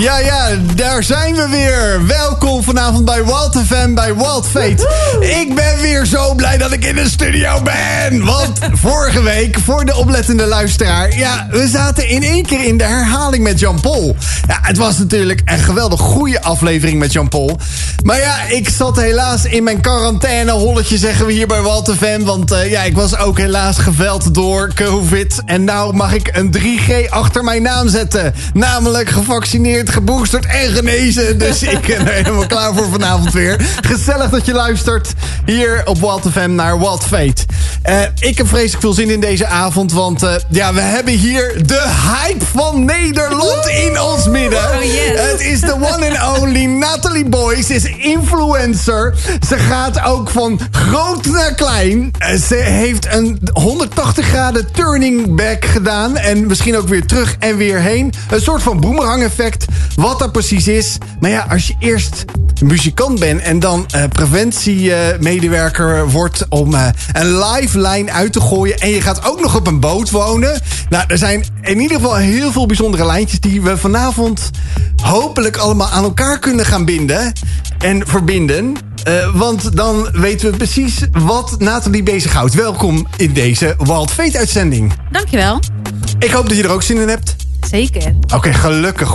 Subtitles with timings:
[0.00, 2.06] Ja, ja, daar zijn we weer.
[2.06, 2.25] Welkom
[2.66, 4.88] vanavond bij Walt FM, bij Walt Fate.
[5.20, 8.24] Ik ben weer zo blij dat ik in de studio ben.
[8.24, 8.58] Want
[8.88, 11.16] vorige week, voor de oplettende luisteraar...
[11.16, 14.16] ja, we zaten in één keer in de herhaling met Jean-Paul.
[14.48, 17.58] Ja, het was natuurlijk een geweldig goede aflevering met Jean-Paul.
[18.02, 22.22] Maar ja, ik zat helaas in mijn quarantaine holletje, zeggen we hier bij Walt FM.
[22.22, 25.42] Want uh, ja, ik was ook helaas geveld door COVID.
[25.44, 28.34] En nou mag ik een 3G achter mijn naam zetten.
[28.54, 31.38] Namelijk gevaccineerd geboosterd en genezen.
[31.38, 33.66] Dus ik ben er helemaal klaar voor vanavond weer.
[33.80, 35.12] Gezellig dat je luistert
[35.44, 37.44] hier op Wild FM naar Wild Fate.
[37.88, 41.66] Uh, ik heb vreselijk veel zin in deze avond, want uh, ja, we hebben hier
[41.66, 44.58] de hype van Nederland in ons midden.
[44.58, 45.30] Oh yes.
[45.30, 49.14] Het is de one and only Natalie Boys, is influencer.
[49.48, 52.10] Ze gaat ook van groot naar klein.
[52.18, 57.56] Uh, ze heeft een 180 graden turning back gedaan en misschien ook weer terug en
[57.56, 58.12] weer heen.
[58.30, 59.64] Een soort van boomerang effect
[59.96, 60.98] wat dat precies is.
[61.20, 62.24] Maar ja, als je eerst
[62.62, 68.78] muzikant bent en dan uh, preventiemedewerker wordt om uh, een lifeline uit te gooien.
[68.78, 70.60] En je gaat ook nog op een boot wonen.
[70.88, 74.50] Nou, er zijn in ieder geval heel veel bijzondere lijntjes die we vanavond
[75.02, 77.32] hopelijk allemaal aan elkaar kunnen gaan binden
[77.78, 78.74] en verbinden.
[79.08, 82.54] Uh, want dan weten we precies wat Nathalie bezighoudt.
[82.54, 84.92] Welkom in deze Wild Fate uitzending.
[85.10, 85.60] Dankjewel.
[86.18, 87.45] Ik hoop dat je er ook zin in hebt.
[87.70, 88.14] Zeker.
[88.34, 89.14] Oké, gelukkig.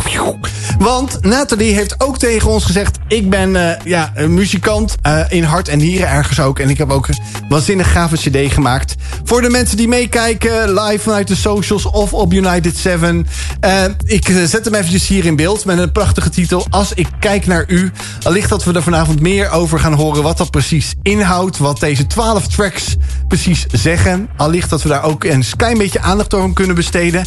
[0.80, 2.98] Want Nathalie heeft ook tegen ons gezegd...
[3.08, 6.60] ik ben uh, ja, een muzikant uh, in hart en nieren ergens ook.
[6.60, 7.20] En ik heb ook een
[7.50, 8.96] waanzinnig gave cd gemaakt.
[9.24, 13.28] Voor de mensen die meekijken, live vanuit de socials of op United 7.
[13.66, 16.66] Uh, ik zet hem eventjes hier in beeld met een prachtige titel.
[16.70, 17.92] Als ik kijk naar u.
[18.24, 20.24] Allicht dat we er vanavond meer over gaan horen...
[20.24, 21.58] wat dat precies inhoudt.
[21.58, 22.96] Wat deze 12 tracks
[23.28, 24.30] precies zeggen.
[24.38, 27.26] Allicht dat we daar ook een klein beetje aandacht aan kunnen besteden.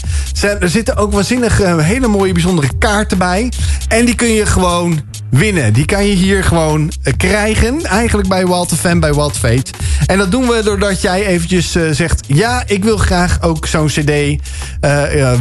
[0.61, 3.53] Er zitten ook waanzinnig uh, hele mooie bijzondere kaarten bij.
[3.89, 5.01] En die kun je gewoon
[5.39, 5.72] winnen.
[5.72, 7.84] Die kan je hier gewoon uh, krijgen.
[7.84, 9.71] Eigenlijk bij Wild FM, bij Wild Fate.
[10.06, 12.25] En dat doen we doordat jij eventjes uh, zegt...
[12.27, 14.11] ja, ik wil graag ook zo'n cd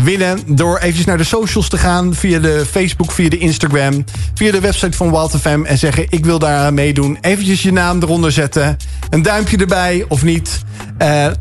[0.04, 0.40] winnen.
[0.46, 2.16] Door eventjes naar de socials te gaan.
[2.16, 4.04] Via de Facebook, via de Instagram.
[4.34, 5.64] Via de website van Wild FM.
[5.64, 7.18] En zeggen, ik wil daar meedoen.
[7.22, 8.78] Eventjes je naam eronder zetten.
[9.10, 10.62] Een duimpje erbij, of niet.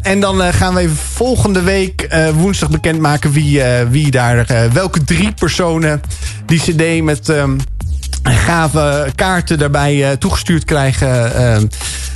[0.02, 3.32] en dan gaan we even volgende week woensdag bekendmaken...
[3.32, 6.00] wie, wie daar, welke drie personen
[6.46, 7.56] die cd met um,
[8.22, 11.60] gave kaarten daarbij uh, toegestuurd krijgen uh,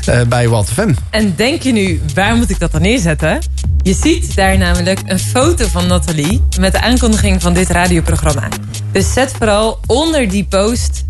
[0.09, 0.93] uh, bij Walt FM.
[1.11, 3.39] En denk je nu, waar moet ik dat dan neerzetten?
[3.83, 8.49] Je ziet daar namelijk een foto van Nathalie met de aankondiging van dit radioprogramma.
[8.93, 11.05] Dus zet vooral onder die post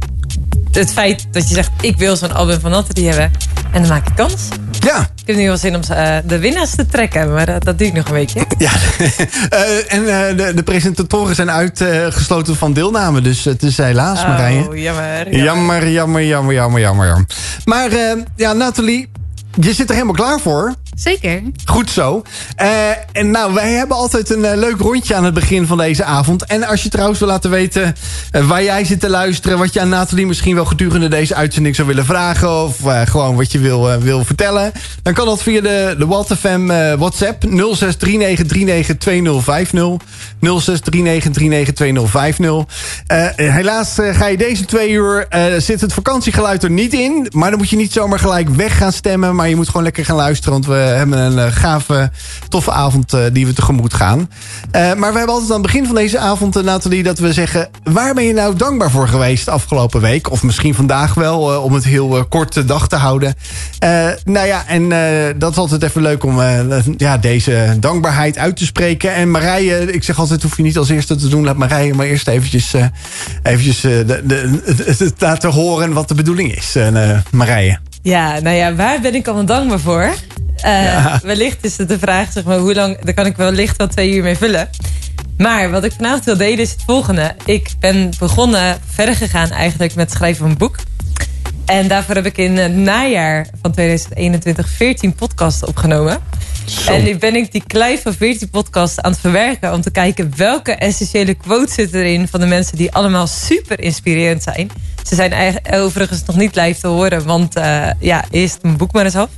[0.70, 3.32] het feit dat je zegt, ik wil zo'n album van Nathalie hebben.
[3.72, 4.48] En dan maak ik kans.
[4.80, 5.00] Ja.
[5.00, 7.92] Ik heb nu wel zin om uh, de winnaars te trekken, maar dat, dat duurt
[7.92, 8.44] nog een weekje.
[8.58, 8.70] Ja,
[9.00, 14.28] uh, en uh, de, de, presentatoren zijn uitgesloten van deelname, dus het is helaas, oh,
[14.28, 14.58] Marije.
[14.58, 15.36] Jammer, jammer.
[15.36, 17.26] Jammer, jammer, jammer, jammer, jammer.
[17.64, 17.90] Maar
[18.36, 19.08] ja, Nathalie,
[19.60, 20.74] je zit er helemaal klaar voor.
[20.96, 21.42] Zeker.
[21.64, 22.22] Goed zo.
[22.62, 26.04] Uh, en nou, wij hebben altijd een uh, leuk rondje aan het begin van deze
[26.04, 26.44] avond.
[26.44, 27.94] En als je trouwens wil laten weten
[28.32, 29.58] uh, waar jij zit te luisteren...
[29.58, 32.62] wat je aan Nathalie misschien wel gedurende deze uitzending zou willen vragen...
[32.62, 34.72] of gewoon wat je wil, wil vertellen...
[35.02, 36.06] dan kan dat via de, de
[36.96, 37.48] WhatsApp 0639392050.
[40.40, 40.44] 0639392050.
[43.36, 45.26] helaas ga je deze twee uur...
[45.58, 47.28] zit het vakantiegeluid er niet in.
[47.30, 49.34] Maar dan moet je niet zomaar gelijk weg gaan stemmen...
[49.34, 50.52] maar je moet gewoon lekker gaan luisteren...
[50.52, 52.10] want we hebben een uh, gave,
[52.48, 54.30] toffe avond uh, die we tegemoet gaan.
[54.72, 57.68] Maar we hebben altijd aan het begin van deze avond, Nathalie, dat we zeggen...
[57.82, 60.30] waar ben je nou dankbaar voor geweest afgelopen week?
[60.30, 63.34] Of misschien vandaag wel, om het heel korte dag te houden.
[64.24, 64.88] nou ja, en
[65.38, 66.40] dat is altijd even leuk om
[66.96, 69.14] ja, deze dankbaarheid uit te spreken.
[69.14, 71.44] En Marije, ik zeg altijd, hoef je niet als eerste te doen.
[71.44, 72.74] Laat Marije maar eerst eventjes,
[73.42, 76.76] eventjes de, de, laten horen wat de bedoeling is,
[77.30, 77.78] Marije.
[78.06, 80.14] Ja, nou ja, waar ben ik allemaal dankbaar voor?
[80.70, 81.20] Ja.
[81.22, 83.00] Wellicht is het de vraag, zeg maar, hoe lang...
[83.00, 84.68] daar kan ik wellicht wel twee uur mee vullen.
[85.38, 87.34] Maar wat ik vanavond wil delen is het volgende.
[87.44, 90.76] Ik ben begonnen, verder gegaan eigenlijk met het schrijven van een boek.
[91.66, 96.18] En daarvoor heb ik in het najaar van 2021 14 podcasts opgenomen.
[96.64, 96.92] Zo.
[96.92, 99.72] En nu ben ik die klei van 14 podcasts aan het verwerken...
[99.72, 102.28] om te kijken welke essentiële quotes zitten erin...
[102.28, 104.70] van de mensen die allemaal super inspirerend zijn.
[105.02, 107.24] Ze zijn overigens nog niet live te horen...
[107.24, 109.28] want uh, ja, eerst mijn boek maar eens af.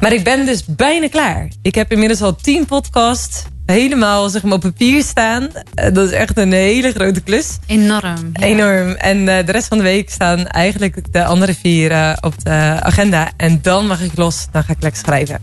[0.00, 1.48] Maar ik ben dus bijna klaar.
[1.62, 5.42] Ik heb inmiddels al 10 podcasts helemaal zeg maar, op papier staan.
[5.42, 7.58] Uh, dat is echt een hele grote klus.
[7.66, 8.30] Enorm.
[8.32, 8.46] Ja.
[8.46, 8.90] Enorm.
[8.90, 12.50] En uh, de rest van de week staan eigenlijk de andere vier uh, op de
[12.80, 13.30] agenda.
[13.36, 15.40] En dan mag ik los, dan ga ik lekker schrijven.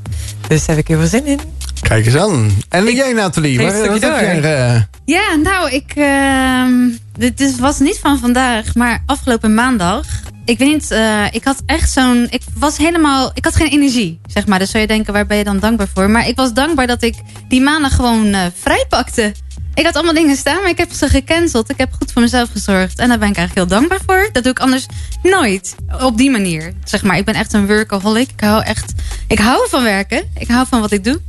[0.48, 1.40] Dus daar heb ik heel veel zin in.
[1.82, 2.52] Kijk eens aan.
[2.70, 3.58] En jij, Nathalie?
[3.58, 5.92] Waar, wat stukje heb jij eh, Ja, nou, ik.
[5.96, 6.74] ehm,
[7.18, 10.06] dit is, was niet van vandaag, maar afgelopen maandag.
[10.52, 12.28] Ik weet niet, eh, ik had echt zo'n.
[12.30, 13.32] Ik was helemaal.
[13.34, 14.60] Ik had geen energie, zeg maar.
[14.60, 16.10] Dus zou je denken, waar ben je dan dankbaar voor?
[16.10, 17.16] Maar ik was dankbaar dat ik
[17.48, 19.34] die maandag gewoon eh, vrij pakte.
[19.74, 21.70] Ik had allemaal dingen staan, maar ik heb ze gecanceld.
[21.70, 23.00] Ik heb goed voor mezelf gezorgd.
[23.00, 24.30] En daar ben ik eigenlijk heel dankbaar voor.
[24.32, 24.86] Dat doe ik anders
[25.24, 25.76] nooit.
[26.02, 26.74] Op die manier.
[26.84, 28.30] Zeg maar, ik ben echt een workaholic.
[28.32, 28.94] Ik hou echt.
[29.28, 30.30] Ik hou van werken.
[30.38, 31.22] Ik hou van wat ik doe.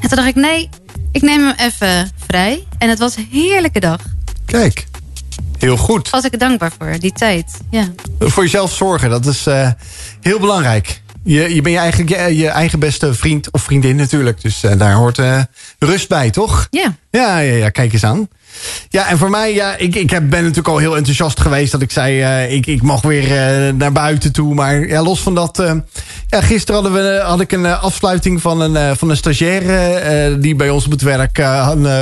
[0.00, 0.68] En toen dacht ik, nee,
[1.12, 2.66] ik neem hem even vrij.
[2.78, 4.00] En het was een heerlijke dag.
[4.44, 4.86] Kijk,
[5.58, 6.10] heel goed.
[6.10, 7.60] Was ik er dankbaar voor, die tijd.
[7.70, 7.88] Ja.
[8.18, 9.70] Voor jezelf zorgen, dat is eh,
[10.20, 11.02] heel belangrijk.
[11.22, 14.40] Je, je bent je eigen, je, je eigen beste vriend of vriendin natuurlijk.
[14.40, 15.42] Dus eh, daar hoort eh,
[15.78, 16.66] rust bij, toch?
[16.70, 16.94] Ja.
[17.10, 18.28] Ja, ja, ja, kijk eens aan.
[18.88, 21.90] Ja, en voor mij, ja, ik, ik ben natuurlijk al heel enthousiast geweest dat ik
[21.90, 24.54] zei, eh, ik, ik mag weer eh, naar buiten toe.
[24.54, 25.72] Maar ja, los van dat, eh,
[26.28, 30.70] ja, gisteren hadden we, had ik een afsluiting van een, van een stagiaire die bij
[30.70, 31.42] ons op het werk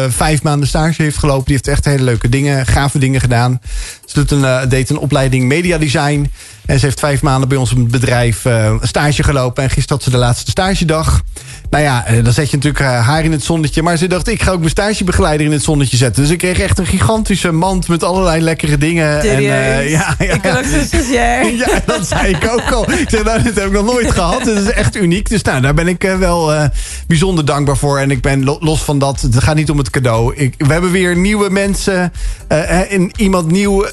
[0.08, 1.44] vijf maanden stage heeft gelopen.
[1.44, 3.60] Die heeft echt hele leuke dingen, gave dingen gedaan.
[4.04, 6.32] Ze doet een, deed een opleiding media design.
[6.66, 8.44] En ze heeft vijf maanden bij ons op het bedrijf
[8.82, 9.62] stage gelopen.
[9.62, 11.22] En gisteren had ze de laatste stagedag.
[11.70, 13.82] Nou ja, dan zet je natuurlijk haar in het zonnetje.
[13.82, 16.22] Maar ze dacht, ik ga ook mijn stagebegeleider in het zonnetje zetten.
[16.22, 19.22] Dus ik kreeg echt een gigantische mand met allerlei lekkere dingen.
[19.22, 19.50] Serieus?
[19.50, 22.90] En, eh, ja, ja, Ik ook zo'n ja, dat zei ik ook al.
[22.90, 24.44] Ik zeg, nou, dit heb ik nog nooit gehad.
[24.44, 25.28] Het is echt uniek.
[25.28, 26.64] Dus nou, daar ben ik eh, wel eh,
[27.06, 27.98] bijzonder dankbaar voor.
[27.98, 30.34] En ik ben lo- los van dat, het gaat niet om het cadeau.
[30.34, 32.12] Ik, we hebben weer nieuwe mensen,
[32.49, 33.87] en iemand nieuw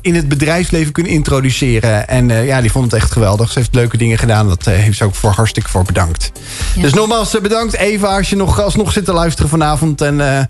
[0.00, 2.08] in het bedrijfsleven kunnen introduceren.
[2.08, 3.52] En ja, die vond het echt geweldig.
[3.52, 4.48] Ze heeft leuke dingen gedaan.
[4.48, 6.32] Dat heeft ze ook voor hartstikke voor bedankt.
[6.74, 6.82] Ja.
[6.82, 10.00] Dus nogmaals bedankt Eva als je nog alsnog zit te luisteren vanavond.
[10.00, 10.48] En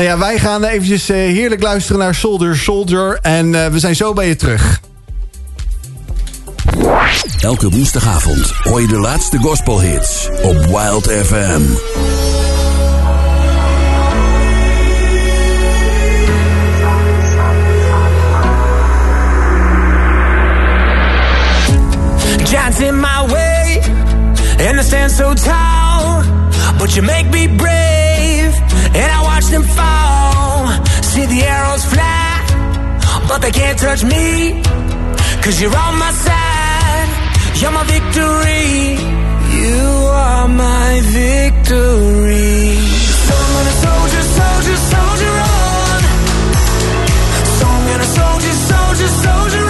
[0.00, 3.18] nou ja, wij gaan eventjes eh, heerlijk luisteren naar Soldier Soldier.
[3.22, 4.80] En eh, we zijn zo bij je terug.
[7.40, 11.60] Elke woensdagavond hoor je de laatste gospelhits op Wild FM.
[22.44, 23.82] Giants in my way,
[24.68, 26.22] and I stand so tall.
[26.78, 28.54] But you make me brave,
[28.94, 29.89] and I watch them fall.
[31.20, 32.44] See the arrows fly,
[33.28, 34.62] but they can't touch me.
[35.42, 37.08] Cause you're on my side,
[37.60, 38.96] you're my victory.
[39.60, 39.80] You
[40.24, 40.90] are my
[41.20, 42.74] victory.
[43.26, 46.00] So I'm gonna soldier, soldier, soldier on.
[47.56, 49.69] So I'm gonna soldier, soldier, soldier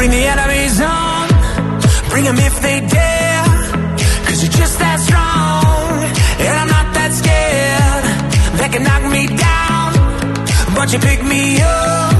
[0.00, 1.28] Bring the enemies on,
[2.08, 3.44] bring them if they dare.
[4.24, 5.92] Cause you're just that strong,
[6.40, 8.04] and I'm not that scared.
[8.60, 9.92] They can knock me down,
[10.74, 12.16] but you pick me up.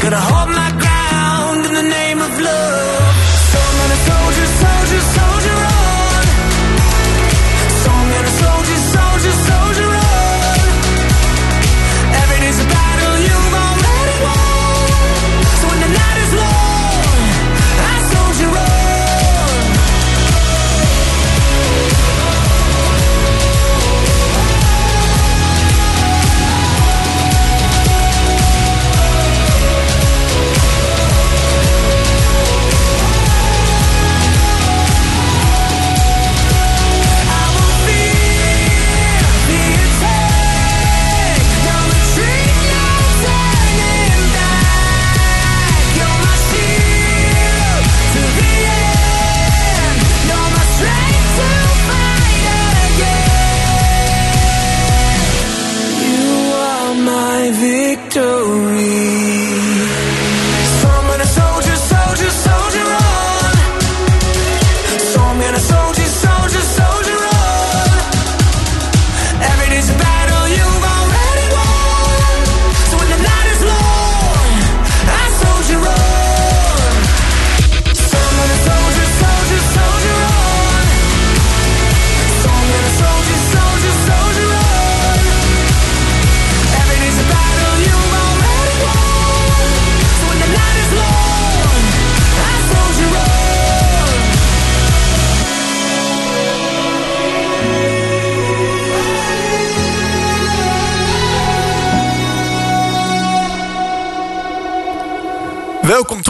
[0.00, 3.14] Gonna hold my ground in the name of love.
[3.50, 3.58] So
[4.06, 5.69] soldier, soldier, soldier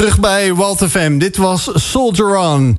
[0.00, 1.18] terug bij Walt FM.
[1.18, 2.78] Dit was Soldier On.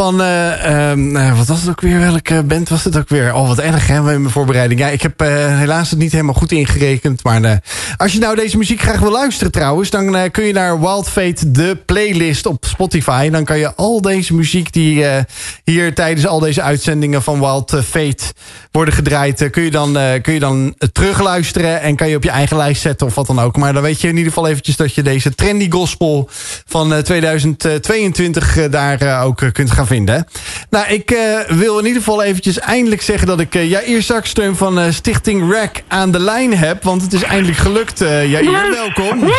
[0.00, 1.98] Van, uh, uh, wat was het ook weer?
[1.98, 3.34] Welke band was het ook weer?
[3.34, 4.80] Oh, wat erg hè, met mijn voorbereiding.
[4.80, 5.28] Ja, ik heb uh,
[5.58, 7.24] helaas het niet helemaal goed ingerekend.
[7.24, 7.62] Maar
[7.96, 9.90] als je nou deze muziek graag wil luisteren trouwens...
[9.90, 13.30] dan kun je naar Wild Fate, de playlist op Spotify.
[13.30, 15.04] Dan kan je al deze muziek die
[15.64, 18.24] hier tijdens al deze uitzendingen van Wild Fate
[18.70, 19.50] worden gedraaid...
[19.50, 23.06] kun, je dan, kun je dan terugluisteren en kan je op je eigen lijst zetten
[23.06, 23.56] of wat dan ook.
[23.56, 26.28] Maar dan weet je in ieder geval eventjes dat je deze trendy gospel
[26.66, 30.26] van 2022 daar ook kunt gaan vinden.
[30.70, 34.56] Nou, ik uh, wil in ieder geval eventjes eindelijk zeggen dat ik uh, Jair Zaksteun
[34.56, 36.82] van uh, Stichting RAC aan de lijn heb.
[36.82, 37.98] Want het is eindelijk gelukt.
[37.98, 39.30] Jair, welkom.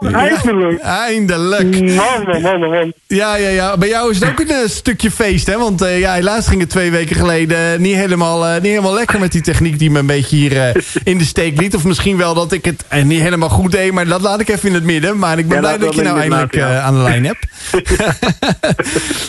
[0.00, 0.80] Eindelijk.
[0.80, 1.80] eindelijk.
[1.80, 3.76] Man, man, man, Ja, ja, ja.
[3.76, 5.58] Bij jou is het ook een stukje feest, hè?
[5.58, 9.18] Want uh, ja, helaas ging het twee weken geleden niet helemaal, uh, niet helemaal lekker
[9.18, 11.74] met die techniek die me een beetje hier uh, in de steek liet.
[11.74, 14.68] Of misschien wel dat ik het niet helemaal goed deed, maar dat laat ik even
[14.68, 15.18] in het midden.
[15.18, 16.80] Maar ik ben blij dat, je nou eindelijk ja.
[16.80, 17.46] aan de lijn hebt.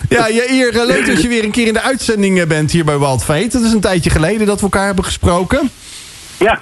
[0.09, 3.23] ja, hier leuk dat je weer een keer in de uitzending bent hier bij Wild
[3.23, 3.47] Fate.
[3.47, 5.69] Dat is een tijdje geleden dat we elkaar hebben gesproken.
[6.37, 6.59] Ja.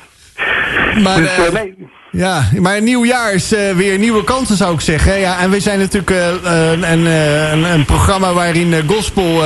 [1.03, 1.75] Maar, dus, nee.
[2.11, 5.19] Ja, maar een nieuw jaar is uh, weer nieuwe kansen zou ik zeggen.
[5.19, 9.43] Ja, en we zijn natuurlijk uh, een, een, een, programma waarin gospel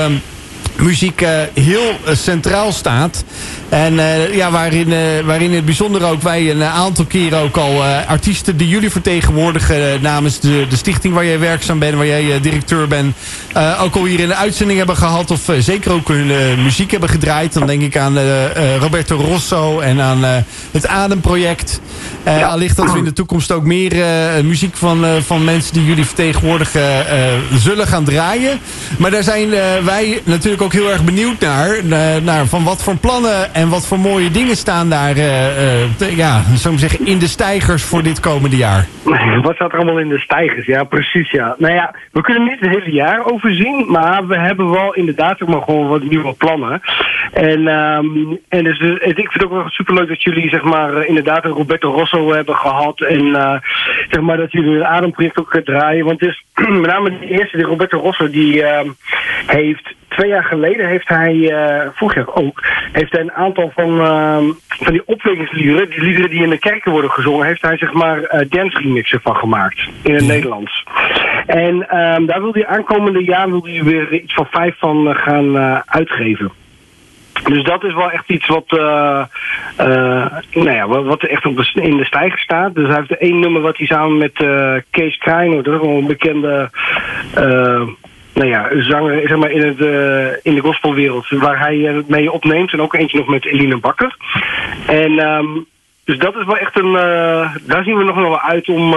[0.75, 3.23] muziek uh, heel uh, centraal staat.
[3.69, 4.93] En uh, ja, waarin,
[5.25, 10.39] waarin het bijzonder ook wij een aantal keren ook al artiesten die jullie vertegenwoordigen namens
[10.39, 13.15] de, de stichting waar jij werkzaam bent, waar jij directeur bent,
[13.81, 17.53] ook al hier in de uitzending hebben gehad of zeker ook hun muziek hebben gedraaid.
[17.53, 18.17] Dan denk ik aan
[18.79, 20.23] Roberto Rosso en aan
[20.71, 21.79] het Ademproject.
[22.43, 23.95] Allicht dat we in de toekomst ook meer
[24.43, 27.05] muziek van, van mensen die jullie vertegenwoordigen
[27.53, 28.59] zullen gaan draaien.
[28.97, 29.49] Maar daar zijn
[29.83, 33.99] wij natuurlijk ook heel erg benieuwd naar, naar van wat voor plannen en wat voor
[33.99, 35.25] mooie dingen staan daar uh,
[35.97, 38.87] te, ja, zeggen, in de stijgers voor dit komende jaar.
[39.41, 40.65] Wat staat er allemaal in de stijgers?
[40.65, 41.55] Ja, precies ja.
[41.57, 45.49] Nou ja, we kunnen niet het hele jaar overzien, maar we hebben wel inderdaad ook
[45.49, 46.81] maar gewoon wat nieuwe plannen.
[47.33, 51.45] En, um, en dus, ik vind het ook wel superleuk dat jullie zeg maar inderdaad
[51.45, 53.31] een Roberto Rosso hebben gehad en
[54.09, 56.05] zeg maar dat jullie een ademproject ook draaien.
[56.05, 56.45] Want het is
[56.81, 58.79] met name de eerste, die Roberto Rosso, die uh,
[59.45, 63.99] heeft twee jaar geleden heeft hij, uh, vorig jaar ook, heeft hij een aantal van,
[63.99, 64.37] uh,
[64.67, 68.17] van die opwekkingsliederen, die liederen die in de kerken worden gezongen, heeft hij zeg maar
[68.17, 70.85] uh, dance remixen van gemaakt in het Nederlands.
[71.45, 75.57] En um, daar wil hij aankomende jaar wil hij weer iets van vijf van gaan
[75.85, 76.51] uitgeven.
[77.43, 79.23] Dus dat is wel echt iets wat, uh,
[79.79, 82.75] uh, nou ja, wat echt op de, in de stijger staat.
[82.75, 86.07] Dus hij heeft één nummer wat hij samen met uh, Kees Krijn, dat is een
[86.07, 86.69] bekende
[88.33, 91.29] nou ja, zanger zeg maar, in, het, uh, in de gospelwereld.
[91.29, 92.73] Waar hij uh, mee opneemt.
[92.73, 94.17] En ook eentje nog met Eline Bakker.
[94.87, 95.65] En um,
[96.03, 96.93] dus dat is wel echt een...
[96.93, 98.93] Uh, daar zien we nog wel uit om...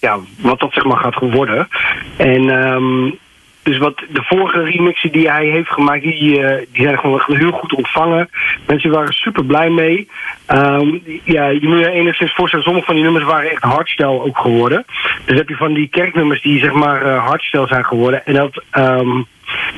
[0.00, 1.68] ja, wat dat zeg maar gaat worden.
[2.16, 2.72] En...
[2.72, 3.20] Um,
[3.62, 7.50] dus wat de vorige remixen die hij heeft gemaakt, die, uh, die zijn gewoon heel
[7.50, 8.28] goed ontvangen.
[8.66, 10.08] Mensen waren super blij mee.
[10.48, 14.38] Um, ja, je moet je enigszins voorstellen, sommige van die nummers waren echt hardstyle ook
[14.38, 14.84] geworden.
[15.24, 17.32] Dus heb je van die kerknummers die zeg maar uh,
[17.66, 18.26] zijn geworden.
[18.26, 19.26] En dat, um,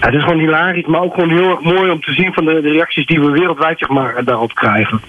[0.00, 2.44] ja, het is gewoon hilarisch, maar ook gewoon heel erg mooi om te zien van
[2.44, 5.00] de, de reacties die we wereldwijd zeg maar daarop krijgen.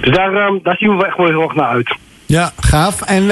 [0.00, 1.96] Dus daar, um, daar zien we echt wel heel erg naar uit.
[2.26, 3.02] Ja, gaaf.
[3.02, 3.22] En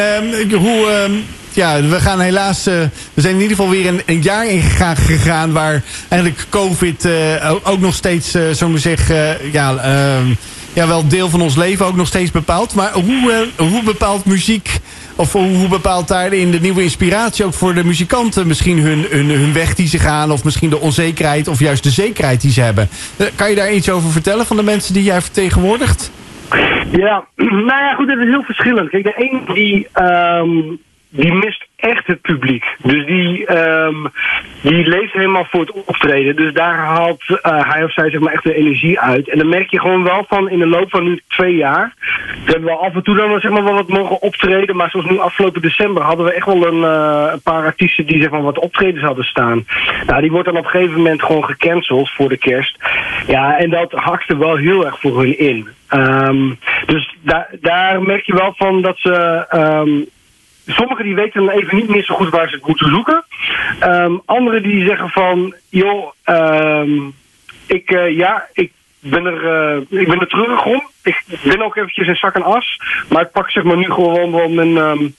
[0.52, 1.20] hoe
[1.58, 2.68] ja, we gaan helaas.
[2.68, 2.74] Uh,
[3.14, 7.80] we zijn in ieder geval weer een, jaar ingegaan gegaan waar eigenlijk COVID uh, ook
[7.80, 10.26] nog steeds, uh, zo maar zeggen, ja, ehm,
[10.72, 12.74] ja, wel deel van ons leven ook nog steeds bepaalt.
[12.74, 14.78] Maar hoe, hoe bepaalt muziek,
[15.16, 19.74] of hoe, bepaalt daarin de nieuwe inspiratie ook voor de muzikanten misschien hun, hun, weg
[19.74, 22.88] die ze gaan, of misschien de onzekerheid of juist de zekerheid die ze hebben?
[23.34, 26.10] kan je daar iets over vertellen van de mensen die jij vertegenwoordigt?
[26.90, 27.24] Ja,
[27.68, 28.90] nou ja, goed, het is heel verschillend.
[28.90, 29.88] Kijk, de een die.
[29.94, 32.64] Um die mist echt het publiek.
[32.82, 34.10] Dus die, um,
[34.60, 36.36] die leeft helemaal voor het optreden.
[36.36, 39.28] Dus daar haalt uh, hij of zij zeg maar echt de energie uit.
[39.28, 41.94] En dan merk je gewoon wel van in de loop van nu twee jaar.
[42.44, 44.76] We hebben wel af en toe dan zeg maar wel wat mogen optreden.
[44.76, 48.20] Maar zoals nu afgelopen december hadden we echt wel een, uh, een paar artiesten die
[48.20, 49.66] zeg maar wat optredens hadden staan.
[50.06, 52.78] Nou, die wordt dan op een gegeven moment gewoon gecanceld voor de kerst.
[53.26, 55.68] Ja, en dat hakte wel heel erg voor hun in.
[55.94, 60.08] Um, dus daar, daar merk je wel van dat ze um,
[60.68, 63.24] Sommigen die weten dan even niet meer zo goed waar ze het moeten zoeken.
[63.82, 67.14] Um, anderen die zeggen van, joh, um,
[67.66, 69.42] ik, uh, ja, ik ben er,
[69.90, 70.82] uh, ik ben er terug om.
[71.02, 72.80] Ik ben ook eventjes in zak en as.
[73.08, 75.14] Maar ik pak zeg maar nu gewoon wel mijn, um,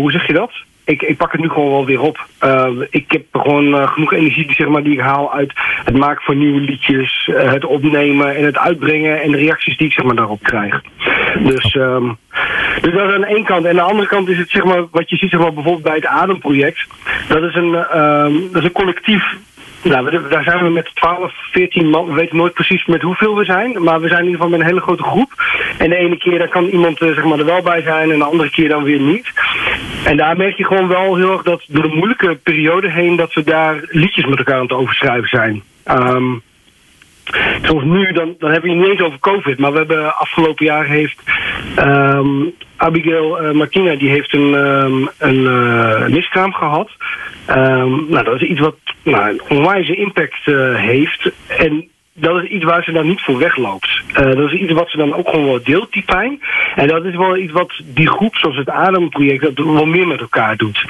[0.00, 0.52] hoe zeg je dat?
[0.84, 2.26] Ik, ik pak het nu gewoon wel weer op.
[2.44, 5.52] Uh, ik heb gewoon uh, genoeg energie die, zeg maar, die ik haal uit
[5.84, 9.86] het maken van nieuwe liedjes, uh, het opnemen en het uitbrengen en de reacties die
[9.86, 10.82] ik zeg maar, daarop krijg.
[11.38, 12.16] Dus, um,
[12.80, 13.64] dus dat is aan de ene kant.
[13.64, 15.84] En aan de andere kant is het zeg maar, wat je ziet zeg maar, bijvoorbeeld
[15.84, 16.86] bij het Ademproject.
[17.28, 19.36] Dat is een, um, dat is een collectief
[19.84, 22.06] nou, daar zijn we met 12, 14 man.
[22.06, 23.82] We weten nooit precies met hoeveel we zijn.
[23.82, 25.32] Maar we zijn in ieder geval met een hele grote groep.
[25.78, 28.10] En de ene keer dan kan iemand uh, zeg maar, er wel bij zijn.
[28.10, 29.32] En de andere keer dan weer niet.
[30.04, 33.16] En daar merk je gewoon wel heel erg dat door de moeilijke periode heen...
[33.16, 35.62] dat we daar liedjes met elkaar aan het overschrijven zijn.
[35.86, 36.42] Um,
[37.62, 39.58] Zoals nu, dan, dan hebben we het niet eens over COVID.
[39.58, 41.22] Maar we hebben afgelopen jaar heeft
[41.78, 46.90] um, Abigail uh, Martina die heeft een, um, een uh, miskraam gehad.
[47.50, 51.30] Um, nou, dat is iets wat nou, een onwijze impact uh, heeft.
[51.48, 54.02] En dat is iets waar ze dan niet voor wegloopt.
[54.08, 56.40] Uh, dat is iets wat ze dan ook gewoon wel deelt, die pijn.
[56.74, 60.20] En dat is wel iets wat die groep, zoals het Ademproject, dat wel meer met
[60.20, 60.84] elkaar doet.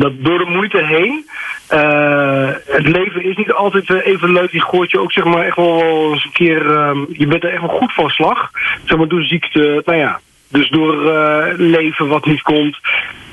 [0.00, 1.28] Dat door de moeite heen.
[1.72, 4.50] Uh, het leven is niet altijd even leuk.
[4.50, 6.66] Die gooit je ook zeg maar echt wel eens een keer.
[6.66, 8.50] Um, je bent er echt wel goed van slag.
[8.84, 9.82] Zeg maar door ziekte.
[9.84, 10.20] Nou ja.
[10.48, 12.78] Dus door uh, leven wat niet komt.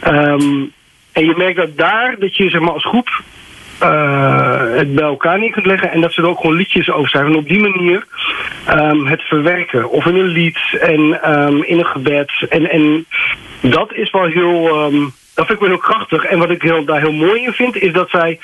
[0.08, 0.72] Um,
[1.12, 3.10] en je merkt dat daar dat je zeg maar als groep
[4.78, 5.92] het bij elkaar neer kunt leggen.
[5.92, 7.32] En dat ze er ook gewoon liedjes over schrijven.
[7.32, 8.06] En op die manier
[8.70, 9.90] um, het verwerken.
[9.90, 11.00] Of in een lied en
[11.68, 12.32] in een gebed.
[12.50, 13.06] En, en
[13.62, 14.92] dat is wel heel.
[15.38, 16.24] Dat vind ik wel heel krachtig.
[16.24, 18.40] En wat ik heel, daar heel mooi in vind, is dat zij.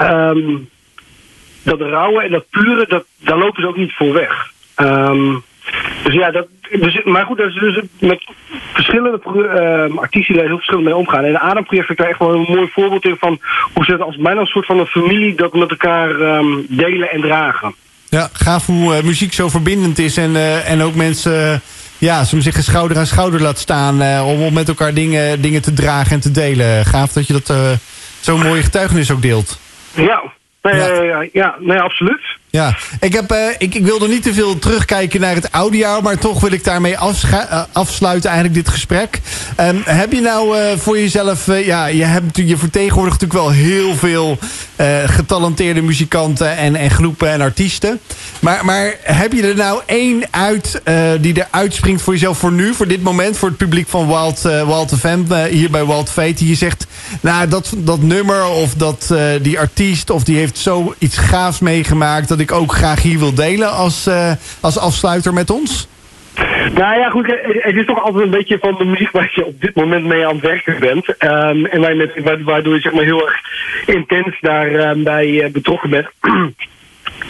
[0.00, 0.68] Um,
[1.62, 4.52] dat rauwe en dat pure, dat, daar lopen ze ook niet voor weg.
[4.76, 5.42] Um,
[6.04, 8.24] dus ja, dat, dus, maar goed, dat is dus met
[8.72, 11.24] verschillende uh, artiesten die daar heel verschillend mee omgaan.
[11.24, 13.40] En de Ademproject vind ik daar echt wel een mooi voorbeeld in van
[13.74, 16.08] hoe ze als bijna een soort van een familie dat met elkaar
[16.68, 17.74] delen en dragen.
[18.08, 21.62] Ja, gaaf hoe uh, muziek zo verbindend is en, uh, en ook mensen.
[21.98, 25.62] Ja, ze zeggen schouder aan schouder laat staan uh, om, om met elkaar dingen, dingen
[25.62, 26.84] te dragen en te delen.
[26.84, 27.70] Gaaf dat je dat uh,
[28.20, 29.58] zo'n mooie getuigenis ook deelt.
[29.94, 30.22] Ja,
[30.62, 31.02] nee, ja.
[31.02, 32.38] ja, ja nee, absoluut.
[32.56, 36.18] Ja, ik, heb, uh, ik, ik wilde niet te veel terugkijken naar het audio, maar
[36.18, 36.98] toch wil ik daarmee
[37.72, 39.20] afsluiten eigenlijk dit gesprek.
[39.60, 43.96] Um, heb je nou uh, voor jezelf, ja, je, hebt, je vertegenwoordigt natuurlijk wel heel
[43.96, 44.38] veel
[45.06, 48.00] getalenteerde muzikanten en, en groepen en artiesten.
[48.40, 50.80] Maar, maar heb je er nou één uit
[51.20, 54.42] die er uitspringt voor jezelf voor nu, voor dit moment, voor het publiek van Wild,
[54.42, 56.86] Wild FM, hier bij Wild Fate, die je zegt,
[57.20, 62.40] nou dat, dat nummer of dat, die artiest of die heeft zoiets gaafs meegemaakt dat
[62.52, 65.88] ook graag hier wil delen als, uh, als afsluiter met ons?
[66.74, 69.60] Nou ja, goed, het is toch altijd een beetje van de muziek waar je op
[69.60, 71.08] dit moment mee aan het werken bent.
[71.08, 73.40] Um, en waardoor je zeg maar heel erg
[73.86, 76.08] intens daarbij uh, betrokken bent.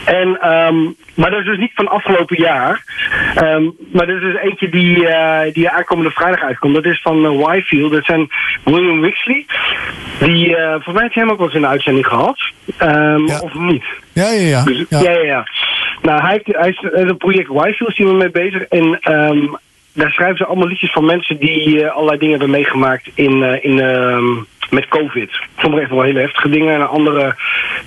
[0.04, 2.84] En, um, maar dat is dus niet van afgelopen jaar.
[3.42, 6.74] Um, maar dat is dus eentje die, uh, die aankomende vrijdag uitkomt.
[6.74, 7.92] Dat is van uh, Wyfield.
[7.92, 8.28] Dat zijn
[8.64, 9.46] William Wixley.
[10.18, 12.38] Die, uh, volgens mij heeft hij hem ook wel eens in een uitzending gehad.
[12.82, 13.40] Um, ja.
[13.40, 13.84] Of niet?
[14.12, 14.64] Ja, ja, ja.
[14.64, 15.00] Dus, ja.
[15.00, 15.46] ja, ja.
[16.02, 18.62] Nou, hij, heeft, hij is een project Wyfield die we mee bezig.
[18.62, 19.00] En
[19.96, 23.64] daar schrijven ze allemaal liedjes van mensen die uh, allerlei dingen hebben meegemaakt in, uh,
[23.64, 25.30] in um, met COVID.
[25.58, 26.74] Sommige echt wel hele heftige dingen.
[26.74, 27.34] En andere,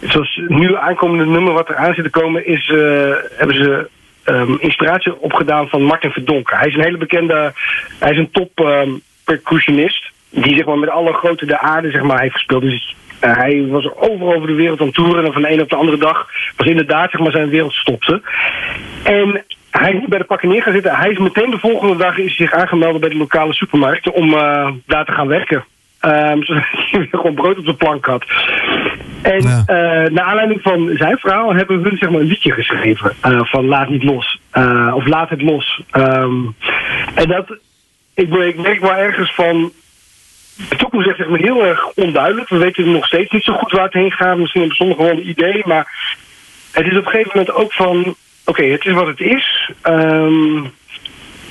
[0.01, 3.89] zoals nu aankomende nummer wat er aan zit te komen, is, uh, hebben ze
[4.25, 6.57] um, inspiratie opgedaan van Martin Verdonker.
[6.57, 7.53] Hij is een hele bekende,
[7.99, 10.11] hij is een top um, percussionist.
[10.29, 12.61] Die zeg maar met alle grote de aarde zeg maar heeft gespeeld.
[12.61, 15.25] Dus hij was overal over de wereld aan toeren.
[15.25, 18.21] En van de een op de andere dag was inderdaad zeg maar zijn wereld stopte.
[19.03, 20.95] En hij is bij de pakken neer gaan zitten.
[20.95, 24.71] Hij is meteen de volgende dag is zich aangemeld bij de lokale supermarkt om uh,
[24.85, 25.65] daar te gaan werken.
[26.01, 28.25] Um, zodat hij gewoon brood op de plank had.
[29.21, 29.63] En ja.
[29.67, 33.15] uh, naar aanleiding van zijn verhaal hebben we hun zeg maar, een liedje geschreven.
[33.27, 34.39] Uh, van laat niet los.
[34.93, 35.83] Of laat het los.
[35.91, 36.55] Um,
[37.15, 37.57] en dat,
[38.13, 39.71] ik, ik merk wel ergens van...
[40.69, 42.49] De toekomst is zeg maar, heel erg onduidelijk.
[42.49, 44.37] We weten nog steeds niet zo goed waar het heen gaat.
[44.37, 45.61] Misschien hebben sommigen wel een idee.
[45.65, 46.17] Maar
[46.71, 48.15] het is op een gegeven moment ook van...
[48.49, 49.71] Oké, het is wat het is.
[49.83, 50.71] Um,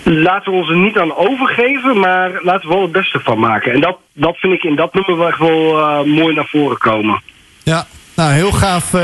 [0.03, 3.73] laten we ons er niet aan overgeven, maar laten we wel het beste van maken.
[3.73, 6.79] En dat, dat vind ik in dat nummer wel echt wel uh, mooi naar voren
[6.79, 7.23] komen.
[7.63, 7.87] Ja,
[8.19, 8.93] nou, heel gaaf.
[8.93, 9.03] Uh,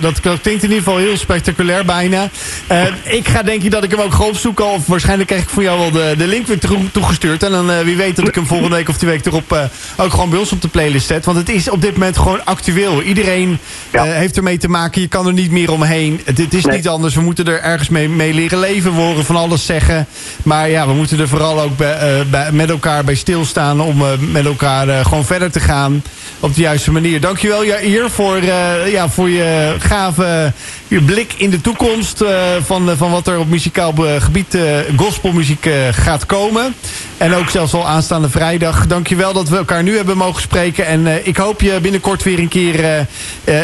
[0.00, 2.28] dat, klinkt in ieder geval heel spectaculair bijna.
[2.70, 4.70] Uh, ik ga denk ik dat ik hem ook ga opzoeken.
[4.70, 6.58] Of waarschijnlijk krijg ik voor jou wel de, de link weer
[6.92, 7.42] toegestuurd.
[7.42, 10.10] En dan uh, wie weet dat ik hem volgende week of die week erop ook
[10.10, 11.24] gewoon bij ons op de playlist zet.
[11.24, 13.02] Want het is op dit moment gewoon actueel.
[13.02, 13.58] Iedereen
[13.92, 14.04] ja.
[14.04, 15.00] heeft ermee te maken.
[15.00, 16.20] Je kan er niet meer omheen.
[16.24, 16.76] Het, het is nee.
[16.76, 17.14] niet anders.
[17.14, 18.94] We moeten er ergens mee, mee leren leven.
[18.94, 20.06] We horen van alles zeggen.
[20.42, 23.80] Maar ja, we moeten er vooral ook bij, bij, met elkaar bij stilstaan.
[23.80, 26.02] Om met elkaar gewoon verder te gaan.
[26.40, 27.20] Op de juiste manier.
[27.20, 28.51] Dankjewel Jair voor eh,
[28.90, 30.52] ja, voor je gave
[30.92, 32.20] je blik in de toekomst...
[32.20, 34.62] eh, van, van wat er op muzikaal eh, gebied uh,
[34.96, 36.74] gospelmuziek uh, gaat komen.
[37.18, 38.86] En ook zelfs al aanstaande vrijdag.
[38.86, 40.86] Dankjewel dat we elkaar nu hebben mogen spreken.
[40.86, 43.06] En uh, ik hoop je binnenkort weer een keer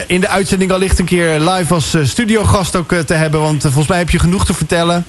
[0.07, 0.73] in de uitzending...
[0.73, 3.41] allicht een keer live als studiogast ook te hebben.
[3.41, 5.05] Want volgens mij heb je genoeg te vertellen.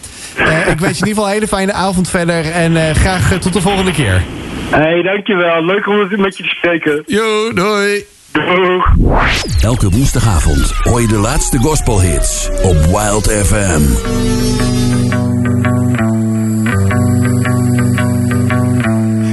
[0.68, 2.52] ik wens je in ieder geval een hele fijne avond verder.
[2.52, 4.24] En graag tot de volgende keer.
[4.70, 5.66] Hey, dankjewel.
[5.66, 7.04] Leuk om het met je te spreken.
[7.06, 8.19] Jo, doei.
[8.32, 8.96] Doeg.
[9.62, 13.82] Elke woensdagavond hoor je de laatste gospelhits op Wild FM.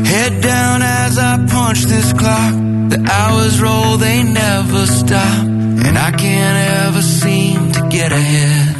[0.02, 2.54] Head down as I punch this clock.
[2.88, 5.44] The hours roll, they never stop.
[5.86, 8.76] And I can't ever seem to get ahead.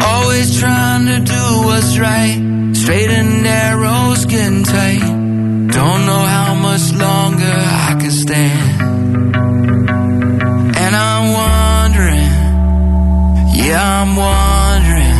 [0.00, 2.40] Always trying to do what's right.
[2.74, 5.21] Straight and narrow, skin tight.
[5.84, 7.54] Don't know how much longer
[7.88, 8.82] I can stand.
[10.84, 12.32] And I'm wondering,
[13.60, 15.18] yeah, I'm wondering,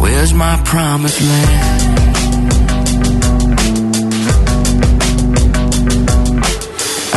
[0.00, 1.90] where's my promised land?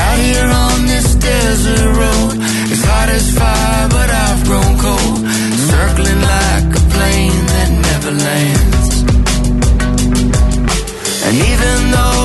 [0.06, 2.34] Out here on this desert road,
[2.72, 5.20] it's hot as fire, but I've grown cold.
[5.72, 8.90] Circling like a plane that never lands.
[11.26, 12.21] And even though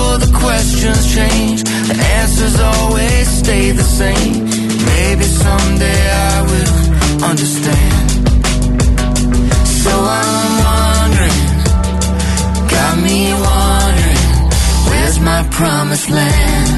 [0.87, 4.45] questions change, the answers always stay the same.
[4.87, 8.21] Maybe someday I will understand.
[9.83, 11.43] So I'm wondering,
[12.75, 14.25] got me wondering,
[14.89, 16.69] where's my promised land?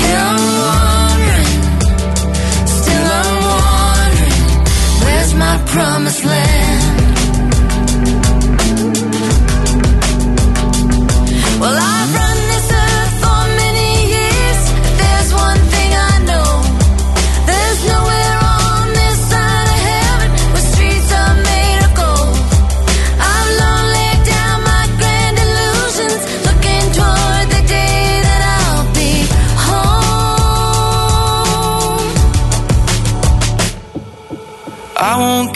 [0.00, 1.52] Yeah, I'm wondering,
[2.78, 4.40] still I'm wondering,
[5.04, 6.67] where's my promised land?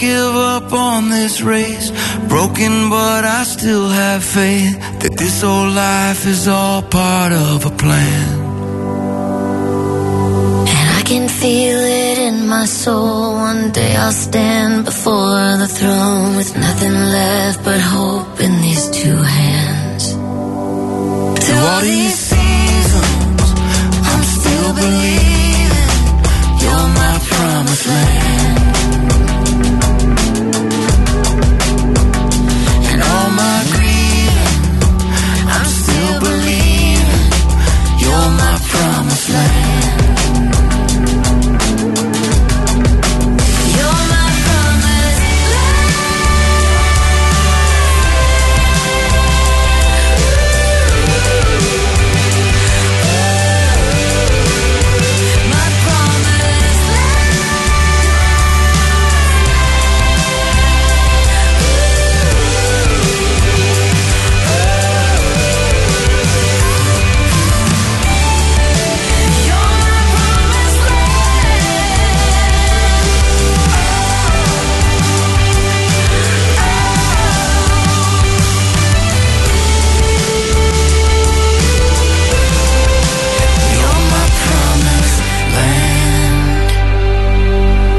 [0.03, 1.89] Give up on this race.
[2.29, 7.75] Broken, but I still have faith that this old life is all part of a
[7.83, 8.27] plan.
[10.75, 13.35] And I can feel it in my soul.
[13.51, 19.19] One day I'll stand before the throne with nothing left but hope in these two
[19.39, 20.05] hands.
[21.43, 23.45] Through all these seasons,
[24.11, 25.91] I'm still believing
[26.63, 28.33] you're my promised land.
[38.13, 40.02] You're my promised land.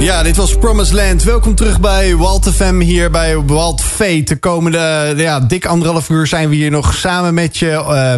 [0.03, 1.23] Ja, dit was Promised Land.
[1.23, 4.23] Welkom terug bij Walt FM hier bij Walt Fate.
[4.23, 7.69] De komende ja, dik anderhalf uur zijn we hier nog samen met je...
[7.69, 8.13] eh,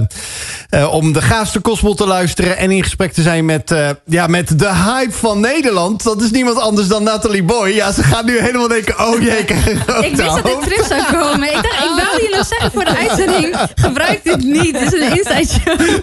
[0.76, 2.58] eh, om de gaafste gospel te luisteren...
[2.58, 6.04] en in gesprek te zijn met, eh, ja, met de hype van Nederland.
[6.04, 7.70] Dat is niemand anders dan Natalie Boy.
[7.70, 9.00] Ja, ze gaat nu helemaal denken...
[9.08, 11.48] oh jee, ik krijg een grote Ik wist dat dit terug zou komen.
[11.48, 13.56] Ik dacht, ik wou je nog zeggen voor de uitzending.
[13.76, 14.80] Gebruik dit niet.
[14.80, 16.02] Dit is een inside joke.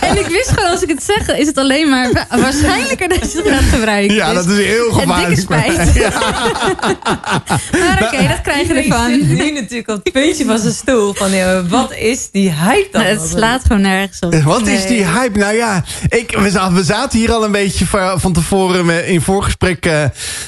[0.00, 3.32] En ik wist gewoon, als ik het zeg, is het alleen maar wa- waarschijnlijker dat
[3.32, 4.14] je het gaat gebruiken.
[4.14, 5.26] Ja, Dus dat is heel gevaarlijk.
[5.28, 5.92] dikke spijt.
[7.78, 9.10] Maar oké, dat krijg je ervan.
[9.10, 11.14] zit nu natuurlijk op het puntje van zijn stoel.
[11.14, 13.02] Van, ja, wat is die hype dan?
[13.02, 14.34] Het slaat gewoon nergens op.
[14.34, 15.38] Wat is die hype?
[15.38, 19.08] Nou ja, ik, we, zaten, we zaten hier al een beetje van, van tevoren eh,
[19.08, 19.86] in voorgesprek.
[19.86, 20.02] eh,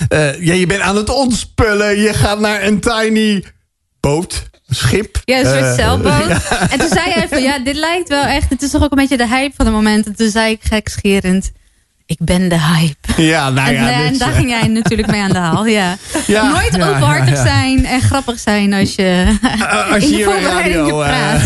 [0.09, 1.98] eh, ja, je bent aan het ontspullen.
[2.00, 3.44] Je gaat naar een tiny
[4.00, 5.20] boot, schip.
[5.24, 6.42] Ja, een soort Eh, zeilboot.
[6.72, 8.50] En toen zei hij van, ja, dit lijkt wel echt...
[8.50, 10.07] Het is toch ook een beetje de hype van het moment.
[10.07, 11.53] En toen zei ik gekscherend...
[12.06, 12.92] ik ben de hype.
[13.22, 13.90] Ja, nou en, ja.
[13.90, 15.66] eh, en dus, daar eh, ging jij natuurlijk mee aan de haal.
[15.66, 15.96] Ja.
[16.26, 20.24] Ja, Nooit ja, openhartig ja, zijn en grappig zijn als je, eh, als je in
[20.24, 21.40] voorbereidingen radio, eh, praat.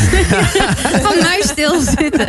[1.02, 2.26] Gewoon muis stil zitten.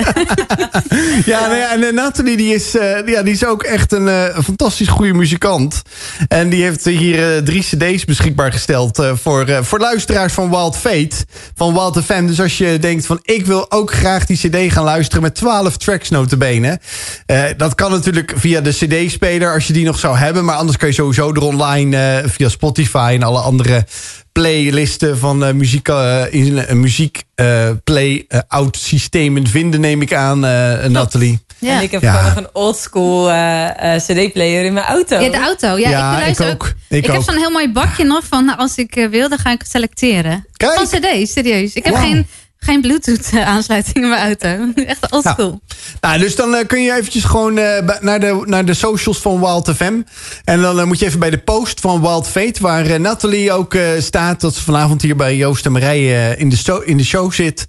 [1.25, 4.07] Ja, nou ja, en eh, Nathalie die is, eh, ja, die is ook echt een,
[4.07, 5.81] eh, fantastisch goede muzikant.
[6.27, 8.99] En die heeft hier eh, drie cd's beschikbaar gesteld...
[8.99, 11.15] eh, voor, eh, voor luisteraars van Wild Fate,
[11.55, 12.25] van Wild FM.
[12.25, 15.21] Dus als je denkt van ik wil ook graag die cd gaan luisteren...
[15.23, 16.79] met 12 tracks notabene.
[17.25, 20.45] Eh dat kan natuurlijk via de cd-speler als je die nog zou hebben.
[20.45, 23.85] Maar anders kan je sowieso er online eh, via Spotify en alle andere
[24.31, 30.01] playlisten van eh, muziek, eh, in een muziek eh, play eh, out systemen vinden, neem
[30.01, 31.39] ik aan, eh Nathalie.
[31.57, 31.77] Ja.
[31.77, 32.13] En ik heb Ja.
[32.13, 35.19] gewoon nog een oldschool eh, cd-player in mijn auto.
[35.19, 35.77] Ja, de auto.
[35.77, 36.73] Ja, Ja, ik, ik ook.
[36.89, 39.51] Ik Ik, heb zo'n heel mooi bakje nog van nou, als ik wil, dan ga
[39.51, 40.45] ik selecteren.
[40.57, 40.73] Kijk.
[40.73, 41.73] Van cd, serieus.
[41.73, 42.27] Ik heb geen,
[42.59, 44.71] geen bluetooth eh, in mijn auto.
[44.85, 45.61] Echt oldschool.
[46.01, 49.39] Nou, dus dan eh, kun je eventjes gewoon eh, naar, de, naar de socials van
[49.39, 50.01] Wild FM.
[50.43, 52.61] En dan moet je even bij de post van Wild Fate...
[52.61, 54.41] waar Nathalie ook staat...
[54.41, 57.67] dat ze vanavond hier bij Joost en Marije in, de sto- in de show zit.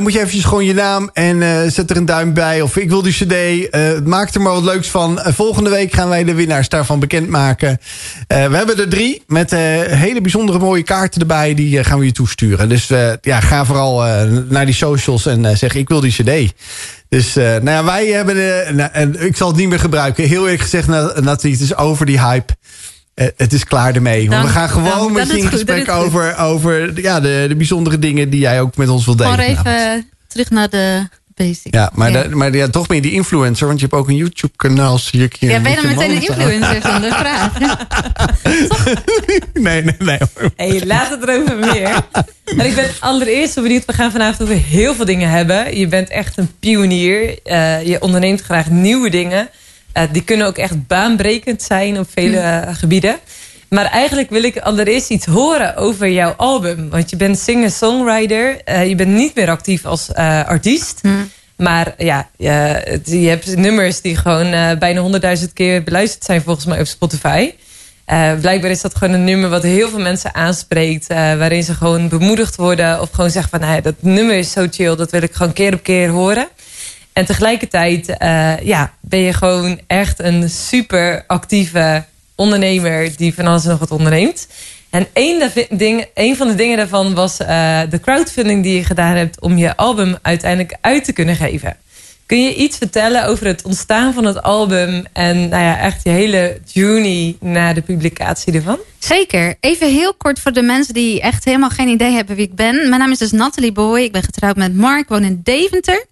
[0.00, 2.60] Moet je eventjes gewoon je naam en zet er een duim bij.
[2.60, 4.04] Of ik wil die cd.
[4.04, 5.20] maak er maar wat leuks van.
[5.24, 7.78] Volgende week gaan wij de winnaars daarvan bekendmaken.
[8.26, 11.54] We hebben er drie met hele bijzondere mooie kaarten erbij.
[11.54, 12.68] Die gaan we je toesturen.
[12.68, 12.86] Dus
[13.20, 16.52] ja, ga vooral naar die socials en eh, zeg ik wil die cd.
[17.08, 18.66] Dus eh, nou ja, wij hebben...
[18.66, 20.24] eh, nou, en ik zal het niet meer gebruiken.
[20.28, 22.56] Heel eerlijk gezegd, Na- Nathalie, het is over die hype.
[23.14, 24.28] Eh, het is klaar ermee.
[24.28, 25.12] We gaan gewoon dank.
[25.12, 28.76] met je in goed, gesprek over, over ja, de, de bijzondere dingen die jij ook
[28.76, 29.34] met ons wilt delen.
[29.34, 31.08] Gewoon even eh, terug naar de
[31.62, 32.22] Ja, maar, ja.
[32.22, 34.98] de- maar ja, toch ben je die influencer, want je hebt ook een YouTube-kanaal.
[34.98, 37.52] Zie ik hier Ja, ben je met dan meteen een influencer zonder vraag?
[39.52, 40.18] Nee, nee, nee.
[40.34, 40.50] hoor.
[40.56, 42.00] Hey, laat het erover meer.
[42.44, 43.84] En ik ben allereerst zo benieuwd.
[43.84, 45.78] We gaan vanavond over heel veel dingen hebben.
[45.78, 47.38] Je bent echt een pionier.
[47.44, 49.48] Eh, je onderneemt graag nieuwe dingen.
[49.92, 53.18] Eh, die kunnen ook echt baanbrekend zijn op vele eh, gebieden.
[53.68, 56.88] Maar eigenlijk wil ik allereerst iets horen over jouw album.
[56.90, 58.60] Want je bent singer-songwriter.
[58.64, 61.00] Eh, je bent niet meer actief als eh, artiest.
[61.56, 66.66] Maar ja, je, je hebt nummers die gewoon eh, bijna 100.000 keer beluisterd zijn volgens
[66.66, 67.52] mij op Spotify.
[68.40, 71.06] Blijkbaar is dat gewoon een nummer wat heel veel mensen aanspreekt.
[71.06, 73.00] waarin ze gewoon bemoedigd worden.
[73.00, 74.96] Of gewoon zeggen van nou dat nummer is zo chill.
[74.96, 76.48] Dat wil ik gewoon keer op keer horen.
[77.12, 78.06] En tegelijkertijd
[78.62, 82.04] ja, ben je gewoon echt een super actieve
[82.38, 83.16] ondernemer.
[83.16, 84.48] Die van alles nog wat onderneemt.
[84.90, 85.06] En
[85.38, 89.40] daarvi- ding, van de dingen daarvan was eh, de crowdfunding die je gedaan hebt.
[89.40, 91.76] Om je album uiteindelijk uit te kunnen geven.
[92.28, 96.10] Kun je iets vertellen over het ontstaan van het album en nou ja, echt je
[96.10, 98.78] hele journey naar de publicatie ervan?
[98.98, 99.56] Zeker.
[99.60, 102.74] Even heel kort voor de mensen die echt helemaal geen idee hebben wie ik ben.
[102.74, 104.00] Mijn naam is dus Natalie Boy.
[104.00, 105.00] Ik ben getrouwd met Mark.
[105.00, 106.06] Ik woon in Deventer.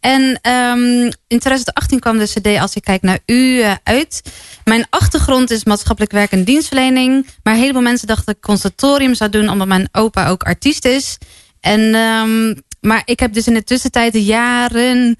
[0.00, 4.22] En ehm, in 2018 kwam de cd Als ik kijk naar u eh, uit.
[4.64, 7.26] Mijn achtergrond is maatschappelijk werk en dienstverlening.
[7.42, 9.48] Maar een heleboel mensen dachten dat ik conservatorium zou doen...
[9.48, 11.18] omdat mijn opa ook artiest is.
[11.60, 15.18] En, ehm, maar ik heb dus in de tussentijd jaren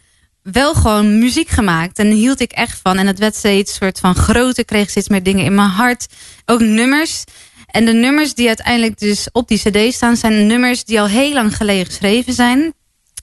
[0.52, 1.98] wel gewoon muziek gemaakt.
[1.98, 2.98] En daar hield ik echt van.
[2.98, 4.64] En het werd steeds soort van groter.
[4.64, 6.06] Kreeg steeds meer dingen in mijn hart.
[6.44, 7.24] Ook nummers.
[7.66, 10.16] En de nummers die uiteindelijk dus op die cd staan...
[10.16, 12.74] zijn nummers die al heel lang geleden geschreven zijn.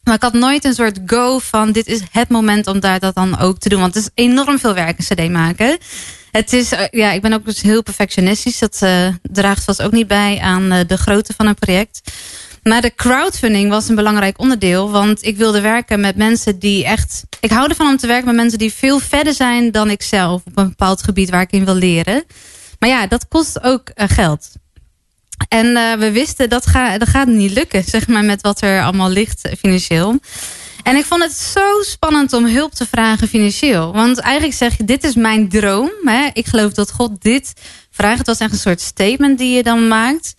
[0.03, 1.71] Maar ik had nooit een soort go van...
[1.71, 3.79] dit is het moment om daar dat dan ook te doen.
[3.79, 5.77] Want het is enorm veel werk een cd maken.
[6.33, 8.59] Het is, eh, ja, ik ben ook dus heel perfectionistisch.
[8.59, 12.11] Dat eh, draagt vast ook niet bij aan eh, de grootte van een project.
[12.63, 14.91] Maar de crowdfunding was een belangrijk onderdeel.
[14.91, 17.23] Want ik wilde werken met mensen die echt...
[17.39, 20.41] Ik hou ervan om te werken met mensen die veel verder zijn dan ik zelf.
[20.45, 22.23] Op een bepaald gebied waar ik in wil leren.
[22.79, 24.49] Maar ja, dat kost ook eh, geld.
[25.47, 28.83] En eh, we wisten dat, ga, dat gaat niet lukken, zeg maar, met wat er
[28.83, 30.19] allemaal ligt financieel.
[30.83, 33.93] En ik vond het zo spannend om hulp te vragen financieel.
[33.93, 35.91] Want eigenlijk zeg je, dit is mijn droom.
[36.03, 36.29] Hè?
[36.33, 37.53] Ik geloof dat God dit
[37.91, 38.17] vraagt.
[38.17, 40.35] Het was echt een soort statement die je dan maakt.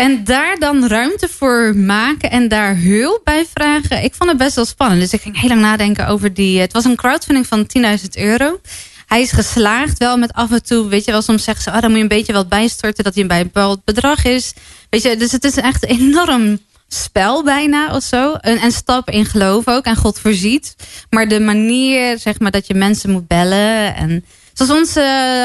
[0.00, 4.04] En daar dan ruimte voor maken en daar hulp bij vragen.
[4.04, 5.00] Ik vond het best wel spannend.
[5.00, 6.60] Dus ik ging heel lang nadenken over die...
[6.60, 8.60] Het was een crowdfunding van 10.000 euro.
[9.06, 11.80] Hij is geslaagd wel met af en toe, weet je wel, soms zeggen ze, oh,
[11.80, 14.52] dan moet je een beetje wat bijstorten dat hij bij een bepaald bedrag is.
[14.90, 16.58] Weet je, dus het is echt een enorm
[16.88, 18.32] spel bijna of zo.
[18.32, 19.84] En, en stap in geloof ook.
[19.84, 20.76] En God voorziet.
[21.10, 23.94] Maar de manier, zeg maar, dat je mensen moet bellen.
[23.94, 24.24] En
[24.66, 25.00] zoals onze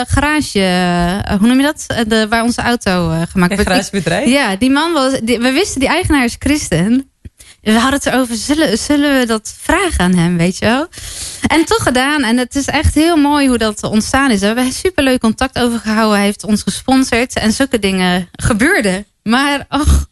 [0.07, 1.83] garage, eh, hoe noem je dat?
[1.87, 3.69] Eh, De, waar onze auto eh, gemaakt Een wordt.
[3.71, 4.27] garagebedrijf?
[4.29, 5.13] Ja, die man was.
[5.23, 7.09] Die, we wisten, die eigenaar is christen.
[7.61, 10.87] We hadden het erover, zullen, zullen we dat vragen aan hem, weet je wel?
[11.47, 12.23] En toch gedaan.
[12.23, 14.39] En het is echt heel mooi hoe dat ontstaan is.
[14.39, 16.15] We hebben superleuk contact overgehouden.
[16.15, 17.33] Hij heeft ons gesponsord.
[17.33, 19.05] En zulke dingen gebeurden.
[19.23, 20.05] Maar, och,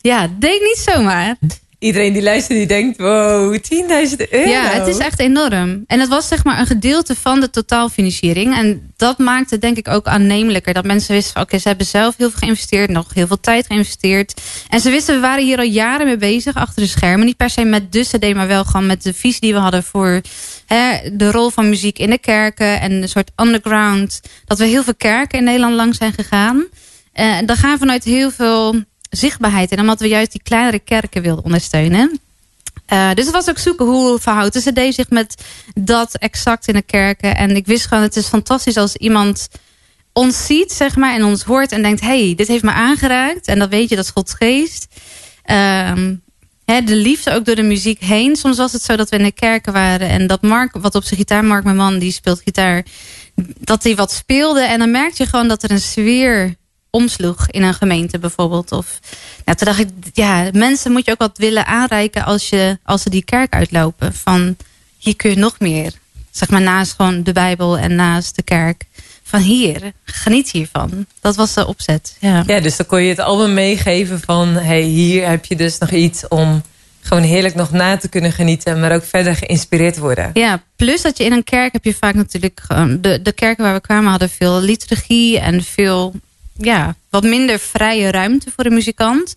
[0.00, 1.36] ja, deed niet zomaar.
[1.78, 3.60] Iedereen die luistert, die denkt, wow, 10.000
[4.30, 4.50] euro.
[4.50, 5.84] Ja, het is echt enorm.
[5.86, 8.56] En het was zeg maar een gedeelte van de totaalfinanciering.
[8.56, 10.74] En dat maakte denk ik ook aannemelijker.
[10.74, 12.90] Dat mensen wisten oké, ze hebben zelf heel veel geïnvesteerd.
[12.90, 14.40] Nog heel veel tijd geïnvesteerd.
[14.68, 17.26] En ze wisten, we waren hier al jaren mee bezig achter de schermen.
[17.26, 19.82] Niet per se met de cd, maar wel gewoon met de visie die we hadden
[19.82, 20.20] voor
[21.12, 22.80] de rol van muziek in de kerken.
[22.80, 24.20] En een soort underground.
[24.44, 26.66] Dat we heel veel kerken in Nederland lang zijn gegaan.
[27.12, 28.74] En uh, dan gaan vanuit heel veel
[29.16, 29.70] zichtbaarheid.
[29.70, 32.20] En omdat we juist die kleinere kerken wilden ondersteunen.
[32.92, 36.74] Uh, dus het was ook zoeken hoe verhoudt de CD zich met dat exact in
[36.74, 37.36] de kerken.
[37.36, 39.48] En ik wist gewoon, het is fantastisch als iemand
[40.12, 43.46] ons ziet, zeg maar, en ons hoort en denkt: hey, dit heeft me aangeraakt.
[43.46, 44.86] En dan weet je dat is Gods geest.
[45.46, 45.92] Uh,
[46.64, 48.36] hè, de liefde ook door de muziek heen.
[48.36, 51.04] Soms was het zo dat we in de kerken waren en dat Mark, wat op
[51.04, 52.84] zijn gitaar, Mark, mijn man, die speelt gitaar,
[53.58, 54.60] dat hij wat speelde.
[54.60, 56.56] En dan merk je gewoon dat er een sfeer
[56.96, 58.72] omsloeg in een gemeente bijvoorbeeld.
[58.72, 59.00] Of,
[59.44, 63.02] nou, toen dacht ik, ja, mensen moet je ook wat willen aanreiken als, je, als
[63.02, 64.14] ze die kerk uitlopen.
[64.14, 64.56] Van,
[64.98, 65.92] hier kun je nog meer.
[66.30, 68.84] Zeg maar naast gewoon de Bijbel en naast de kerk.
[69.22, 71.06] Van hier, geniet hiervan.
[71.20, 72.16] Dat was de opzet.
[72.20, 74.48] Ja, ja dus dan kon je het album meegeven van...
[74.48, 76.62] hey, hier heb je dus nog iets om
[77.00, 78.80] gewoon heerlijk nog na te kunnen genieten...
[78.80, 80.30] maar ook verder geïnspireerd worden.
[80.32, 82.60] Ja, plus dat je in een kerk heb je vaak natuurlijk...
[83.00, 86.14] de, de kerken waar we kwamen hadden veel liturgie en veel
[86.58, 89.34] ja, wat minder vrije ruimte voor de muzikant.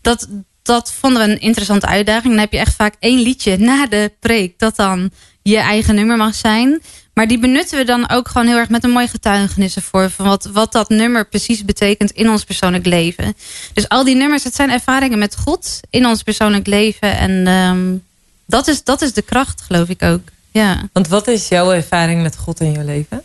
[0.00, 0.28] Dat,
[0.62, 2.32] dat vonden we een interessante uitdaging.
[2.32, 4.58] Dan heb je echt vaak één liedje na de preek...
[4.58, 5.10] dat dan
[5.42, 6.82] je eigen nummer mag zijn.
[7.14, 10.10] Maar die benutten we dan ook gewoon heel erg met een mooie getuigenis ervoor.
[10.10, 13.34] Van wat, wat dat nummer precies betekent in ons persoonlijk leven.
[13.72, 17.16] Dus al die nummers, het zijn ervaringen met God in ons persoonlijk leven.
[17.18, 18.04] En um,
[18.46, 20.20] dat, is, dat is de kracht, geloof ik ook.
[20.50, 20.88] Ja.
[20.92, 23.22] Want wat is jouw ervaring met God in je leven?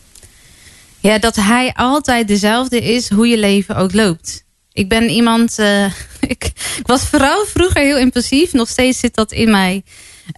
[1.08, 4.44] Ja, dat hij altijd dezelfde is hoe je leven ook loopt.
[4.72, 5.60] Ik ben iemand...
[5.60, 5.86] Uh,
[6.34, 6.52] ik,
[6.84, 8.54] was vooral vroeger heel impulsief.
[8.54, 9.84] Nog steeds zit dat in mij.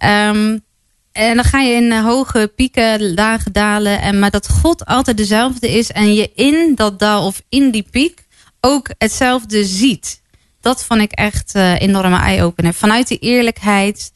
[0.04, 0.64] Um,
[1.12, 4.00] en dan ga je in hoge pieken, lage dalen.
[4.00, 5.90] En, maar dat God altijd dezelfde is.
[5.90, 8.24] En je in dat dal of in die piek
[8.60, 10.22] ook hetzelfde ziet.
[10.60, 12.74] Dat vond ik echt uh, enorme eye-opener.
[12.74, 14.12] Vanuit die eerlijkheid...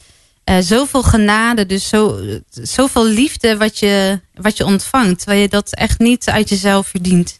[0.50, 5.18] Uh, zoveel genade, dus zo, zoveel liefde wat je, wat je ontvangt.
[5.18, 7.38] Terwijl je dat echt niet uit jezelf verdient.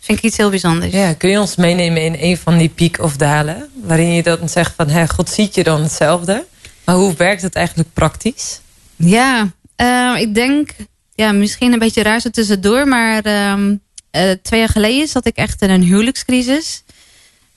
[0.00, 0.92] Vind ik iets heel bijzonders.
[0.92, 3.70] Ja, kun je ons meenemen in een van die piek of dalen?
[3.82, 6.46] Waarin je dan zegt van, hè, God ziet je dan hetzelfde.
[6.84, 8.60] Maar hoe werkt het eigenlijk praktisch?
[8.96, 10.70] Ja, uh, ik denk,
[11.14, 12.88] ja, misschien een beetje raar zo tussendoor.
[12.88, 16.82] Maar uh, twee jaar geleden zat ik echt in een huwelijkscrisis.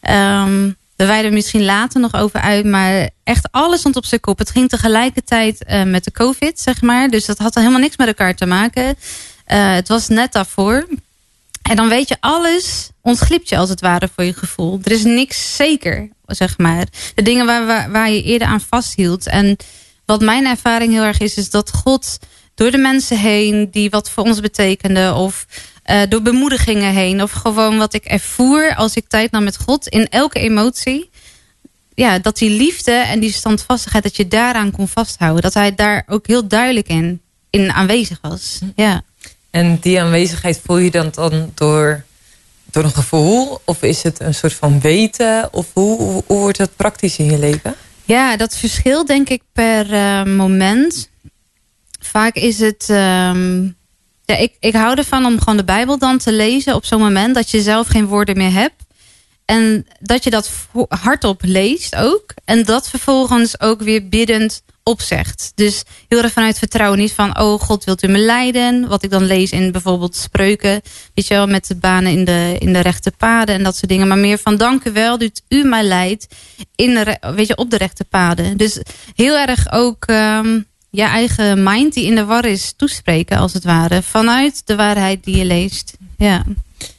[0.10, 2.66] Um, daar wijden we misschien later nog over uit.
[2.66, 4.38] Maar echt alles stond op zijn kop.
[4.38, 7.10] Het ging tegelijkertijd uh, met de covid, zeg maar.
[7.10, 8.86] Dus dat had er helemaal niks met elkaar te maken.
[8.86, 8.96] Uh,
[9.74, 10.88] het was net daarvoor.
[11.62, 14.80] En dan weet je, alles ontglipt je als het ware voor je gevoel.
[14.84, 16.86] Er is niks zeker, zeg maar.
[17.16, 19.28] De dingen waar, waar, waar je eerder aan vasthield.
[19.28, 19.58] En
[20.06, 22.18] wat mijn ervaring heel erg is, is dat God
[22.56, 23.68] door de mensen heen...
[23.72, 25.16] die wat voor ons betekenden...
[25.16, 25.46] of
[25.92, 27.22] uh, door bemoedigingen heen.
[27.22, 29.88] Of gewoon wat ik ervoer als ik tijd nam met God.
[29.88, 31.10] In elke emotie.
[31.94, 34.04] Ja, dat die liefde en die standvastigheid.
[34.04, 35.42] Dat je daaraan kon vasthouden.
[35.42, 38.60] Dat hij daar ook heel duidelijk in, in aanwezig was.
[38.76, 39.04] Ja.
[39.50, 42.04] En die aanwezigheid voel je dan, dan door,
[42.72, 43.62] door een gevoel?
[43.66, 45.54] Of is het een soort van weten?
[45.54, 47.76] Of hoe, hoe, hoe wordt dat praktisch in je leven?
[48.04, 51.10] Ja, dat verschilt denk ik per uh, moment.
[52.00, 52.88] Vaak is het...
[52.90, 53.76] Um,
[54.26, 57.36] ja, ik, ik hou ervan om gewoon de Bijbel dan te lezen op zo'n moment
[57.36, 58.84] dat je zelf geen woorden meer hebt.
[59.46, 60.52] En dat je dat
[60.88, 62.34] hardop leest ook.
[62.46, 65.52] En dat vervolgens ook weer biddend opzegt.
[65.56, 67.00] Dus heel erg vanuit vertrouwen.
[67.00, 68.88] Niet van, oh God wilt u me leiden.
[68.88, 70.82] Wat ik dan lees in bijvoorbeeld spreuken.
[71.14, 73.90] Weet je wel, met de banen in de, in de rechte paden en dat soort
[73.90, 74.08] dingen.
[74.08, 76.28] Maar meer van, dank u wel dat u mij leidt
[76.76, 78.58] in de, weet je, op de rechte paden.
[78.58, 78.80] Dus
[79.16, 80.08] heel erg ook...
[80.08, 84.02] Um, je eigen mind die in de war is toespreken als het ware.
[84.02, 85.94] Vanuit de waarheid die je leest.
[86.18, 86.44] Ja,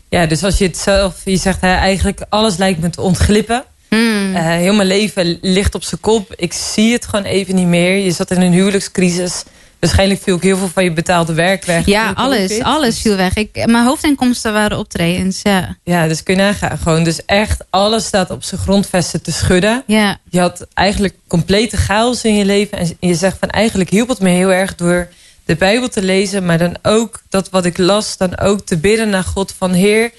[0.09, 3.65] ja dus als je het zelf, je zegt hè, eigenlijk alles lijkt me te ontglippen.
[3.91, 4.35] Mm.
[4.35, 6.35] Uh, heel mijn leven ligt op zijn kop.
[6.37, 7.97] Ik zie het gewoon even niet meer.
[7.97, 9.45] Je zat in een huwelijkscrisis.
[9.87, 11.87] Waarschijnlijk viel ook heel veel van je betaalde werk weg.
[11.87, 12.63] Ja, alles.
[12.63, 13.35] Alles viel weg.
[13.35, 15.41] Ik, mijn hoofdinkomsten waren optredens.
[15.43, 15.77] Ja.
[15.85, 16.79] ja, dus kun je nagaan.
[16.79, 19.83] Gewoon dus echt alles staat op zijn grondvesten te schudden.
[19.87, 20.19] Ja.
[20.31, 22.79] Je had eigenlijk complete chaos in je leven.
[22.79, 25.09] En je zegt van eigenlijk hielp het me heel erg door
[25.45, 26.47] de Bijbel te lezen.
[26.47, 28.17] Maar dan ook dat wat ik las.
[28.17, 30.11] Dan ook te bidden naar God van Heer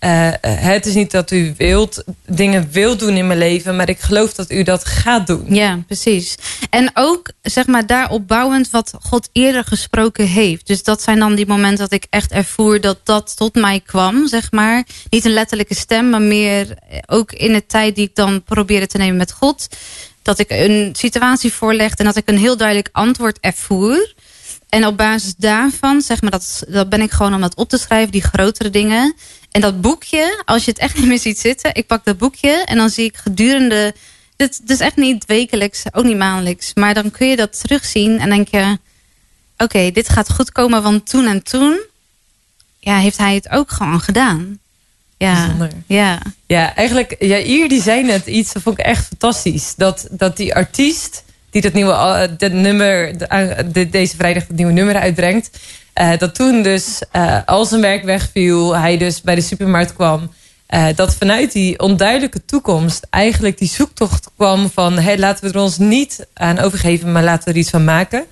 [0.00, 3.76] uh, het is niet dat u wilt, dingen wilt doen in mijn leven...
[3.76, 5.54] maar ik geloof dat u dat gaat doen.
[5.54, 6.34] Ja, precies.
[6.70, 10.66] En ook zeg maar daarop bouwend wat God eerder gesproken heeft.
[10.66, 14.28] Dus dat zijn dan die momenten dat ik echt ervoer dat dat tot mij kwam,
[14.28, 14.84] zeg maar.
[15.10, 18.98] Niet een letterlijke stem, maar meer ook in de tijd die ik dan probeerde te
[18.98, 19.68] nemen met God.
[20.22, 24.14] Dat ik een situatie voorleg en dat ik een heel duidelijk antwoord ervoer.
[24.70, 27.78] En op basis daarvan, zeg maar, dat, dat ben ik gewoon om dat op te
[27.78, 29.14] schrijven, die grotere dingen.
[29.50, 32.62] En dat boekje, als je het echt niet meer ziet zitten, ik pak dat boekje
[32.64, 33.94] en dan zie ik gedurende.
[34.36, 36.74] Dit, dit is echt niet wekelijks, ook niet maandelijks.
[36.74, 38.78] Maar dan kun je dat terugzien en denk je:
[39.58, 41.80] oké, dit gaat goed komen, want toen en toen
[42.78, 44.58] ja, heeft hij het ook gewoon gedaan.
[45.16, 45.70] Ja, Bijzonder.
[45.86, 46.18] ja.
[46.46, 49.74] Ja, eigenlijk, ja, Ier die zei net iets, dat vond ik echt fantastisch.
[49.76, 53.18] Dat, dat die artiest die dat nieuwe dit nummer,
[53.72, 55.50] de- deze vrijdag het nieuwe nummer uitbrengt,
[56.00, 60.30] eh, dat toen dus eh, al zijn werk wegviel, hij dus bij de supermarkt kwam,
[60.66, 65.62] eh, dat vanuit die onduidelijke toekomst eigenlijk die zoektocht kwam van hey, laten we er
[65.62, 68.24] ons niet aan overgeven, maar laten we er iets van maken.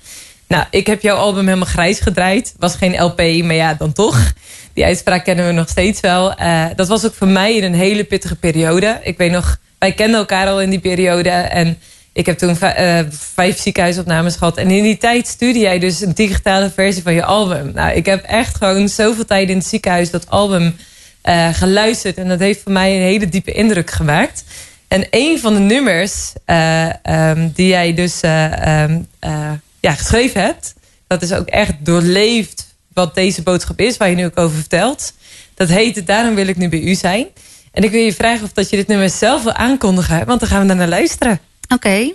[0.47, 2.55] Nou, ik heb jouw album helemaal grijs gedraaid.
[2.59, 4.33] Was geen LP, maar ja, dan toch.
[4.73, 6.35] Die uitspraak kennen we nog steeds wel.
[6.77, 9.01] Dat was ook voor mij in een hele pittige periode.
[9.03, 11.31] Ik weet nog, wij kenden elkaar al in die periode.
[11.31, 11.79] En
[12.19, 14.57] ik heb toen eh, vijf ziekenhuisopnames gehad.
[14.57, 17.71] En in die tijd stuurde jij dus een digitale versie van je album.
[17.75, 20.77] Nou, ik heb echt gewoon zoveel tijd in het ziekenhuis dat album
[21.21, 22.17] eh, geluisterd.
[22.17, 24.45] En dat heeft voor mij een hele diepe indruk gemaakt.
[24.89, 29.51] En een van de nummers eh, ehm, die jij dus eh, ehm, eh,
[29.81, 30.75] ja, geschreven hebt...
[31.07, 33.97] dat is ook echt doorleefd wat deze boodschap is...
[33.97, 35.13] waar je nu ook over vertelt.
[35.55, 37.27] Dat heet Daarom wil ik nu bij u zijn.
[37.73, 40.27] En ik wil je vragen of dat je dit nummer zelf wil aankondigen...
[40.27, 41.48] want dan gaan we naar luisteren.
[41.69, 42.13] Oké.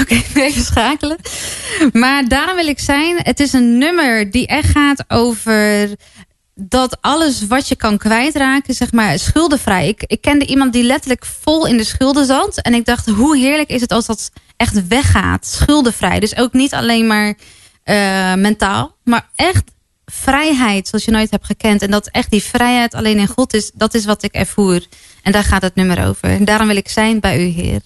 [0.00, 1.16] Oké, even schakelen.
[1.92, 5.90] Maar daarom wil ik zijn, het is een nummer die echt gaat over
[6.54, 9.88] dat alles wat je kan kwijtraken, zeg maar, schuldenvrij.
[9.88, 12.58] Ik, ik kende iemand die letterlijk vol in de schulden zat.
[12.58, 16.20] En ik dacht, hoe heerlijk is het als dat echt weggaat, schuldenvrij.
[16.20, 17.34] Dus ook niet alleen maar
[17.82, 19.64] eh, mentaal, maar echt
[20.14, 21.82] vrijheid zoals je nooit hebt gekend.
[21.82, 24.86] En dat echt die vrijheid alleen in God is, dat is wat ik ervoer.
[25.22, 26.28] En daar gaat het nummer over.
[26.28, 27.80] En daarom wil ik zijn bij u, Heer.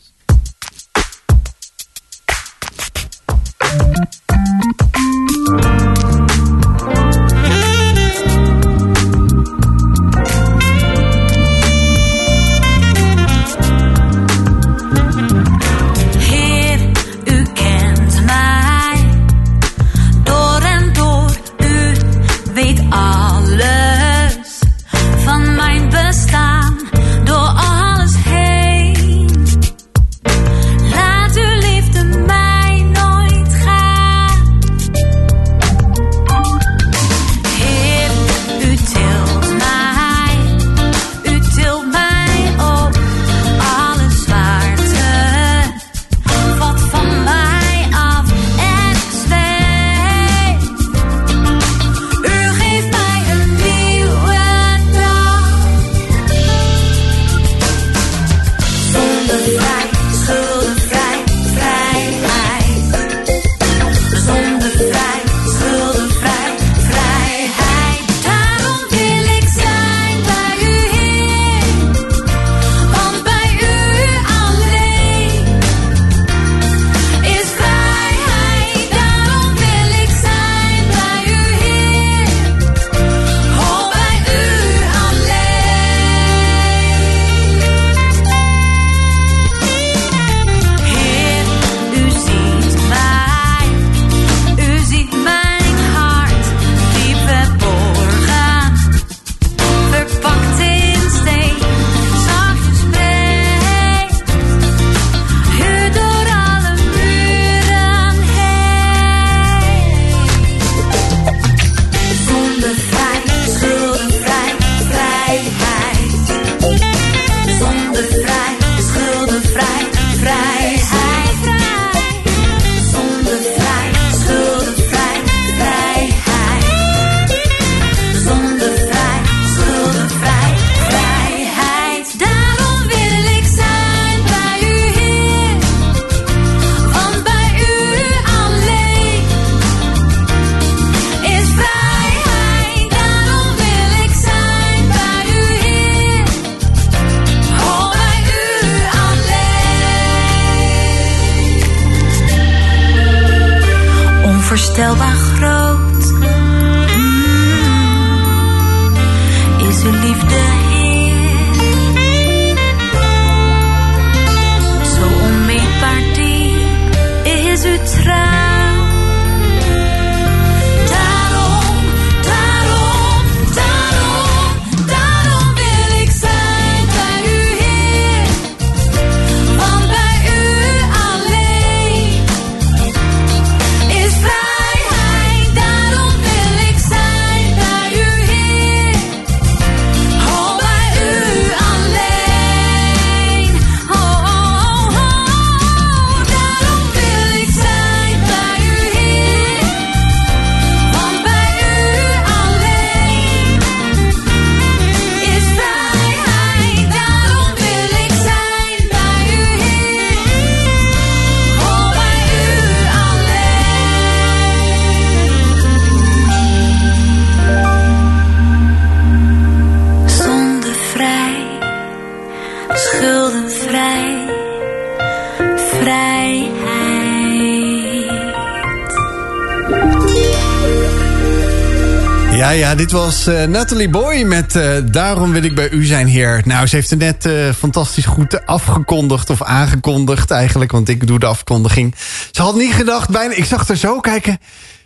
[232.97, 236.43] Was eh, Natalie Boy met eh, Daarom wil ik bij u zijn, heer.
[236.45, 241.19] Nou, ze heeft het net eh, fantastisch goed afgekondigd of aangekondigd eigenlijk, want ik doe
[241.19, 241.95] de afkondiging.
[242.31, 244.39] Ze had niet gedacht, bijna, ik zag er zo kijken.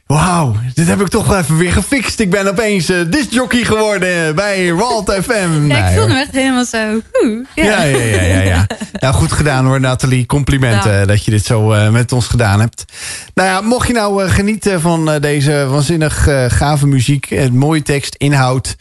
[0.07, 2.21] Wauw, dit heb ik toch wel even weer gefixt.
[2.21, 5.67] Ik ben opeens uh, discjockey geworden bij Walt FM.
[5.67, 7.01] Ja, ik voelde me echt helemaal zo.
[7.23, 7.65] Oeh, ja.
[7.65, 8.67] Ja, ja, ja, ja, ja.
[8.93, 10.27] Nou, goed gedaan hoor, Nathalie.
[10.27, 12.85] Complimenten eh, dat je dit zo met ons gedaan hebt.
[13.41, 17.49] Nou ja, mocht je nou eh, genieten van eh, deze waanzinnig eh, gave muziek, eh,
[17.49, 18.76] mooie tekst, inhoud.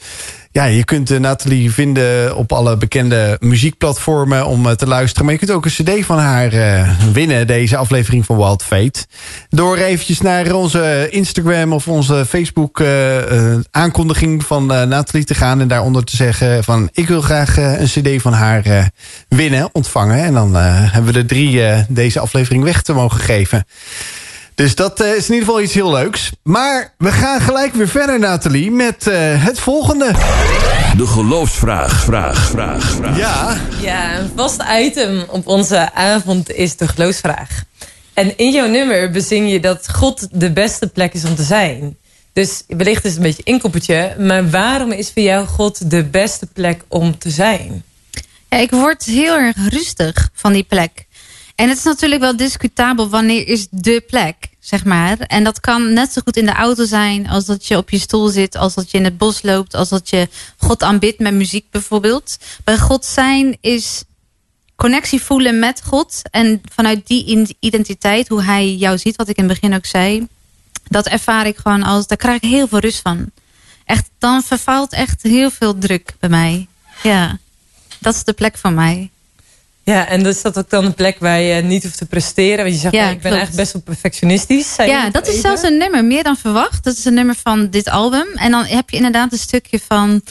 [0.51, 5.25] Ja, je kunt Nathalie vinden op alle bekende muziekplatformen om te luisteren.
[5.25, 6.51] Maar je kunt ook een cd van haar
[7.13, 9.05] winnen, deze aflevering van Wild Fate.
[9.49, 12.83] Door eventjes naar onze Instagram of onze Facebook
[13.71, 15.61] aankondiging van Nathalie te gaan.
[15.61, 18.91] En daaronder te zeggen van ik wil graag een cd van haar
[19.27, 20.23] winnen, ontvangen.
[20.23, 23.65] En dan hebben we er drie deze aflevering weg te mogen geven.
[24.59, 26.31] Dus dat eh, is in ieder geval iets heel leuks.
[26.43, 30.11] Maar we gaan gelijk weer verder, Nathalie, met eh, het volgende.
[30.97, 33.17] De geloofsvraag, vraag, vraag, vraag.
[33.17, 37.63] Ja, Ja, een vast item op onze avond is de geloofsvraag.
[38.13, 41.97] En in jouw nummer bezing je dat God de beste plek is om te zijn.
[42.33, 46.03] Dus wellicht is het een beetje een inkoppertje, maar waarom is voor jou God de
[46.03, 47.83] beste plek om te zijn?
[48.49, 51.07] Ja, ik word heel erg rustig van die plek.
[51.59, 55.19] En het is natuurlijk wel discutabel wanneer is de plek, zeg maar.
[55.19, 57.99] En dat kan net zo goed in de auto zijn als dat je op je
[57.99, 61.33] stoel zit, als dat je in het bos loopt, als dat je God aanbidt met
[61.33, 62.37] muziek bijvoorbeeld.
[62.63, 64.03] Bij God zijn is
[64.75, 69.49] connectie voelen met God en vanuit die identiteit, hoe hij jou ziet, wat ik in
[69.49, 70.27] het begin ook zei,
[70.87, 73.31] dat ervaar ik gewoon als, daar krijg ik heel veel rust van.
[73.85, 76.67] Echt, dan vervalt echt heel veel druk bij mij.
[77.03, 77.37] Ja,
[77.99, 79.09] dat is de plek van mij.
[79.89, 82.63] Ja, en is dat ook dan een plek waar je niet hoeft te presteren?
[82.63, 83.35] Want je zegt, Ja, ik ben klopt.
[83.35, 84.75] eigenlijk best wel perfectionistisch.
[84.77, 86.83] Ja, dat is zelfs een nummer, meer dan verwacht.
[86.83, 88.27] Dat is een nummer van dit album.
[88.35, 90.21] En dan heb je inderdaad een stukje van...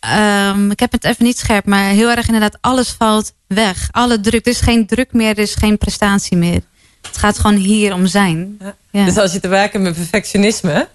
[0.00, 2.58] ehm, ik heb het even niet scherp, maar heel erg inderdaad...
[2.60, 4.46] alles valt weg, alle druk.
[4.46, 6.60] Er is geen druk meer, er is geen prestatie meer.
[7.02, 8.56] Het gaat gewoon hier om zijn.
[8.60, 8.74] Ja.
[8.90, 9.04] Ja.
[9.04, 10.88] Dus als je te maken hebt met perfectionisme,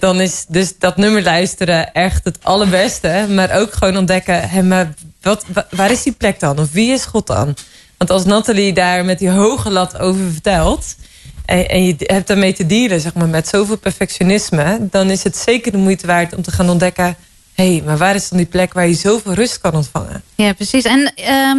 [0.00, 3.26] dan is dus dat nummer luisteren echt het allerbeste.
[3.28, 6.58] Maar ook gewoon ontdekken, hé, maar wat, wa- waar is die plek dan?
[6.58, 7.56] Of wie is God dan?
[7.96, 10.96] Want als Nathalie daar met die hoge lat over vertelt...
[11.44, 14.78] en, en je hebt daarmee te dealen zeg maar, met zoveel perfectionisme...
[14.90, 17.16] dan is het zeker de moeite waard om te gaan ontdekken...
[17.54, 20.22] hé, hey, maar waar is dan die plek waar je zoveel rust kan ontvangen?
[20.34, 20.84] Ja, precies.
[20.84, 21.58] En ehm,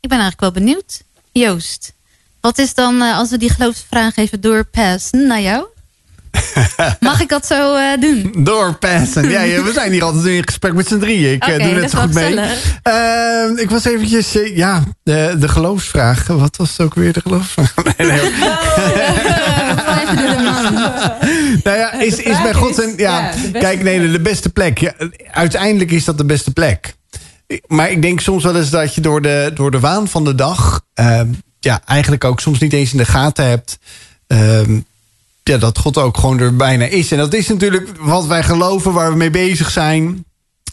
[0.00, 1.02] ik ben eigenlijk wel benieuwd.
[1.32, 1.92] Joost,
[2.40, 5.66] wat is dan eh, als we die geloofsvraag even doorpassen naar jou?
[7.00, 8.34] Mag ik dat zo eh, doen?
[8.38, 9.28] doorpassen.
[9.28, 11.32] Ja, we zijn hier altijd in gesprek met z'n drieën.
[11.32, 12.38] Ik eh, doe net dat zo goed mee.
[12.82, 16.26] Ehm, ik was eventjes, eh, ja, de, de geloofsvraag.
[16.26, 17.74] Wat was het ook weer, de geloofsvraag?
[17.96, 18.30] Nee, nee.
[21.64, 22.94] Nou ja, is, is bij God een...
[22.96, 24.78] Ja, kijk, nee, de, beste plek.
[24.78, 24.92] Ja,
[25.30, 26.94] uiteindelijk is dat de beste plek.
[27.66, 30.34] Maar ik denk soms wel eens dat je door de, door de waan van de
[30.34, 30.84] dag...
[30.94, 31.26] ehm,
[31.60, 33.78] ja, eigenlijk ook soms niet eens in de gaten hebt...
[34.26, 34.78] ehm,
[35.42, 37.12] ja, dat God ook gewoon er bijna is.
[37.12, 40.24] En dat is natuurlijk wat wij geloven, waar we mee bezig zijn.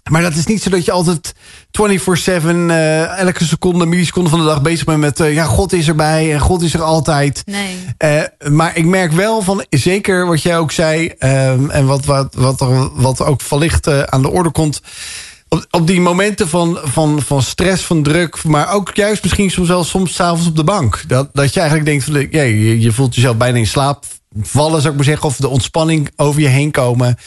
[0.10, 1.34] Maar dat is niet zo dat je altijd
[1.72, 5.20] 24-7, eh, elke seconde, milliseconde van de dag bezig bent met...
[5.20, 7.44] eh, ja, God is erbij en God is er altijd.
[7.46, 7.78] Nee.
[7.98, 11.08] Eh, maar ik merk wel van, zeker wat jij ook zei...
[11.08, 14.82] ehm, en wat, wat, wat, er, wat ook wellicht aan de orde komt...
[15.48, 18.44] Op, op die momenten van, van, van stress, van druk...
[18.44, 21.04] maar ook juist misschien soms wel soms s'avonds op de bank.
[21.08, 24.06] Dat, dat je eigenlijk denkt, van, je, je voelt jezelf bijna in slaap
[24.42, 25.28] vallen, zou ik maar zeggen...
[25.28, 27.18] of de ontspanning over je heen komen.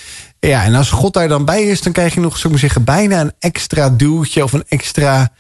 [0.41, 1.83] Ja, en als God daar dan bij is...
[1.83, 4.43] dan krijg je nog, zou ik maar zeggen, bijna een extra duwtje...
[4.43, 5.33] of een extra,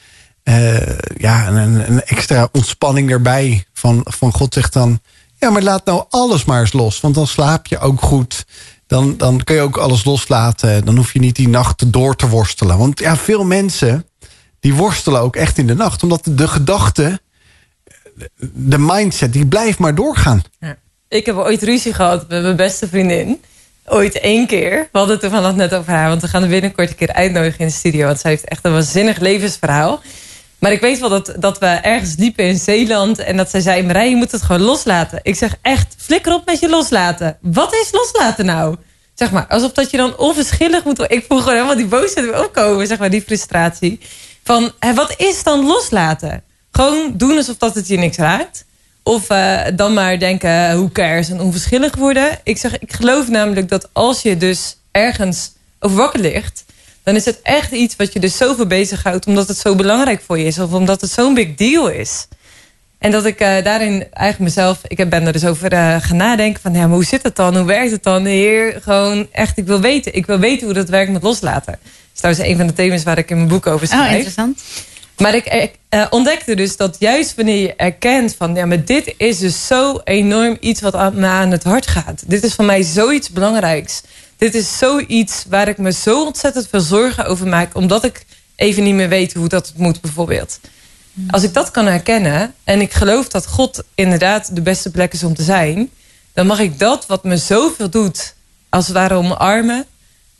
[0.43, 3.65] eh, ja, een, een extra ontspanning erbij.
[3.73, 5.01] Van, van God zegt dan...
[5.39, 7.01] Ja, maar laat nou alles maar eens los.
[7.01, 8.45] Want dan slaap je ook goed.
[8.87, 10.85] Dan, dan kun je ook alles loslaten.
[10.85, 12.79] Dan hoef je niet die nacht door te worstelen.
[12.79, 14.07] Want ja, veel mensen
[14.61, 16.03] die worstelen ook echt in de nacht.
[16.03, 17.21] Omdat de gedachte,
[18.53, 20.43] de mindset, die blijft maar doorgaan.
[21.13, 23.43] Ik heb ooit ruzie gehad met mijn beste vriendin.
[23.87, 24.89] Ooit één keer.
[24.93, 26.09] We hadden het toevallig net over haar.
[26.09, 28.07] Want we gaan er binnenkort een keer uitnodigen in de studio.
[28.07, 30.01] Want zij heeft echt een waanzinnig levensverhaal.
[30.59, 33.19] Maar ik weet wel dat, dat we ergens liepen in Zeeland.
[33.19, 35.21] En dat zij zei, Marij, je moet het gewoon loslaten.
[35.23, 37.39] Ik zeg echt, flikker op met je loslaten.
[37.41, 38.77] Wat is loslaten nou?
[39.15, 41.01] Zeg maar, alsof dat je dan onverschillig moet...
[41.01, 42.87] Ik voel gewoon helemaal die boosheid weer opkomen.
[42.87, 44.01] Zeg maar, die frustratie.
[44.45, 46.43] Van, hè, wat is dan loslaten?
[46.71, 48.65] Gewoon doen alsof dat het je niks raakt.
[49.03, 52.38] Of eh, dan maar denken, hoe cares en onverschillig worden.
[52.44, 56.64] Ik zeg, ik geloof namelijk dat als je dus ergens over wakker ligt...
[57.03, 59.26] dan is het echt iets wat je dus zoveel bezighoudt...
[59.26, 60.59] omdat het zo belangrijk voor je is.
[60.59, 62.26] Of omdat het zo'n big deal is.
[62.98, 66.16] En dat ik eh, daarin eigenlijk mezelf, ik heb- ben er dus over eh, gaan
[66.16, 67.57] nadenken van, ja, maar hoe zit het dan?
[67.57, 68.24] Hoe werkt het dan?
[68.24, 70.14] Heer, gewoon echt, ik wil weten.
[70.14, 71.72] Ik wil weten hoe dat werkt met loslaten.
[71.72, 74.12] Dat is trouwens een van de thema's waar ik in mijn boek over Oh, schrijf.
[74.14, 74.62] interessant.
[75.23, 78.55] Maar ik eh, ontdekte dus dat juist wanneer je erkent van...
[78.55, 82.23] ja, maar dit is dus zo enorm iets wat aan, me aan het hart gaat.
[82.27, 84.03] Dit is voor mij zoiets belangrijks.
[84.37, 87.75] Dit is zoiets waar ik me zo ontzettend veel zorgen over maak...
[87.75, 88.25] omdat ik
[88.57, 90.61] even niet meer weet hoe dat moet bijvoorbeeld.
[91.31, 95.25] Als ik dat kan herkennen en ik geloof dat God inderdaad de beste plek is
[95.25, 95.91] om te zijn...
[96.33, 98.35] dan mag ik dat wat me zoveel doet
[98.68, 99.85] als het ware omarmen...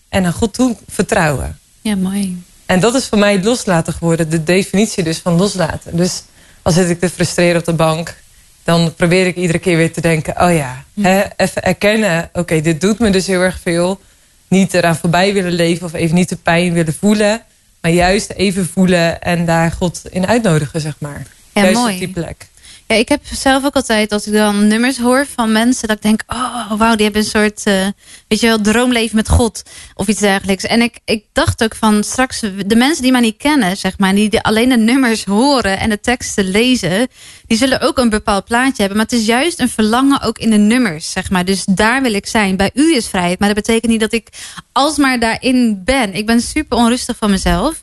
[0.09, 1.59] en aan God toe vertrouwen.
[1.81, 2.43] Ja, mooi.
[2.73, 4.31] En dat is voor mij het loslaten geworden.
[4.31, 5.97] De definitie dus van loslaten.
[5.97, 6.23] Dus
[6.63, 8.17] als zit ik te frustreren op de bank...
[8.65, 10.43] dan probeer ik iedere keer weer te denken...
[10.43, 12.31] oh ja, hè, even erkennen...
[12.33, 14.01] oké, dit doet me dus heel erg veel.
[14.49, 15.87] Niet eraan voorbij willen leven...
[15.87, 17.43] of even niet de pijn willen voelen...
[17.81, 21.27] maar juist even voelen en daar God in uitnodigen, zeg maar.
[21.53, 21.93] Ja, juist mooi.
[21.93, 22.47] op die plek.
[22.87, 26.03] Ja, ik heb zelf ook altijd, als ik dan nummers hoor van mensen, dat ik
[26.03, 27.87] denk, oh wauw, die hebben een soort, eh,
[28.29, 29.63] weet je wel, droomleven met God
[29.95, 30.65] of iets dergelijks.
[30.65, 34.15] En ik, ik dacht ook van straks, de mensen die mij niet kennen, zeg maar,
[34.15, 37.09] die alleen de nummers horen en de teksten lezen,
[37.47, 38.97] die zullen ook een bepaald plaatje hebben.
[38.97, 41.45] Maar het is juist een verlangen ook in de nummers, zeg maar.
[41.45, 42.57] Dus daar wil ik zijn.
[42.57, 44.29] Bij u is vrijheid, maar dat betekent niet dat ik
[44.73, 46.15] alsmaar daarin ben.
[46.15, 47.83] Ik ben super onrustig van mezelf.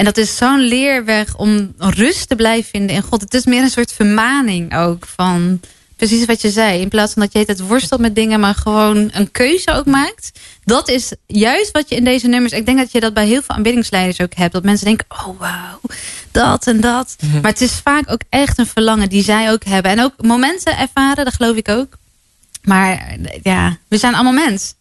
[0.00, 3.20] En dat is zo'n leerweg om rust te blijven vinden in God.
[3.20, 5.60] Het is meer een soort vermaning ook van
[5.96, 6.80] precies wat je zei.
[6.80, 10.30] In plaats van dat je het worstelt met dingen, maar gewoon een keuze ook maakt.
[10.64, 12.52] Dat is juist wat je in deze nummers.
[12.52, 14.52] Ik denk dat je dat bij heel veel aanbiddingsleiders ook hebt.
[14.52, 15.80] Dat mensen denken: oh wauw,
[16.30, 17.16] dat en dat.
[17.42, 19.90] Maar het is vaak ook echt een verlangen die zij ook hebben.
[19.90, 21.98] En ook momenten ervaren, dat geloof ik ook.
[22.62, 24.74] Maar ja, we zijn allemaal mens.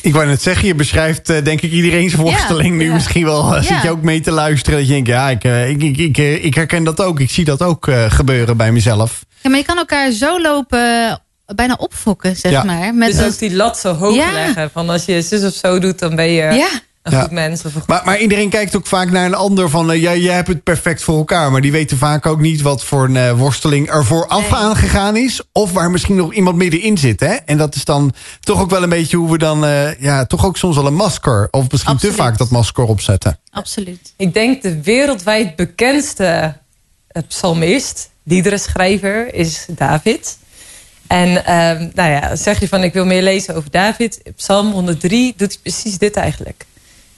[0.00, 2.92] Ik wou net zeggen, je beschrijft eh, denk ik iedereen zijn Ja, worsteling nu ja.
[2.92, 3.54] misschien wel.
[3.54, 3.62] Ja.
[3.72, 6.18] Zit je ook mee te luisteren dat je denkt, ja, ik, eh, ik, ik, ik,
[6.18, 7.20] eh, ik herken dat ook.
[7.20, 9.24] Ik zie dat ook eh, gebeuren bij mezelf.
[9.40, 12.64] Ja, maar je kan elkaar zo lopen, bijna opfokken, zeg Ja.
[12.64, 12.94] maar.
[12.94, 14.32] Met Dus ook die lat zo hoog Ja.
[14.32, 14.70] leggen.
[14.72, 16.68] Van als je zus of zo doet, dan ben je ja.
[17.02, 17.20] Een Ja.
[17.22, 17.58] goed mens.
[17.64, 20.34] Of een goed Maar, maar iedereen kijkt ook vaak naar een ander van, ja, jij
[20.34, 21.50] hebt het perfect voor elkaar.
[21.52, 24.60] Maar die weten vaak ook niet wat voor een eh, worsteling er vooraf Nee.
[24.60, 25.40] aangegaan is.
[25.52, 27.20] Of waar misschien nog iemand middenin zit.
[27.20, 27.34] Hè?
[27.34, 30.44] En dat is dan toch ook wel een beetje hoe we dan, eh, ja, toch
[30.46, 31.48] ook soms wel een masker.
[31.50, 32.16] Of misschien Absoluut.
[32.16, 33.38] te vaak dat masker opzetten.
[33.50, 34.12] Absoluut.
[34.16, 36.56] Ik denk de wereldwijd bekendste
[37.28, 40.38] psalmist, liederenschrijver, is David.
[41.06, 44.22] En ehm, nou ja, zeg je van ik wil meer lezen over David.
[44.36, 46.64] Psalm 103 doet hij precies dit eigenlijk.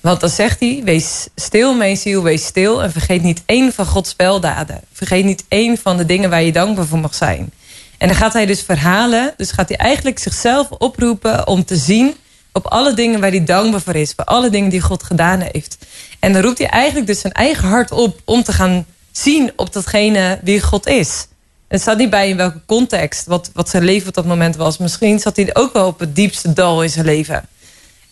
[0.04, 2.82] Want dan zegt hij, wees stil mijn ziel, wees stil.
[2.82, 4.80] En vergeet niet één van Gods speldaden.
[4.92, 7.52] Vergeet niet één van de dingen waar je dankbaar voor mag zijn.
[7.98, 9.34] En dan gaat hij dus verhalen.
[9.36, 12.14] Dus gaat hij eigenlijk zichzelf oproepen om te zien
[12.52, 14.14] op alle dingen waar hij dankbaar voor is.
[14.14, 15.76] Bij alle dingen die God gedaan heeft.
[16.18, 19.72] En dan roept hij eigenlijk dus zijn eigen hart op om te gaan zien op
[19.72, 21.26] datgene wie God is.
[21.68, 24.56] En het staat niet bij in welke context, wat, wat zijn leven op dat moment
[24.56, 24.78] was.
[24.78, 27.48] Misschien zat hij ook wel op het diepste dal in zijn leven.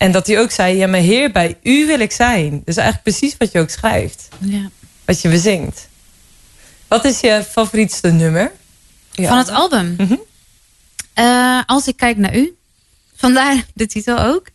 [0.03, 2.63] En dat hij ook zei, ja maar Heer, bij u wil ik zijn.
[2.65, 4.29] Dus eigenlijk precies wat je ook schrijft.
[4.39, 4.71] Ja.
[5.05, 5.89] Wat je bezingt.
[6.89, 8.53] Wat is je favorietste nummer?
[9.13, 9.29] Ja.
[9.29, 9.95] Van het album.
[9.99, 10.17] Mhm.
[11.15, 12.57] Eh, als ik kijk naar u.
[13.17, 14.47] Vandaar de titel ook.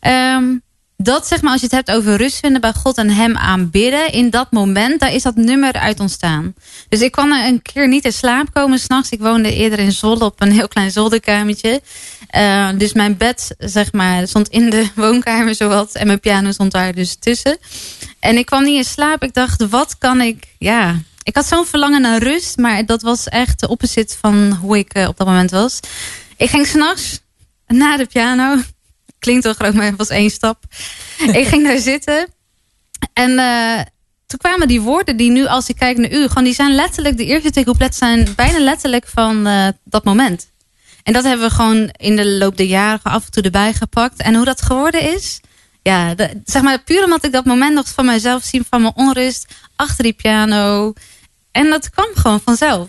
[0.00, 0.56] Ehm,
[1.02, 4.12] dat zeg maar, als je het hebt over rust vinden bij God en hem aanbidden.
[4.12, 6.54] In dat moment, daar is dat nummer uit ontstaan.
[6.88, 9.10] Dus ik kwam er een keer niet in slaap komen s'nachts.
[9.10, 11.80] Ik woonde eerder in Zwolle op een heel klein zolderkamertje.
[12.28, 15.94] Eh, dus mijn bed, zeg maar, stond in de woonkamer zowat.
[15.94, 17.58] En mijn piano stond daar dus tussen.
[18.20, 19.22] En ik kwam niet in slaap.
[19.22, 20.44] Ik dacht, wat kan ik...
[20.58, 22.56] Ja, ik had zo'n verlangen naar rust.
[22.56, 25.80] Maar dat was echt de opposite van hoe ik eh, op dat moment was.
[26.36, 27.20] Ik ging s'nachts
[27.66, 28.56] naar de piano.
[29.22, 30.64] Klinkt wel groot, maar het was één stap.
[31.32, 32.28] ik ging daar zitten.
[33.12, 33.80] En eh,
[34.26, 36.28] toen kwamen die woorden die nu, als ik kijk naar u...
[36.28, 40.50] gewoon die zijn letterlijk, de eerste twee couplets zijn bijna letterlijk van eh, dat moment.
[41.02, 44.22] En dat hebben we gewoon in de loop der jaren af en toe erbij gepakt.
[44.22, 45.40] En hoe dat geworden is...
[45.82, 46.14] Ja,
[46.44, 48.62] zeg maar puur omdat ik dat moment nog van mezelf zie...
[48.70, 50.92] van mijn onrust achter die piano.
[51.50, 52.88] En dat kwam gewoon vanzelf.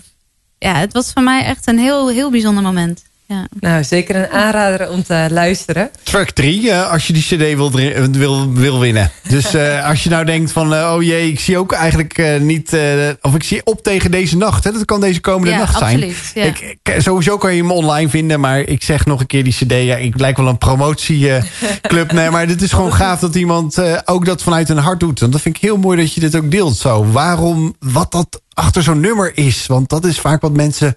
[0.60, 3.04] Ja, het was voor mij echt een heel, heel bijzonder moment.
[3.34, 3.48] Ja.
[3.60, 5.90] Nou, zeker een aanrader om te luisteren.
[6.04, 9.12] Track 3, als je die cd wil, dri- wil, wil winnen.
[9.28, 12.40] Dus eh, als je nou denkt van, eh, oh jee, ik zie ook eigenlijk eh,
[12.42, 12.74] niet...
[12.74, 14.64] eh, of ik zie op tegen deze nacht.
[14.64, 14.72] Hè?
[14.72, 15.94] Dat kan deze komende Ja, nacht zijn.
[15.96, 16.44] absoluut, ja.
[16.44, 18.40] Ik, ik- sowieso kan je hem online vinden.
[18.40, 19.72] Maar ik zeg nog een keer die cd.
[19.72, 22.12] Ja, ik lijk wel een promotieclub.
[22.14, 25.20] nee, maar dit is gewoon gaaf dat iemand eh, ook dat vanuit hun hart doet.
[25.20, 27.06] Want dat vind ik heel mooi dat je dit ook deelt zo.
[27.12, 29.66] Waarom, wat dat achter zo'n nummer is.
[29.68, 30.96] Want dat is vaak wat mensen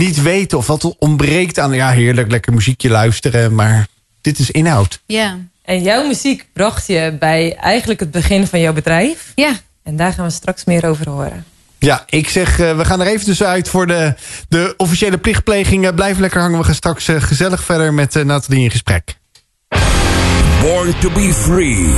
[0.00, 0.58] niet weten.
[0.58, 3.54] Of wat ontbreekt aan, ja heerlijk, lekker muziekje luisteren.
[3.54, 3.86] Maar
[4.20, 5.00] dit is inhoud.
[5.06, 5.38] Ja.
[5.62, 9.32] En jouw muziek bracht je bij eigenlijk het begin van jouw bedrijf.
[9.34, 9.52] Ja.
[9.82, 11.44] En daar gaan we straks meer over horen.
[11.78, 14.14] Ja, ik zeg, eh, we gaan er even tussenuit voor de,
[14.48, 15.86] de officiële plichtpleging.
[15.86, 16.58] Eh, blijf lekker hangen.
[16.58, 19.14] We gaan straks eh, gezellig verder met eh, Nathalie in gesprek.
[20.62, 21.94] Born to be free.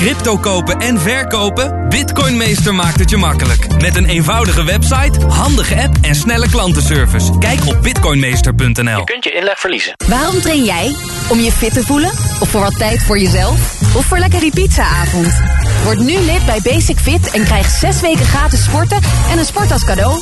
[0.00, 1.88] Crypto kopen en verkopen?
[1.88, 3.80] Bitcoinmeester maakt het je makkelijk.
[3.80, 7.38] Met een eenvoudige website, handige app en snelle klantenservice.
[7.38, 9.04] Kijk op bitcoinmeester.nl.
[9.04, 9.92] kunt je inleg verliezen.
[10.08, 10.94] Waarom train jij?
[11.28, 12.10] Om je fit te voelen?
[12.40, 13.82] Of voor wat tijd voor jezelf?
[13.96, 15.40] Of voor lekker die pizzaavond?
[15.84, 18.98] Word nu lid bij Basic Fit en krijg zes weken gratis sporten
[19.30, 20.14] en een sport als cadeau.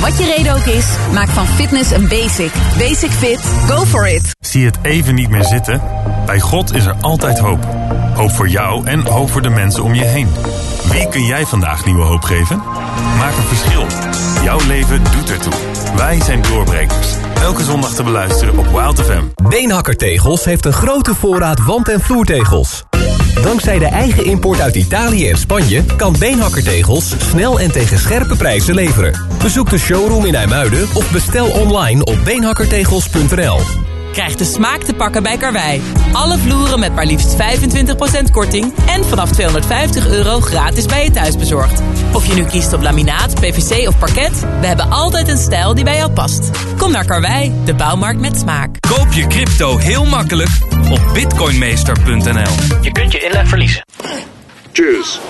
[0.00, 2.52] Wat je reden ook is, maak van fitness een basic.
[2.78, 4.30] Basic Fit, go for it.
[4.40, 5.82] Zie je het even niet meer zitten?
[6.26, 7.66] Bij God is er altijd hoop.
[8.14, 10.28] Hoop voor jou en hoop voor de mensen om je heen.
[10.92, 12.56] Wie kun jij vandaag nieuwe hoop geven?
[13.18, 13.86] Maak een verschil.
[14.42, 15.52] Jouw leven doet ertoe.
[15.96, 17.08] Wij zijn doorbrekers.
[17.40, 19.48] Elke zondag te beluisteren op Wild FM.
[19.48, 22.84] Beenhakker Tegels heeft een grote voorraad wand- en vloertegels.
[23.42, 28.36] Dankzij de eigen import uit Italië en Spanje kan Beenhakker Tegels snel en tegen scherpe
[28.36, 29.26] prijzen leveren.
[29.42, 33.60] Bezoek de showroom in IJmuiden of bestel online op beenhakkertegels.nl.
[34.14, 35.82] Krijg de smaak te pakken bij Karwei.
[36.12, 37.36] Alle vloeren met maar liefst 25%
[38.30, 41.82] korting en vanaf 250 euro gratis bij je thuis bezorgd.
[42.12, 45.84] Of je nu kiest op laminaat, PVC of parket, we hebben altijd een stijl die
[45.84, 46.50] bij jou past.
[46.78, 48.76] Kom naar Karwei, de bouwmarkt met smaak.
[48.88, 50.50] Koop je crypto heel makkelijk
[50.90, 52.80] op bitcoinmeester.nl.
[52.80, 53.84] Je kunt je inleg verliezen.
[54.72, 55.20] Tjus.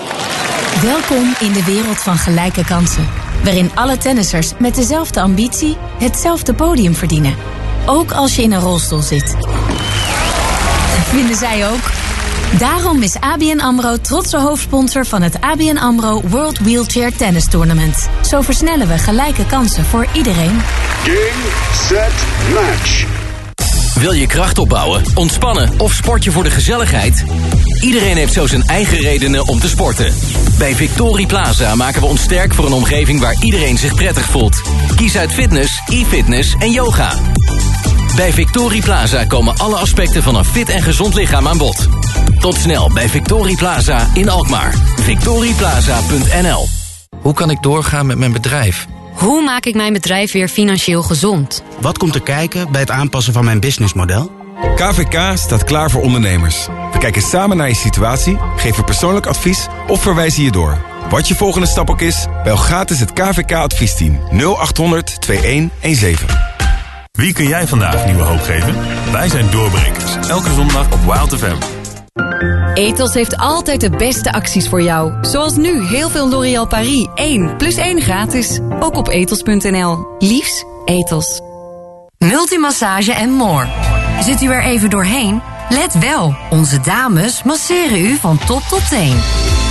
[0.81, 3.07] Welkom in de wereld van gelijke kansen.
[3.43, 7.35] Waarin alle tennissers met dezelfde ambitie hetzelfde podium verdienen.
[7.85, 9.35] Ook als je in een rolstoel zit.
[11.09, 11.91] Vinden zij ook?
[12.59, 18.09] Daarom is ABN AMRO trotse hoofdsponsor van het ABN AMRO World Wheelchair Tennis Tournament.
[18.29, 20.61] Zo versnellen we gelijke kansen voor iedereen.
[21.03, 21.43] Game,
[21.87, 22.13] set,
[22.53, 23.24] match.
[23.99, 27.23] Wil je kracht opbouwen, ontspannen of sport je voor de gezelligheid?
[27.81, 30.13] Iedereen heeft zo zijn eigen redenen om te sporten.
[30.57, 34.61] Bij Victorie Plaza maken we ons sterk voor een omgeving waar iedereen zich prettig voelt.
[34.95, 37.13] Kies uit fitness, e-fitness en yoga.
[38.15, 41.87] Bij Victorie Plaza komen alle aspecten van een fit en gezond lichaam aan bod.
[42.39, 44.73] Tot snel bij Victorie Plaza in Alkmaar.
[45.01, 46.67] victorieplaza.nl
[47.21, 48.87] Hoe kan ik doorgaan met mijn bedrijf?
[49.15, 51.63] Hoe maak ik mijn bedrijf weer financieel gezond?
[51.79, 54.31] Wat komt er kijken bij het aanpassen van mijn businessmodel?
[54.75, 56.67] KVK staat klaar voor ondernemers.
[56.91, 60.81] We kijken samen naar je situatie, geven persoonlijk advies of verwijzen je door.
[61.09, 66.27] Wat je volgende stap ook is, bel gratis het KVK-adviesteam 0800 2117.
[67.11, 68.75] Wie kun jij vandaag nieuwe hoop geven?
[69.11, 70.27] Wij zijn doorbrekers.
[70.27, 71.57] Elke zondag op Wild FM.
[72.75, 75.13] Etos heeft altijd de beste acties voor jou.
[75.21, 78.59] Zoals nu heel veel L'Oréal Paris 1 plus 1 gratis.
[78.79, 80.07] Ook op etos.nl.
[80.19, 81.41] Liefs, Etos.
[82.17, 83.67] Multimassage en more.
[84.21, 85.41] Zit u er even doorheen?
[85.69, 89.17] Let wel, onze dames masseren u van top tot teen.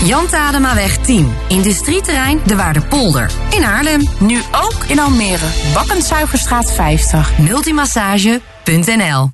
[0.05, 3.31] Jan Tademaweg 10, industrieterrein De Waardepolder.
[3.51, 4.09] In Haarlem.
[4.21, 5.47] Nu ook in Almere.
[5.75, 7.39] Bakkensuigerstraat 50.
[7.39, 9.31] Multimassage.nl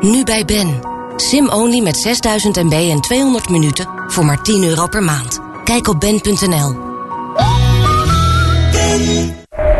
[0.00, 0.93] Nu bij Ben.
[1.16, 5.40] Sim-only met 6000 MB en 200 minuten voor maar 10 euro per maand.
[5.64, 6.92] Kijk op ben.nl.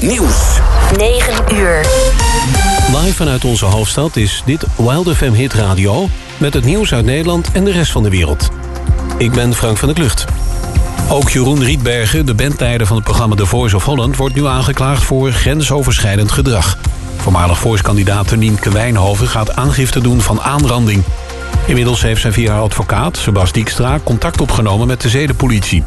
[0.00, 0.58] Nieuws.
[0.96, 1.80] 9 uur.
[2.92, 6.08] Live vanuit onze hoofdstad is dit Wild FM Hit Radio...
[6.38, 8.48] met het nieuws uit Nederland en de rest van de wereld.
[9.18, 10.24] Ik ben Frank van der Klucht.
[11.08, 14.16] Ook Jeroen Rietbergen, de bandleider van het programma The Voice of Holland...
[14.16, 16.78] wordt nu aangeklaagd voor grensoverschrijdend gedrag.
[17.16, 21.02] Voormalig Voice-kandidaat Nienke Wijnhoven gaat aangifte doen van aanranding.
[21.66, 23.98] Inmiddels heeft zij via haar advocaat, Sebas Dijkstra...
[24.04, 25.84] contact opgenomen met de zedenpolitie.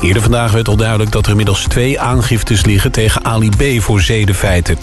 [0.00, 2.92] Eerder vandaag werd al duidelijk dat er inmiddels twee aangiftes liggen...
[2.92, 3.82] tegen Ali B.
[3.82, 4.78] voor zedenfeiten.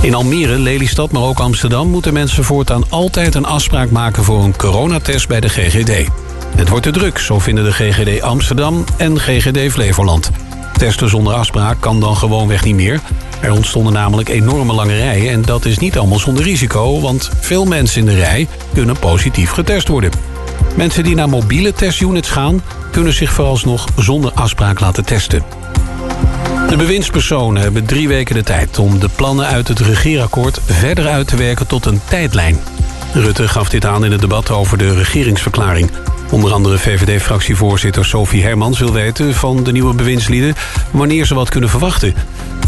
[0.00, 1.88] In Almere, Lelystad, maar ook Amsterdam...
[1.88, 4.24] moeten mensen voortaan altijd een afspraak maken...
[4.24, 6.08] voor een coronatest bij de GGD.
[6.56, 10.30] Het wordt te druk, zo vinden de GGD Amsterdam en GGD Flevoland.
[10.76, 13.00] Testen zonder afspraak kan dan gewoonweg niet meer.
[13.40, 15.32] Er ontstonden namelijk enorme lange rijen...
[15.32, 17.00] en dat is niet allemaal zonder risico...
[17.00, 20.35] want veel mensen in de rij kunnen positief getest worden.
[20.76, 22.62] Mensen die naar mobiele testunits gaan...
[22.90, 25.42] kunnen zich vooralsnog zonder afspraak laten testen.
[26.68, 31.28] De bewindspersonen hebben drie weken de tijd om de plannen uit het regeerakkoord verder uit
[31.28, 32.58] te werken tot een tijdlijn.
[33.12, 35.90] Rutte gaf dit aan in het debat over de regeringsverklaring.
[36.30, 40.54] Onder andere VVD-fractievoorzitter Sophie Hermans wil weten van de nieuwe bewindslieden
[40.90, 42.14] wanneer ze wat kunnen verwachten.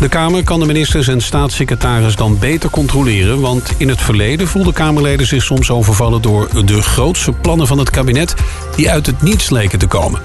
[0.00, 3.40] De Kamer kan de ministers en staatssecretaris dan beter controleren...
[3.40, 6.22] want in het verleden voelden Kamerleden zich soms overvallen...
[6.22, 8.34] door de grootste plannen van het kabinet
[8.76, 10.20] die uit het niets leken te komen.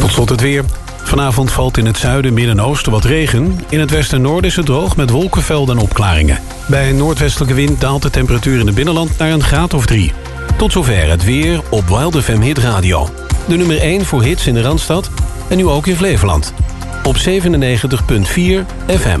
[0.00, 0.64] Tot slot het weer.
[1.02, 3.60] Vanavond valt in het zuiden, midden en oosten wat regen.
[3.68, 6.38] In het westen en noorden is het droog met wolkenvelden en opklaringen.
[6.68, 10.12] Bij een noordwestelijke wind daalt de temperatuur in het binnenland naar een graad of drie.
[10.58, 13.08] Tot zover het weer op Wild FM Hit Radio.
[13.48, 15.10] De nummer 1 voor hits in de Randstad
[15.48, 16.52] en nu ook in Flevoland.
[17.06, 17.22] Op 97.4
[18.86, 19.20] FM.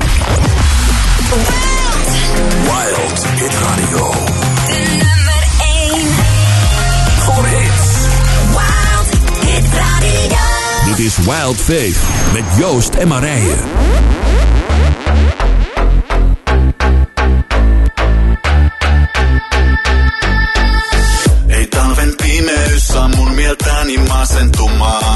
[2.62, 4.12] Wild Hit Radio.
[7.20, 7.88] Voor hits.
[8.50, 9.08] Wild
[9.46, 10.36] Hit Radio.
[10.84, 11.96] Dit is Wild Faith
[12.32, 13.54] met Joost en Marije.
[21.48, 25.15] Ei talven pimeys saa mun mieltäni masentumaan.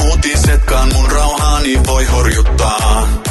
[0.00, 3.23] uutisetkaan mun rauhaani voi horjuttaa.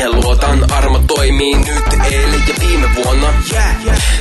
[0.00, 0.72] Siihen luotan.
[0.72, 3.26] Armo toimii nyt, eilen ja viime vuonna.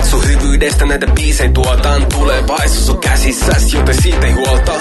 [0.10, 2.06] Sun hyvyydestä näitä biisei tuotan.
[2.06, 4.72] Tulevaisuus sun käsissäs, joten siitä ei huolta.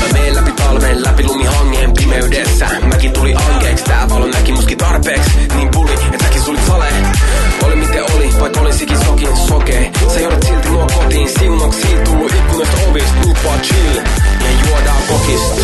[0.00, 2.66] Mä meen läpi talven, läpi lumihangeen pimeydessä.
[2.82, 5.26] Mäkin tuli ankeeks, tää valo näki muskin tarpeeks.
[5.54, 6.88] Niin puli, et säkin sulit sale.
[7.62, 9.92] Oli miten oli, vaikka olin sikin sokin sokee.
[10.14, 13.14] Sä johdat silti nuo kotiin, siunaksi tullut ikkunasta ovista.
[13.26, 13.96] Nyt chill,
[14.40, 15.54] ja juodaan kokista.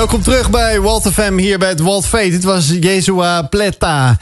[0.00, 2.30] Welkom terug bij Walt FM hier bij het Walt Fate.
[2.30, 4.16] Dit was Jesua Pletta.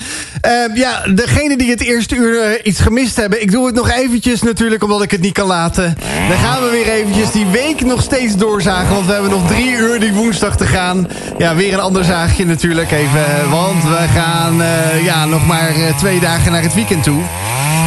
[0.46, 3.42] Uh, ja, degene die het eerste uur uh, iets gemist hebben...
[3.42, 5.96] ik doe het nog eventjes natuurlijk, omdat ik het niet kan laten.
[6.28, 8.94] Dan gaan we weer eventjes die week nog steeds doorzagen...
[8.94, 11.08] want we hebben nog drie uur die woensdag te gaan.
[11.38, 13.50] Ja, weer een ander zaagje natuurlijk even.
[13.50, 17.22] Want we gaan uh, ja, nog maar twee dagen naar het weekend toe.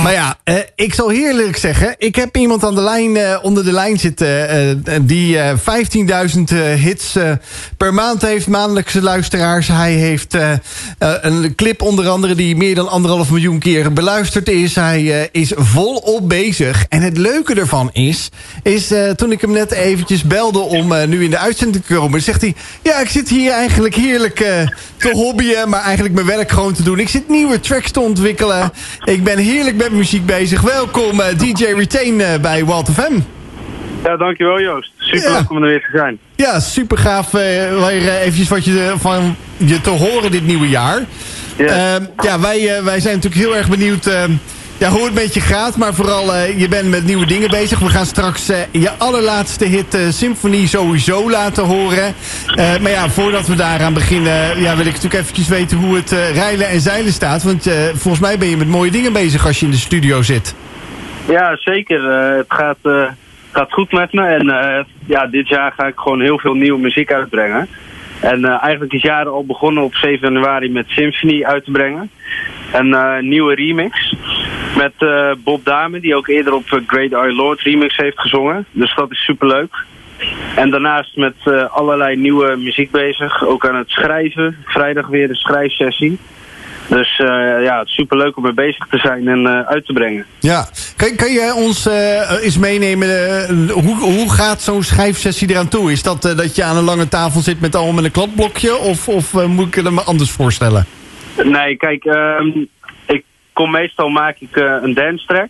[0.04, 1.96] Maar ja, uh, ik zal heerlijk zeggen...
[1.98, 4.28] ik heb iemand aan de lijn, uh, onder de lijn zitten...
[4.88, 7.18] Uh, die 15.000 hits
[7.78, 9.68] per maand heeft, maandelijkse luisteraars.
[9.68, 10.38] Hij heeft
[10.98, 12.36] een clip onder andere...
[12.36, 14.76] die meer dan anderhalf miljoen keer beluisterd is.
[14.76, 16.86] Hij is volop bezig.
[16.90, 18.30] En het leuke ervan is...
[18.64, 22.22] is toen ik hem net eventjes belde om nu in de uitzending te komen...
[22.22, 22.56] zegt hij...
[22.82, 24.36] ja, ik zit hier eigenlijk heerlijk
[24.98, 25.70] te hobbyen...
[25.70, 27.00] maar eigenlijk mijn werk gewoon te doen.
[27.00, 28.72] Ik zit nieuwe tracks te ontwikkelen.
[29.04, 30.62] Ik ben heerlijk met muziek bezig.
[30.62, 33.14] Welkom uh, DJ Retain uh, bij Walt FM.
[34.04, 34.92] Ja, dankjewel Joost.
[34.98, 36.20] Super leuk om er weer te zijn.
[36.36, 41.06] Ja, super gaaf uh, weer eventjes wat je van je te horen dit nieuwe jaar.
[42.18, 44.10] Ja, wij, wij zijn natuurlijk heel erg benieuwd
[44.82, 45.78] ja, hoe het met je gaat.
[45.78, 47.80] Maar vooral, je bent met nieuwe dingen bezig.
[47.80, 52.14] We gaan straks je allerlaatste hit Symphony sowieso laten horen.
[52.56, 54.60] maar ja, voordat we daaraan beginnen...
[54.62, 57.44] Ja, wil ik natuurlijk eventjes weten hoe het rijlen en zeilen staat.
[57.44, 60.56] Want volgens mij ben je met mooie dingen bezig als je in de studio zit.
[61.28, 62.04] Ja, zeker.
[62.38, 62.78] het gaat,
[63.52, 64.24] gaat goed met me.
[64.26, 64.46] En
[65.06, 67.68] ja, dit jaar ga ik gewoon heel veel nieuwe muziek uitbrengen.
[68.22, 72.10] En eigenlijk is jaar al begonnen op 7 januari met Symphony uit te brengen.
[72.74, 74.16] Een nieuwe remix.
[74.78, 78.66] Met uh, Bob Dame, die ook eerder op Great Our Lord remix heeft gezongen.
[78.72, 79.76] Dus dat is superleuk.
[80.56, 81.36] En daarnaast met
[81.70, 83.46] allerlei nieuwe muziek bezig.
[83.46, 84.58] Ook aan het schrijven.
[84.66, 86.20] Vrijdag weer een schrijfsessie.
[86.96, 90.26] Dus ja, het is superleuk om mee bezig te zijn en uit te brengen.
[90.40, 90.66] Ja,
[90.96, 91.86] kan, kan je ons
[92.42, 93.10] eens meenemen,
[93.70, 95.92] hoe, hoe gaat zo'n schrijfsessie eraan toe?
[95.92, 98.78] Is dat dat je aan een lange tafel zit met allemaal met een kladblokje?
[98.78, 100.86] Of, of moet ik het me anders voorstellen?
[101.44, 102.50] Nee, kijk, ehm,
[103.54, 105.50] kom meestal maak ik een dance track.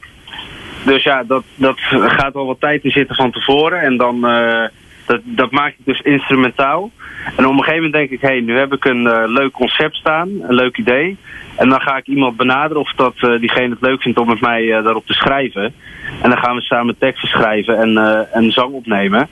[0.86, 1.80] Dus ja, dat, dat
[2.18, 3.82] gaat al wat tijd in zitten van tevoren.
[3.82, 4.64] En dan, uh,
[5.06, 6.92] dat, dat maak ik dus instrumentaal.
[7.38, 9.52] En op een gegeven moment denk ik, hé, hey, nu heb ik een uh, leuk
[9.52, 11.18] concept staan, een leuk idee.
[11.56, 14.42] En dan ga ik iemand benaderen of dat uh, diegene het leuk vindt om met
[14.42, 15.74] mij uh, daarop te schrijven.
[16.22, 19.28] En dan gaan we samen teksten schrijven en, uh, en zang opnemen.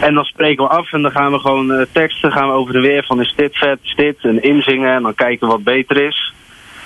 [0.00, 2.80] En dan spreken we af en dan gaan we gewoon teksten gaan we over de
[2.80, 4.16] weer van is dit vet, is dit.
[4.20, 6.32] En inzingen en dan kijken wat beter is.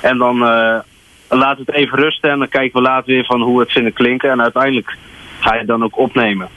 [0.01, 0.39] En dan
[1.29, 3.93] laten we het even rusten en dan kijken we later weer van hoe het vinden
[3.93, 4.31] klinken.
[4.31, 4.97] En uiteindelijk
[5.41, 6.49] ga je het dan ook opnemen.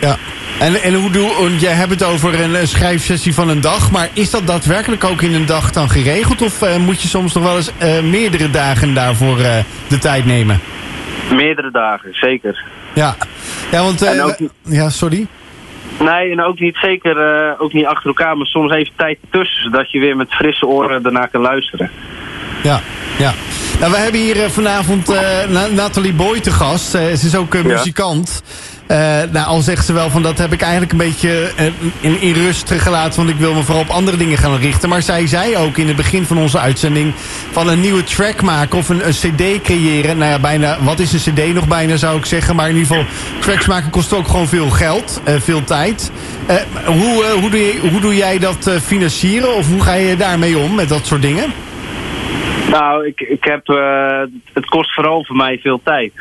[0.00, 0.16] Ja,
[0.58, 4.30] en, en hoe doe, jij hebt het over een, schrijfsessie van een dag, maar is
[4.30, 6.42] dat daadwerkelijk ook in een dag dan geregeld?
[6.42, 9.56] Of uh, moet je soms nog wel eens uh, meerdere dagen daarvoor uh,
[9.88, 10.60] de tijd nemen?
[11.34, 12.64] Meerdere dagen, zeker.
[12.92, 13.16] Ja,
[13.70, 14.20] ja want...
[14.20, 15.26] Ook, ja, sorry?
[16.00, 17.16] Nee, en ook niet zeker,
[17.58, 21.02] ook niet achter elkaar, maar soms even tijd tussen, zodat je weer met frisse oren
[21.02, 21.90] daarna kan luisteren.
[22.62, 22.80] Ja,
[23.18, 23.32] ja.
[23.80, 25.08] Nou, we hebben hier vanavond
[25.74, 26.90] Nathalie Boy te gast.
[26.90, 27.54] Ze is ook
[28.88, 29.32] uh, muzikant.
[29.32, 31.50] nou, al zegt ze wel van dat heb ik eigenlijk een beetje
[32.00, 33.16] in, in, rust gelaten.
[33.16, 34.88] Want ik wil me vooral op andere dingen gaan richten.
[34.88, 37.12] Maar zij zei ook in het begin van onze uitzending...
[37.50, 40.18] van een nieuwe track maken of een, cd creëren.
[40.18, 42.56] Nou ja, bijna, wat is een cd nog bijna zou ik zeggen.
[42.56, 45.22] Maar in ieder geval, tracks maken kost ook gewoon veel geld.
[45.24, 46.12] veel tijd.
[46.84, 49.54] hoe, hoe, doe hoe doe jij dat financieren?
[49.54, 51.52] Of hoe ga je daarmee om met dat soort dingen?
[52.70, 54.22] Nou, ik, ik heb, uh,
[54.52, 56.12] het kost vooral voor mij veel tijd.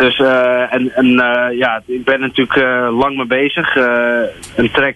[0.00, 2.56] Dus, uh, en, en uh, ja, ik ben natuurlijk
[2.90, 3.76] lang mee bezig.
[4.56, 4.94] een track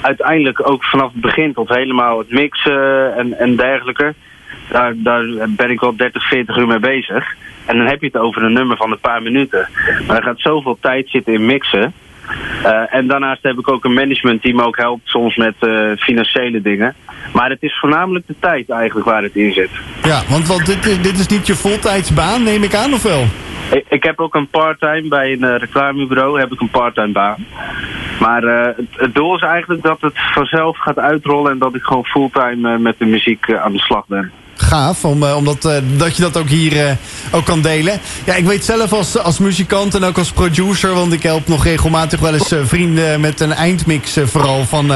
[0.00, 4.14] uiteindelijk ook vanaf het begin tot helemaal het mixen en, en dergelijke.
[4.68, 7.34] Daar, daar ben ik wel 30, 40 uur mee bezig.
[7.66, 9.68] En dan heb je het over een nummer van een paar minuten.
[10.06, 11.92] Maar er gaat zoveel tijd zitten in mixen.
[12.90, 15.54] En daarnaast heb ik ook een management die me ook helpt soms met
[15.98, 16.94] financiële dingen.
[17.32, 19.70] Maar het is voornamelijk de tijd eigenlijk waar het in zit.
[20.02, 23.24] Ja, want, want dit, dit is niet je voltijdsbaan, neem ik aan, of wel?
[23.88, 27.46] Ik, heb ook een parttime bij een uh, reclamebureau, heb ik een parttime baan.
[28.20, 32.04] Maar het, het, doel is eigenlijk dat het vanzelf gaat uitrollen en dat ik gewoon
[32.04, 34.32] fulltime met de muziek aan de slag ben
[34.62, 36.90] gaaf, om, uh, omdat uh, dat je dat ook hier uh,
[37.30, 38.00] ook kan delen.
[38.24, 40.94] Ja, ik weet zelf als, als muzikant en ook als producer...
[40.94, 44.16] want ik help nog regelmatig wel eens vrienden met een eindmix...
[44.24, 44.92] vooral van,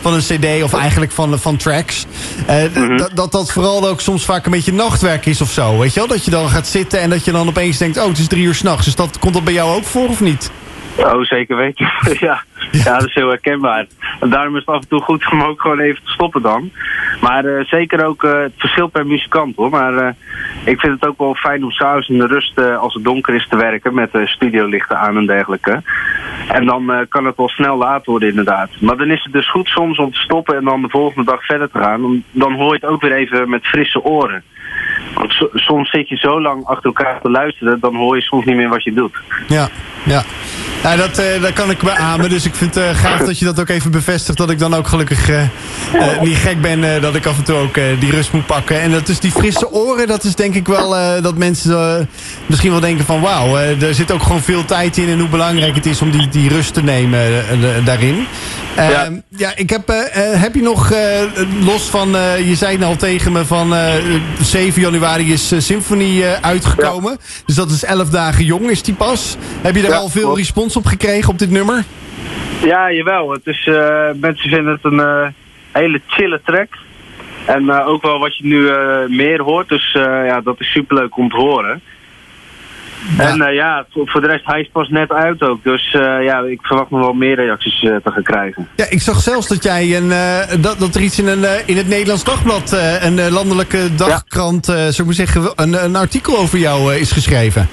[0.00, 2.06] van een cd of eigenlijk van, van tracks.
[2.46, 3.08] Mm -hmm.
[3.14, 6.08] Dat dat vooral ook soms vaak een beetje nachtwerk is of zo, weet je wel?
[6.08, 7.98] Dat je dan gaat zitten en dat je dan opeens denkt...
[7.98, 8.84] oh, het is drie uur s'nachts.
[8.84, 10.50] Dus dat, komt dat bij jou ook voor of niet?
[11.04, 11.90] Oh, zeker weten.
[12.26, 12.42] ja.
[12.70, 13.86] ja, dat is heel herkenbaar.
[14.20, 16.70] En daarom is het af en toe goed om ook gewoon even te stoppen dan.
[17.20, 19.70] Maar eh, zeker ook eh, het verschil per muzikant hoor.
[19.70, 20.12] Maar eh,
[20.64, 23.48] ik vind het ook wel fijn om s'avonds in de rust als het donker is
[23.48, 25.82] te werken met studiolichten aan en dergelijke.
[26.48, 28.70] En dan kan het wel snel laat worden inderdaad.
[28.80, 31.44] Maar dan is het dus goed soms om te stoppen en dan de volgende dag
[31.44, 32.24] verder te gaan.
[32.30, 34.42] Dan hoor je het ook weer even met frisse oren.
[35.14, 38.44] Want so- soms zit je zo lang achter elkaar te luisteren, dan hoor je soms
[38.44, 39.16] niet meer wat je doet.
[39.48, 39.68] Ja,
[40.04, 40.22] ja.
[40.82, 42.30] Ja, dat, eh, dat kan ik beamen.
[42.30, 44.38] Dus ik vind het eh, gaaf dat je dat ook even bevestigt.
[44.38, 45.42] Dat ik dan ook gelukkig eh,
[46.22, 48.80] niet gek ben dat ik af en toe ook die rust moet pakken.
[48.80, 50.06] En dat is die frisse oren.
[50.06, 52.08] Dat is denk ik wel dat mensen
[52.46, 53.20] misschien wel denken van...
[53.20, 55.08] Wauw, er zit ook gewoon veel tijd in.
[55.08, 57.44] En hoe belangrijk het is om die, die rust te nemen
[57.84, 58.26] daarin.
[58.76, 59.52] Eh, ja.
[59.56, 60.92] ik heb, heb je nog,
[61.64, 62.08] los van...
[62.44, 63.94] je zei het al tegen me van eh,
[64.42, 67.18] 7 januari is Symphony eh, uitgekomen.
[67.46, 69.36] Dus dat is 11 dagen jong is die pas.
[69.62, 70.38] Heb je daar Ja, al veel klopt.
[70.38, 71.84] respons op gekregen op dit nummer?
[72.62, 73.30] Ja, jawel.
[73.30, 75.26] Het is, eh, mensen vinden het een eh,
[75.72, 76.68] hele chille track.
[77.44, 78.70] En eh, ook wel wat je nu
[79.16, 79.68] meer hoort.
[79.68, 79.92] Dus
[80.26, 81.80] ja, dat is superleuk om te horen.
[83.18, 85.64] En ja, voor, de rest, hij is pas net uit ook.
[85.64, 85.90] Dus
[86.20, 88.68] ja, ik verwacht nog wel meer reacties te gaan krijgen.
[88.76, 90.08] Ja, ik zag zelfs dat jij een,
[90.60, 95.14] dat, dat er iets in, een, in het Nederlands Dagblad, een landelijke dagkrant, zou ik
[95.14, 97.68] zeggen, een, een artikel over jou is geschreven.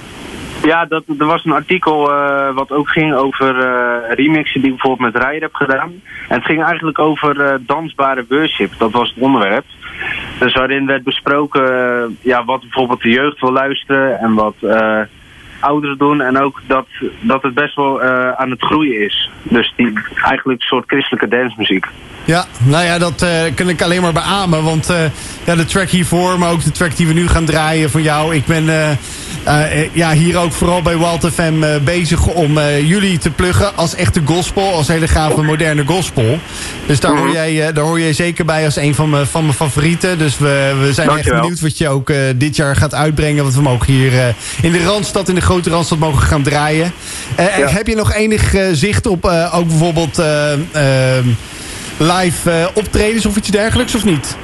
[0.63, 4.77] Ja, dat, er was een artikel eh, wat ook ging over eh, remixen die ik
[4.77, 6.01] bijvoorbeeld met Rijer heb gedaan.
[6.27, 8.71] En het ging eigenlijk over eh, dansbare worship.
[8.77, 9.65] Dat was het onderwerp.
[10.39, 14.55] Dus waarin werd besproken ja, wat bijvoorbeeld de jeugd wil luisteren en wat
[15.59, 16.21] ouderen doen.
[16.21, 16.87] En ook dat,
[17.21, 19.29] dat het best wel eh, aan het groeien is.
[19.43, 21.85] Dus die eigenlijk een soort christelijke dancemuziek.
[22.25, 24.63] Ja, nou ja, dat eh, kan ik alleen maar beamen.
[24.63, 24.97] Want eh,
[25.45, 28.35] ja, de track hiervoor, maar ook de track die we nu gaan draaien van jou.
[28.35, 28.65] Ik ben
[29.93, 34.73] ja, hier ook vooral bij Walt FM bezig om jullie te pluggen als echte gospel.
[34.73, 36.39] Als hele gave moderne gospel.
[36.85, 39.43] Dus daar, hoor, jij, eh, daar hoor jij zeker bij als een van mijn, van
[39.43, 40.17] mijn favorieten.
[40.17, 43.43] Dus we, we zijn echt benieuwd wat je ook dit jaar gaat uitbrengen.
[43.43, 46.91] Want we mogen hier in de Randstad, in de grote Randstad, mogen gaan draaien.
[47.35, 47.45] Eh,
[47.75, 50.19] Heb je nog enig eh, zicht op eh, ook bijvoorbeeld...
[50.19, 51.27] eh, ehm,
[51.97, 54.37] live eh, optredens of iets dergelijks of niet?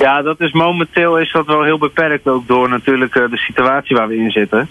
[0.00, 3.96] Ja, dat is momenteel is dat wel heel beperkt ook door natuurlijk eh, de situatie
[3.96, 4.68] waar we in zitten.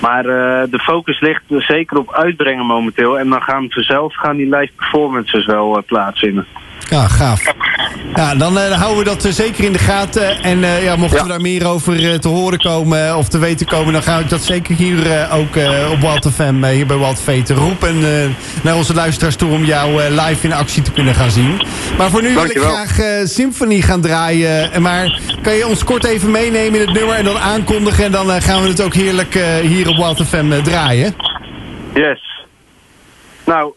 [0.00, 3.18] Maar eh, de focus ligt er zeker op uitbrengen momenteel.
[3.18, 6.46] En dan gaan vanzelf gaan die live performances wel plaatsvinden.
[6.90, 7.40] Ja, gaaf.
[8.14, 10.42] Ja, dan eh, houden we dat eh, zeker in de gaten.
[10.42, 13.92] En eh, ja, mochten we daar meer over te horen komen of te weten komen...
[13.92, 17.20] dan ga ik dat zeker hier eh, ook eh, op Wild FM, hier bij Wild
[17.20, 17.94] V, te roepen...
[18.04, 18.28] eh,
[18.62, 21.60] naar onze luisteraars toe om jou eh, live in actie te kunnen gaan zien.
[21.98, 24.72] Maar voor nu wil ik graag eh, Symphony gaan draaien.
[24.72, 28.04] En Maar kan je ons kort even meenemen in het nummer en dan aankondigen...
[28.04, 31.14] en dan eh, gaan we het ook heerlijk eh, hier op Wild FM draaien?
[31.94, 32.46] Yes.
[33.44, 33.72] Nou,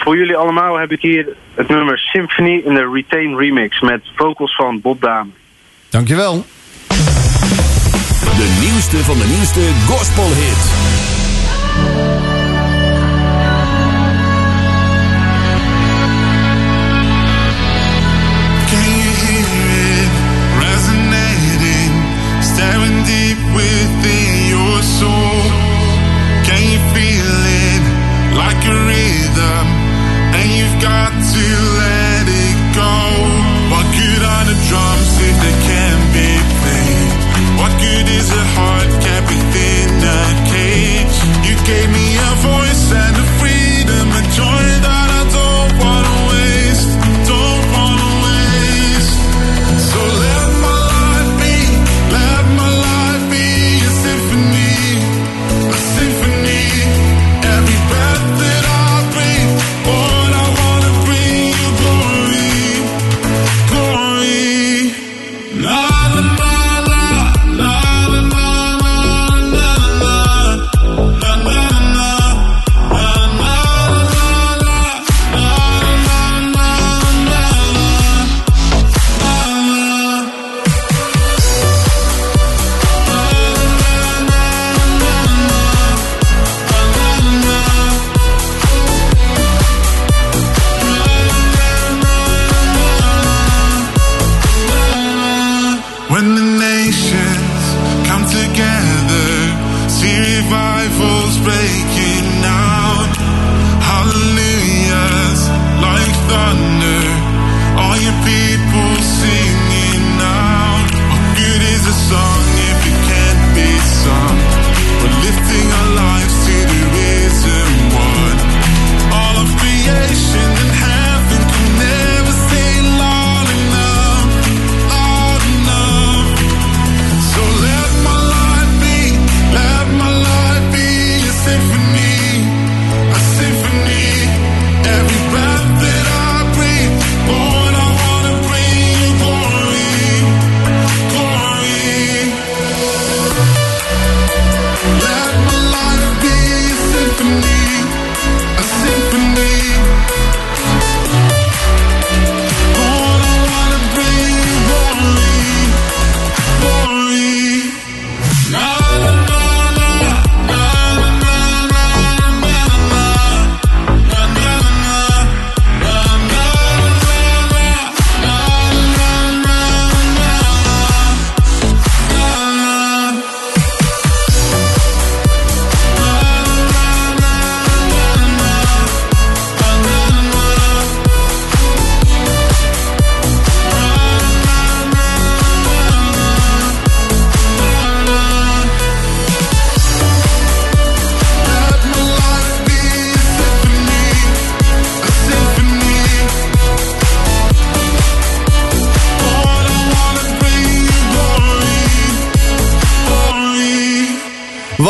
[0.00, 4.56] voor jullie allemaal heb ik hier het nummer Symphony in de Retain remix met vocals
[4.56, 5.30] van Bob Dame.
[5.88, 6.44] Dankjewel.
[8.36, 10.88] De nieuwste van de nieuwste gospelhit.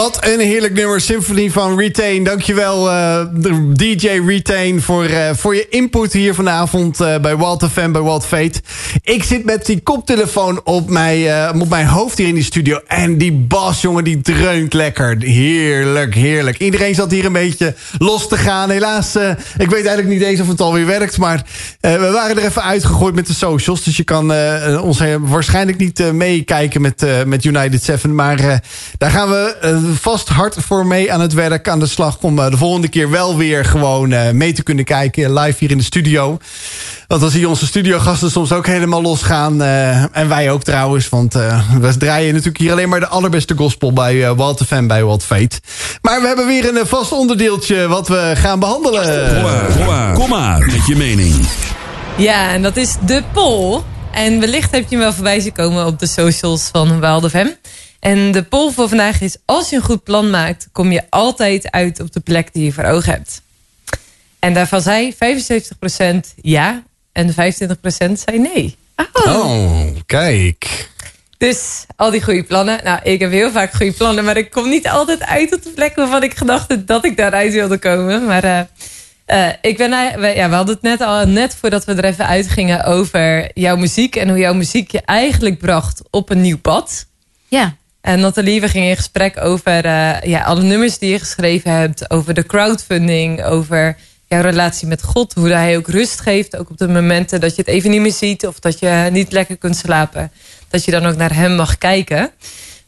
[0.00, 2.24] Wat een heerlijk nummer, Symphony van Retain.
[2.24, 3.20] Dankjewel uh,
[3.72, 8.26] DJ Retain voor, uh, voor je input hier vanavond uh, bij Walt FM, bij Walt
[8.26, 8.60] Fate.
[9.02, 12.80] Ik zit met die koptelefoon op mijn, op mijn hoofd hier in die studio.
[12.86, 15.16] En die bas, jongen, die dreunt lekker.
[15.18, 16.58] Heerlijk, heerlijk.
[16.58, 18.70] Iedereen zat hier een beetje los te gaan.
[18.70, 19.16] Helaas,
[19.58, 21.18] ik weet eigenlijk niet eens of het alweer werkt.
[21.18, 21.44] Maar
[21.80, 23.84] we waren er even uitgegooid met de socials.
[23.84, 24.32] Dus je kan
[24.80, 28.14] ons waarschijnlijk niet meekijken met, met United 7.
[28.14, 28.62] Maar
[28.98, 32.18] daar gaan we vast hard voor mee aan het werk, aan de slag...
[32.20, 35.32] om uh, de volgende keer wel weer gewoon uh, mee te kunnen kijken.
[35.32, 36.38] Live hier in de studio.
[37.06, 39.62] Want dan zie je onze studiogasten soms ook helemaal losgaan.
[39.62, 41.08] Uh, en wij ook trouwens.
[41.08, 41.32] Want
[41.80, 43.92] we draaien natuurlijk hier alleen maar de allerbeste gospel...
[43.92, 45.60] bij uh, Walt Fan, bij Walt Fate.
[46.02, 49.34] Maar we hebben weer een vast onderdeeltje wat we gaan behandelen.
[49.34, 51.46] Kom maar, kom maar, kom maar met je mening.
[52.16, 53.80] Ja, en dat is de poll.
[54.12, 57.46] En wellicht heb je hem wel voorbij zien komen op de socials van Wild FM.
[58.00, 61.70] En de poll voor vandaag is: als je een goed plan maakt, kom je altijd
[61.70, 63.42] uit op de plek die je voor ogen hebt.
[64.38, 65.16] En daarvan zei 75%
[66.42, 66.82] ja
[67.12, 67.32] en 25%
[68.12, 68.76] zei nee.
[69.12, 69.36] Oh.
[69.36, 70.88] oh, kijk.
[71.38, 72.80] Dus al die goede plannen.
[72.84, 75.70] Nou, ik heb heel vaak goede plannen, maar ik kom niet altijd uit op de
[75.70, 78.26] plek waarvan ik gedacht dat ik daaruit wilde komen.
[78.26, 78.60] Maar uh,
[79.26, 79.90] uh, ik ben,
[80.34, 84.16] ja, we hadden het net al, net voordat we er even uitgingen over jouw muziek
[84.16, 87.06] en hoe jouw muziek je eigenlijk bracht op een nieuw pad.
[87.48, 87.76] Ja.
[88.00, 92.10] En Nathalie, we gingen in gesprek over uh, ja, alle nummers die je geschreven hebt.
[92.10, 93.96] Over de crowdfunding, over
[94.26, 95.34] jouw relatie met God.
[95.34, 98.12] Hoe hij ook rust geeft, ook op de momenten dat je het even niet meer
[98.12, 98.46] ziet.
[98.46, 100.32] Of dat je niet lekker kunt slapen.
[100.68, 102.30] Dat je dan ook naar hem mag kijken.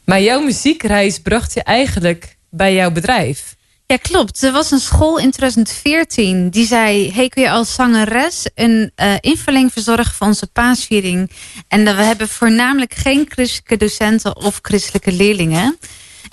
[0.03, 3.55] Maar jouw muziekreis bracht je eigenlijk bij jouw bedrijf.
[3.85, 4.43] Ja, klopt.
[4.43, 7.11] Er was een school in 2014 die zei...
[7.11, 11.31] hey, kun je als zangeres een uh, invulling verzorgen voor onze paasviering?
[11.67, 15.77] En we hebben voornamelijk geen christelijke docenten of christelijke leerlingen.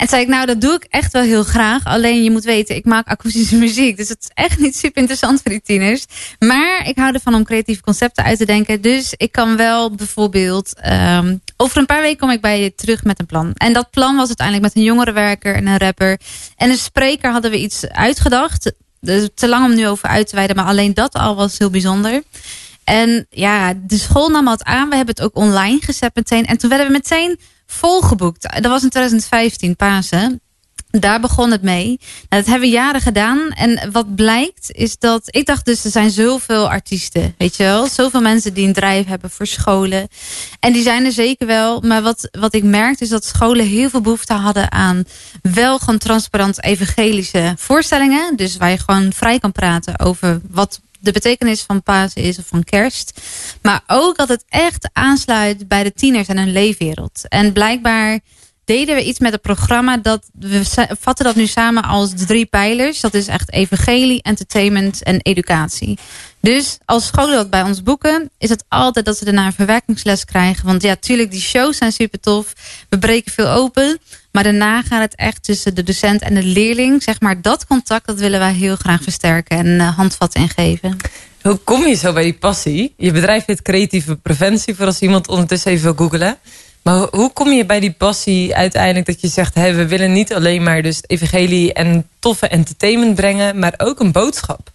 [0.01, 1.85] En zei ik, nou, dat doe ik echt wel heel graag.
[1.85, 3.97] Alleen je moet weten, ik maak akoestische muziek.
[3.97, 6.05] Dus het is echt niet super interessant voor die tieners.
[6.39, 8.81] Maar ik hou ervan om creatieve concepten uit te denken.
[8.81, 10.73] Dus ik kan wel bijvoorbeeld...
[10.85, 13.53] Um, over een paar weken kom ik bij je terug met een plan.
[13.53, 16.19] En dat plan was uiteindelijk met een jongerenwerker en een rapper.
[16.55, 18.73] En een spreker hadden we iets uitgedacht.
[19.33, 20.55] Te lang om nu over uit te wijden.
[20.55, 22.23] Maar alleen dat al was heel bijzonder.
[22.83, 24.89] En ja, de school nam het aan.
[24.89, 26.45] We hebben het ook online gezet meteen.
[26.45, 27.39] En toen werden we meteen
[27.71, 28.41] volgeboekt.
[28.41, 30.41] Dat was in 2015, Pasen.
[30.91, 31.87] Daar begon het mee.
[31.87, 33.49] Nou, dat hebben we jaren gedaan.
[33.51, 35.21] En wat blijkt is dat...
[35.25, 37.35] Ik dacht dus, er zijn zoveel artiesten.
[37.37, 37.87] Weet je wel?
[37.87, 40.07] Zoveel mensen die een drijf hebben voor scholen.
[40.59, 41.81] En die zijn er zeker wel.
[41.81, 45.03] Maar wat, wat ik merkte is dat scholen heel veel behoefte hadden aan...
[45.41, 48.35] wel gewoon transparant evangelische voorstellingen.
[48.35, 52.45] Dus waar je gewoon vrij kan praten over wat de betekenis van Pasen is of
[52.47, 53.21] van kerst.
[53.61, 57.27] Maar ook dat het echt aansluit bij de tieners en hun leefwereld.
[57.27, 58.19] En blijkbaar
[58.65, 59.97] deden we iets met het programma.
[59.97, 62.99] Dat we vatten dat nu samen als drie pijlers.
[62.99, 65.97] Dat is echt evangelie, entertainment en educatie.
[66.41, 70.25] Dus als scholen dat bij ons boeken, is het altijd dat ze daarna een verwerkingsles
[70.25, 70.65] krijgen.
[70.65, 72.53] Want ja, tuurlijk, die shows zijn super tof.
[72.89, 73.99] We breken veel open.
[74.31, 77.03] Maar daarna gaat het echt tussen de docent en de leerling.
[77.03, 80.97] Zeg maar, dat contact, dat willen wij heel graag versterken en uh, handvatten ingeven.
[81.41, 82.93] Hoe kom je zo bij die passie?
[82.97, 86.37] Je bedrijf heet creatieve preventie, voor als iemand ondertussen even wil googelen.
[86.81, 89.55] Maar hoe kom je bij die passie uiteindelijk dat je zegt...
[89.55, 93.59] Hey, we willen niet alleen maar dus evangelie en toffe entertainment brengen...
[93.59, 94.71] maar ook een boodschap?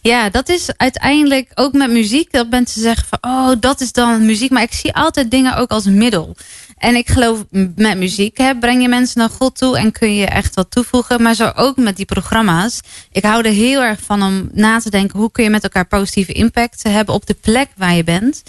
[0.00, 2.32] Ja, dat is uiteindelijk ook met muziek.
[2.32, 4.50] Dat mensen zeggen van, oh, dat is dan muziek.
[4.50, 6.36] Maar ik zie altijd dingen ook als middel.
[6.78, 7.44] En ik geloof
[7.74, 11.22] met muziek hè, breng je mensen naar God toe en kun je echt wat toevoegen.
[11.22, 12.80] Maar zo ook met die programma's.
[13.12, 15.86] Ik hou er heel erg van om na te denken hoe kun je met elkaar
[15.86, 18.42] positieve impact hebben op de plek waar je bent.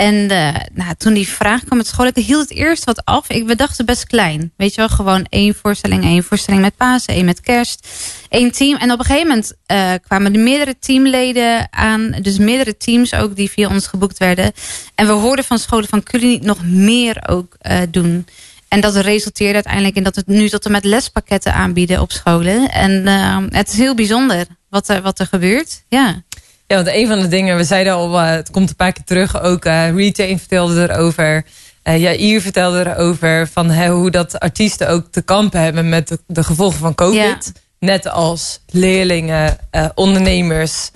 [0.00, 3.28] En uh, nou, toen die vraag kwam met school, ik hield het eerst wat af.
[3.28, 4.52] Ik, we dachten best klein.
[4.56, 7.88] Weet je wel, gewoon één voorstelling, één voorstelling met Pasen, één met kerst.
[8.28, 8.76] één team.
[8.76, 12.10] En op een gegeven moment uh, kwamen er meerdere teamleden aan.
[12.22, 14.52] Dus meerdere teams ook die via ons geboekt werden.
[14.94, 18.26] En we hoorden van scholen van, kunnen niet nog meer ook uh, doen?
[18.68, 22.70] En dat resulteerde uiteindelijk in dat we nu tot en met lespakketten aanbieden op scholen.
[22.70, 23.06] En
[23.52, 25.84] het is heel bijzonder wat er, wat er gebeurt.
[25.88, 26.22] Ja.
[26.70, 29.04] Ja, want een van de dingen, we zeiden al, uh, het komt een paar keer
[29.04, 29.64] terug ook.
[29.64, 31.44] Uh, Retain vertelde erover.
[31.84, 36.18] Uh, Jair vertelde erover van hè, hoe dat artiesten ook te kampen hebben met de,
[36.26, 37.52] de gevolgen van COVID.
[37.78, 39.58] Net als leerlingen,
[39.94, 40.90] ondernemers,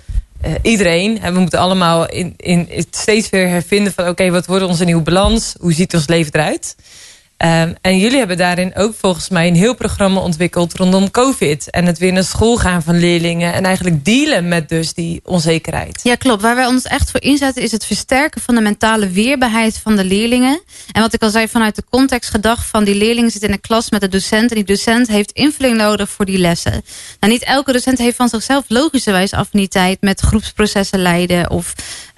[0.61, 1.21] iedereen.
[1.21, 5.03] En we moeten allemaal in, in, steeds weer hervinden van oké, wat wordt onze nieuwe
[5.03, 5.55] balans?
[5.59, 6.75] Hoe ziet ons leven eruit?
[7.37, 11.69] Ehm, en jullie hebben daarin ook volgens mij een heel programma ontwikkeld rondom COVID.
[11.69, 13.53] En het weer naar school gaan van leerlingen.
[13.53, 15.99] En eigenlijk dealen met dus die onzekerheid.
[16.03, 16.41] Ja, klopt.
[16.41, 20.03] Waar wij ons echt voor inzetten is het versterken van de mentale weerbaarheid van de
[20.03, 20.61] leerlingen.
[20.91, 23.61] En wat ik al zei, vanuit de context gedacht van die leerlingen zit in een
[23.61, 24.49] klas met een docent.
[24.49, 26.83] En die docent heeft invulling nodig voor die lessen.
[27.19, 31.49] Nou, niet elke docent heeft van zichzelf logischerwijs affiniteit met groepsprocessen leiden.
[31.49, 31.73] Of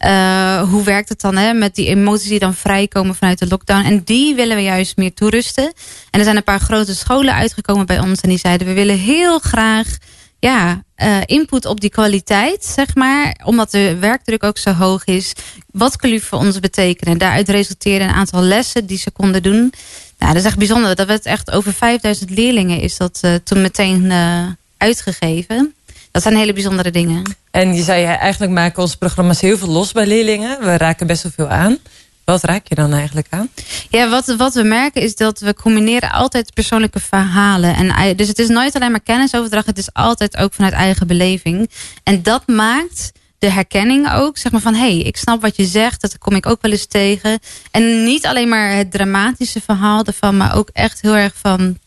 [0.06, 3.86] uh, hoe werkt het dan hè, met die emoties die dan vrijkomen vanuit de lockdown.
[3.86, 5.74] En die willen we juist meer toerusten.
[6.12, 8.22] En er zijn een paar grote scholen uitgekomen bij ons.
[8.22, 9.98] En die zeiden we willen heel graag
[10.40, 13.36] ja, uh, input op die kwaliteit, zeg maar.
[13.44, 15.34] Omdat de werkdruk ook zo hoog is.
[15.72, 17.18] Wat kan u voor ons betekenen?
[17.18, 19.74] Daaruit resulteren een aantal lessen die ze konden doen.
[20.18, 20.96] Nou, dat is echt bijzonder.
[20.96, 24.46] Dat werd echt over 5000 leerlingen is dat uh, toen meteen uh,
[24.78, 25.74] uitgegeven.
[26.12, 27.36] Dat zijn hele bijzondere dingen.
[27.52, 30.60] En je zei, eigenlijk maken onze programma's heel veel los bij leerlingen.
[30.60, 31.78] We raken best wel veel aan.
[32.32, 33.50] Wat raak je dan eigenlijk aan?
[33.90, 37.76] Ja, wat, wat we merken is dat we combineren altijd persoonlijke verhalen.
[37.76, 39.66] En, dus het is nooit alleen maar kennisoverdracht.
[39.66, 41.70] Het is altijd ook vanuit eigen beleving.
[42.04, 44.38] En dat maakt de herkenning ook.
[44.38, 46.02] Zeg maar van, hé, hey, ik snap wat je zegt.
[46.02, 47.40] Dat kom ik ook wel eens tegen.
[47.72, 50.38] En niet alleen maar het dramatische verhaal ervan.
[50.38, 51.78] Maar ook echt heel erg van...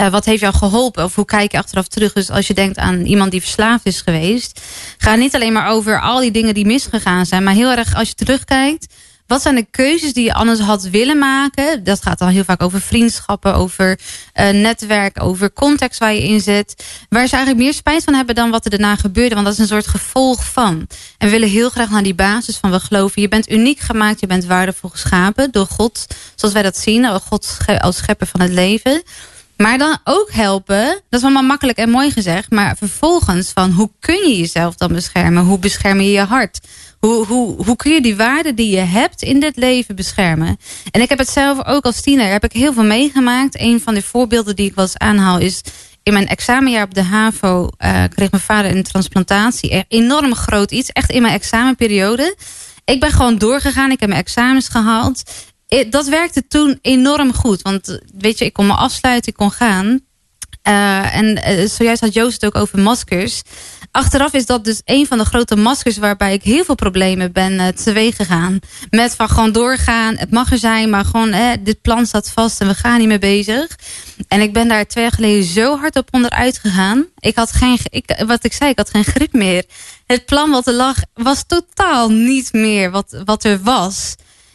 [0.00, 1.04] Uh, wat heeft jou geholpen?
[1.04, 2.12] Of hoe kijk je achteraf terug?
[2.12, 4.60] Dus als je denkt aan iemand die verslaafd is geweest.
[4.98, 7.42] Ga niet alleen maar over al die dingen die misgegaan zijn.
[7.42, 8.86] Maar heel erg als je terugkijkt
[9.26, 11.84] wat zijn de keuzes die je anders had willen maken?
[11.84, 13.98] Dat gaat dan heel vaak over vriendschappen, over
[14.34, 16.84] uh, netwerk, over context waar je in zit.
[17.08, 19.34] Waar ze eigenlijk meer spijt van hebben dan wat er daarna gebeurde.
[19.34, 20.86] Want dat is een soort gevolg van.
[21.18, 23.22] En we willen heel graag naar die basis van we geloven.
[23.22, 26.06] Je bent uniek gemaakt, je bent waardevol geschapen door God.
[26.34, 29.02] Zoals wij dat zien, God als schepper van het leven.
[29.56, 32.50] Maar dan ook helpen, dat is allemaal makkelijk en mooi gezegd.
[32.50, 35.44] Maar vervolgens van hoe kun je jezelf dan beschermen?
[35.44, 36.60] Hoe bescherm je je hart?
[37.04, 40.58] Hoe, hoe, hoe kun je die waarden die je hebt in dit leven beschermen?
[40.90, 43.60] En ik heb het zelf ook als tiener heb ik heel veel meegemaakt.
[43.60, 45.60] Een van de voorbeelden die ik wel aanhaal is...
[46.02, 49.84] in mijn examenjaar op de HAVO uh, kreeg mijn vader een transplantatie.
[49.88, 52.36] Enorm groot iets, echt in mijn examenperiode.
[52.84, 55.22] Ik ben gewoon doorgegaan, ik heb mijn examens gehaald.
[55.90, 57.62] Dat werkte toen enorm goed.
[57.62, 60.00] Want weet je, ik kon me afsluiten, ik kon gaan.
[60.68, 63.42] Uh, en uh, zojuist had Joost het ook over maskers.
[63.90, 67.52] Achteraf is dat dus een van de grote maskers waarbij ik heel veel problemen ben
[67.52, 68.58] uh, gegaan.
[68.90, 72.60] Met van gewoon doorgaan, het mag er zijn, maar gewoon eh, dit plan staat vast
[72.60, 73.78] en we gaan niet meer bezig.
[74.28, 77.06] En ik ben daar twee jaar geleden zo hard op onderuit gegaan.
[77.18, 79.64] Ik had geen, ik, wat ik zei, ik had geen grip meer.
[80.06, 84.14] Het plan wat er lag was totaal niet meer wat, wat er was.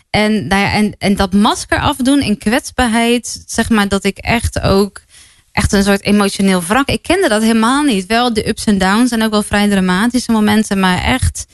[0.09, 5.01] En, nou en dat masker afdoen in kwetsbaarheid, zeg maar dat ik echt ook
[5.51, 6.87] echt een soort emotioneel wrak.
[6.87, 8.05] Ik kende dat helemaal niet.
[8.05, 11.45] Wel de ups en downs en ook wel vrij dramatische momenten, maar echt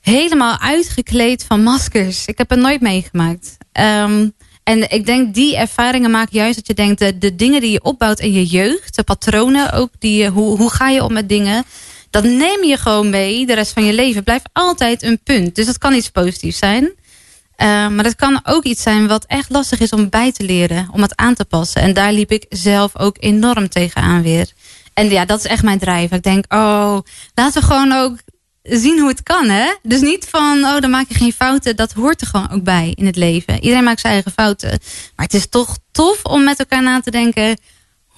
[0.00, 2.26] helemaal uitgekleed van maskers.
[2.26, 3.56] Ik heb het nooit meegemaakt.
[3.72, 4.32] Um,
[4.64, 6.98] en ik denk die ervaringen maken juist dat je denkt...
[6.98, 10.70] De, de dingen die je opbouwt in je jeugd, de patronen ook, die, hoe, hoe
[10.70, 11.64] ga je om met dingen...
[12.10, 14.24] dat neem je gewoon mee de rest van je leven.
[14.24, 15.54] Blijft altijd een punt.
[15.54, 16.92] Dus dat kan iets positiefs zijn.
[17.62, 20.88] Uh, maar dat kan ook iets zijn wat echt lastig is om bij te leren.
[20.92, 21.82] Om het aan te passen.
[21.82, 24.52] En daar liep ik zelf ook enorm tegenaan weer.
[24.94, 26.10] En ja, dat is echt mijn drijf.
[26.10, 26.98] Ik denk, oh,
[27.34, 28.16] laten we gewoon ook
[28.62, 29.74] zien hoe het kan, hè?
[29.82, 31.76] Dus niet van, oh, dan maak je geen fouten.
[31.76, 33.62] Dat hoort er gewoon ook bij in het leven.
[33.62, 34.68] Iedereen maakt zijn eigen fouten.
[35.16, 37.56] Maar het is toch tof om met elkaar na te denken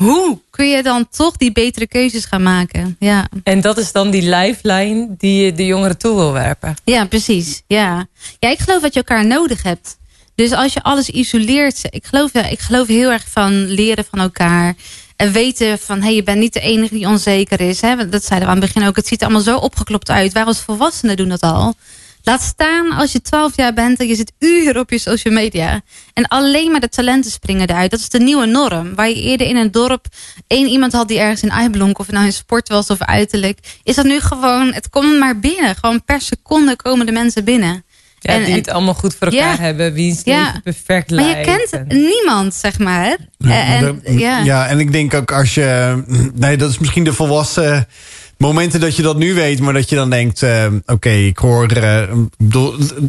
[0.02, 2.96] hoe kun je dan toch die betere keuzes gaan maken?
[2.98, 3.28] Ja.
[3.44, 6.74] En dat is dan die lifeline die je de jongeren toe wil werpen.
[6.84, 7.62] Ja, precies.
[7.66, 8.06] Ja.
[8.38, 9.96] ja, ik geloof dat je elkaar nodig hebt.
[10.34, 14.74] Dus als je alles isoleert, ik geloof, ik geloof heel erg van leren van elkaar.
[15.16, 17.80] En weten van, hé, hey, je bent niet de enige die onzeker is.
[17.80, 18.08] Hè?
[18.08, 18.96] Dat zeiden we aan het begin ook.
[18.96, 20.32] Het ziet er allemaal zo opgeklopt uit.
[20.32, 21.74] Wij als volwassenen doen dat al.
[22.22, 25.80] Laat staan als je 12 jaar bent en je zit uren op je social media.
[26.12, 27.90] En alleen maar de talenten springen eruit.
[27.90, 28.94] Dat is de nieuwe norm.
[28.94, 30.06] Waar je eerder in een dorp
[30.46, 31.98] één iemand had die ergens in uitblonk.
[31.98, 33.58] Of het nou in sport was of uiterlijk.
[33.82, 35.76] Is dat nu gewoon, het komt maar binnen.
[35.76, 37.84] Gewoon per seconde komen de mensen binnen.
[38.18, 39.92] Ja, en, die het allemaal goed voor elkaar ja, hebben.
[39.92, 41.86] Wie is ja, perfect Maar je kent en...
[41.88, 43.16] niemand, zeg maar.
[43.38, 44.38] Ja, en, ja.
[44.38, 46.02] ja, en ik denk ook als je...
[46.34, 47.86] Nee, dat is misschien de volwassen
[48.42, 50.42] momenten dat je dat nu weet, maar dat je dan denkt...
[50.42, 52.02] Uh, oké, ik hoor uh,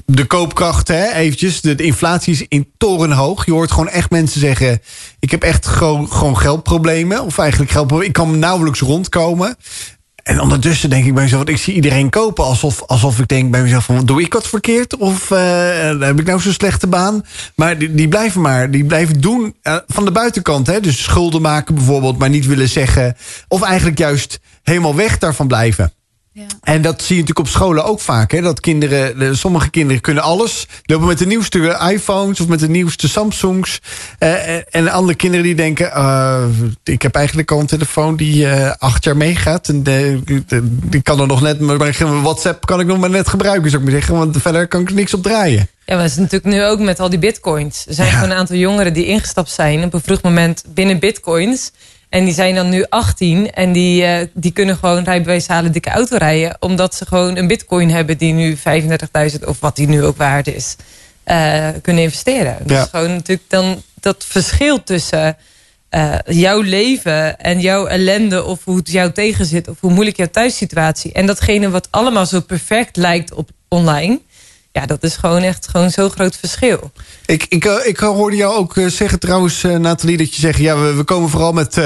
[0.06, 1.62] de, koopkracht, hè, eventjes.
[1.62, 3.46] De, de, inflatie is in torenhoog.
[3.46, 4.82] Je hoort gewoon echt mensen zeggen...
[5.20, 7.24] ik heb echt gewoon, gewoon geldproblemen.
[7.24, 8.16] Of eigenlijk geldproblemen.
[8.16, 9.56] Ik kan nauwelijks rondkomen.
[10.24, 11.44] En ondertussen denk ik bij mezelf...
[11.44, 13.86] ik zie iedereen kopen alsof, alsof ik denk bij mezelf...
[13.86, 14.98] Van, doe ik wat verkeerd?
[14.98, 17.26] Of uh, heb ik nou zo'n slechte baan?
[17.56, 19.56] Maar die, die, blijven maar, die blijven doen
[19.88, 20.68] van de buitenkant.
[20.68, 20.80] Hè?
[20.80, 23.16] Dus schulden maken bijvoorbeeld, maar niet willen zeggen...
[23.48, 25.94] of eigenlijk juist helemaal weg daarvan blijven.
[26.64, 28.32] En dat zie je natuurlijk op scholen ook vaak.
[28.32, 28.42] Hè?
[28.42, 30.68] Dat kinderen, de- sommige kinderen kunnen alles.
[30.84, 33.80] Lopen met de nieuwste iPhones of met de nieuwste Samsungs.
[34.20, 35.92] Eh, eh, en andere kinderen die denken...
[35.92, 36.44] eh,
[36.84, 39.68] ik heb eigenlijk al een telefoon die eh, acht jaar meegaat.
[39.68, 41.60] En de, de- die kan er nog net...
[41.60, 41.78] Maar
[42.22, 44.18] WhatsApp kan ik nog maar net gebruiken, zou ik maar zeggen.
[44.18, 45.68] Want verder kan ik er niks op draaien.
[45.86, 47.86] Ja, maar het is natuurlijk nu ook met al die bitcoins.
[47.88, 51.72] Er zijn gewoon een aantal jongeren die ingestapt zijn op een vroeg moment binnen bitcoins.
[52.14, 55.90] En die zijn dan nu 18 en die, eh, die kunnen gewoon rijbewijs halen, dikke
[55.90, 56.56] auto rijden.
[56.60, 60.48] Omdat ze gewoon een bitcoin hebben die nu 35.000 of wat die nu ook waard
[60.48, 60.76] is,
[61.23, 62.57] eh, kunnen investeren.
[62.64, 62.85] Dus Ja.
[62.91, 65.38] gewoon natuurlijk dan dat verschil tussen
[65.90, 70.30] eh, jouw leven en jouw ellende of hoe het jou tegenzit of hoe moeilijk jouw
[70.31, 71.11] thuissituatie.
[71.11, 74.19] En datgene wat allemaal zo perfect lijkt op online.
[74.74, 76.91] Ja, dat is gewoon echt gewoon zo'n groot verschil.
[77.26, 80.60] Ik, ik, eh, ik hoorde jou ook eh, zeggen trouwens, eh, Nathalie, dat je zegt...
[80.60, 81.82] ja, we, we komen vooral met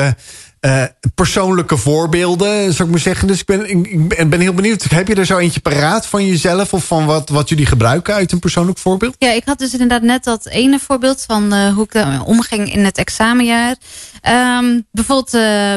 [0.67, 0.83] eh,
[1.15, 3.27] persoonlijke voorbeelden, zou ik maar zeggen.
[3.27, 4.83] Dus ik ben, ik, ben- heel benieuwd.
[4.83, 6.73] Heb je er zo eentje paraat van jezelf...
[6.73, 9.15] of van wat, wat jullie gebruiken uit een persoonlijk voorbeeld?
[9.19, 12.73] Ja, ik had dus inderdaad net dat ene voorbeeld van eh, hoe ik eh, omging
[12.73, 13.75] in het examenjaar.
[14.21, 15.31] Ehm, bijvoorbeeld,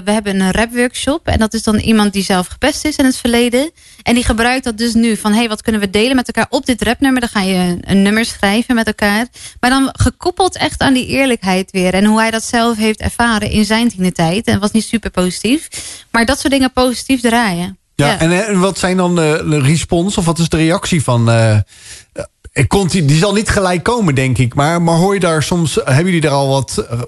[0.05, 1.27] we hebben een rapworkshop.
[1.27, 3.71] En dat is dan iemand die zelf gepest is in het verleden.
[4.03, 6.67] En die gebruikt dat dus nu van, hey, wat kunnen we delen met elkaar op
[6.67, 7.21] dit rapnummer?
[7.21, 9.27] Dan ga je een, nummer schrijven met elkaar.
[9.61, 11.95] Maar dan gekoppeld echt aan die eerlijkheid weer.
[11.95, 14.47] En hoe hij dat zelf heeft ervaren in zijn tienertijd.
[14.47, 15.69] En was niet super positief.
[16.11, 17.78] Maar dat soort dingen positief draaien.
[17.94, 21.02] Ja, En, eh, en wat zijn dan de, de respons of wat is de reactie
[21.02, 21.31] van...
[21.31, 24.55] eh, eh, komt die, die zal niet gelijk komen, denk ik.
[24.55, 25.74] Maar, maar hoor je daar soms...
[25.74, 27.01] Hebben jullie er al wat eh,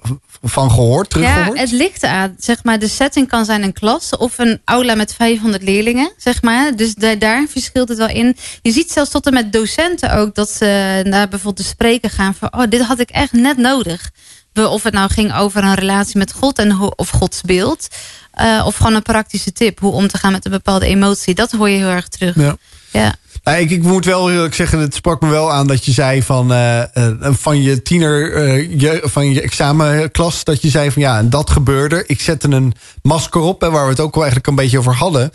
[0.43, 1.57] van gehoord, teruggehoord?
[1.57, 2.35] Ja, het ligt aan.
[2.39, 6.13] Zeg maar, de setting kan zijn een klas of een aula met 500 leerlingen.
[6.17, 6.77] Zeg maar.
[6.77, 8.37] Dus da- daar verschilt het wel in.
[8.63, 12.35] Je ziet zelfs tot en met docenten ook dat ze naar bijvoorbeeld de spreker gaan
[12.35, 12.53] van...
[12.53, 14.11] oh, dit had ik echt net nodig.
[14.53, 17.89] We- Of het nou ging over een relatie met God en hoe, of Gods beeld.
[18.33, 21.35] eh, of gewoon een praktische tip hoe om te gaan met een bepaalde emotie.
[21.35, 22.35] Dat hoor je heel erg terug.
[22.37, 22.57] Ja.
[22.91, 23.15] Ja.
[23.45, 25.93] Nou, ik, ik moet wel heel eerlijk zeggen, het sprak me wel aan dat je
[25.93, 30.91] zei van, eh, eh, van je tiener, eh, je, van je examenklas, dat je zei
[30.91, 32.05] van ja, en dat gebeurde.
[32.07, 34.95] Ik zette een masker op, hè, waar we het ook wel eigenlijk een beetje over
[34.95, 35.31] hadden.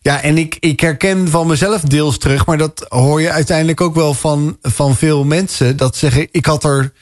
[0.00, 3.94] Ja, en ik, ik herken van mezelf deels terug, maar dat hoor je uiteindelijk ook
[3.94, 5.76] wel van, van veel mensen.
[5.76, 6.92] Dat zeggen, ik had er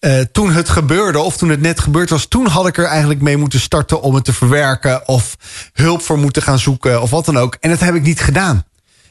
[0.00, 3.20] eh, toen het gebeurde, of toen het net gebeurd was, toen had ik er eigenlijk
[3.20, 5.36] mee moeten starten om het te verwerken, of
[5.72, 7.56] hulp voor moeten gaan zoeken, of wat dan ook.
[7.60, 8.64] En dat heb ik niet gedaan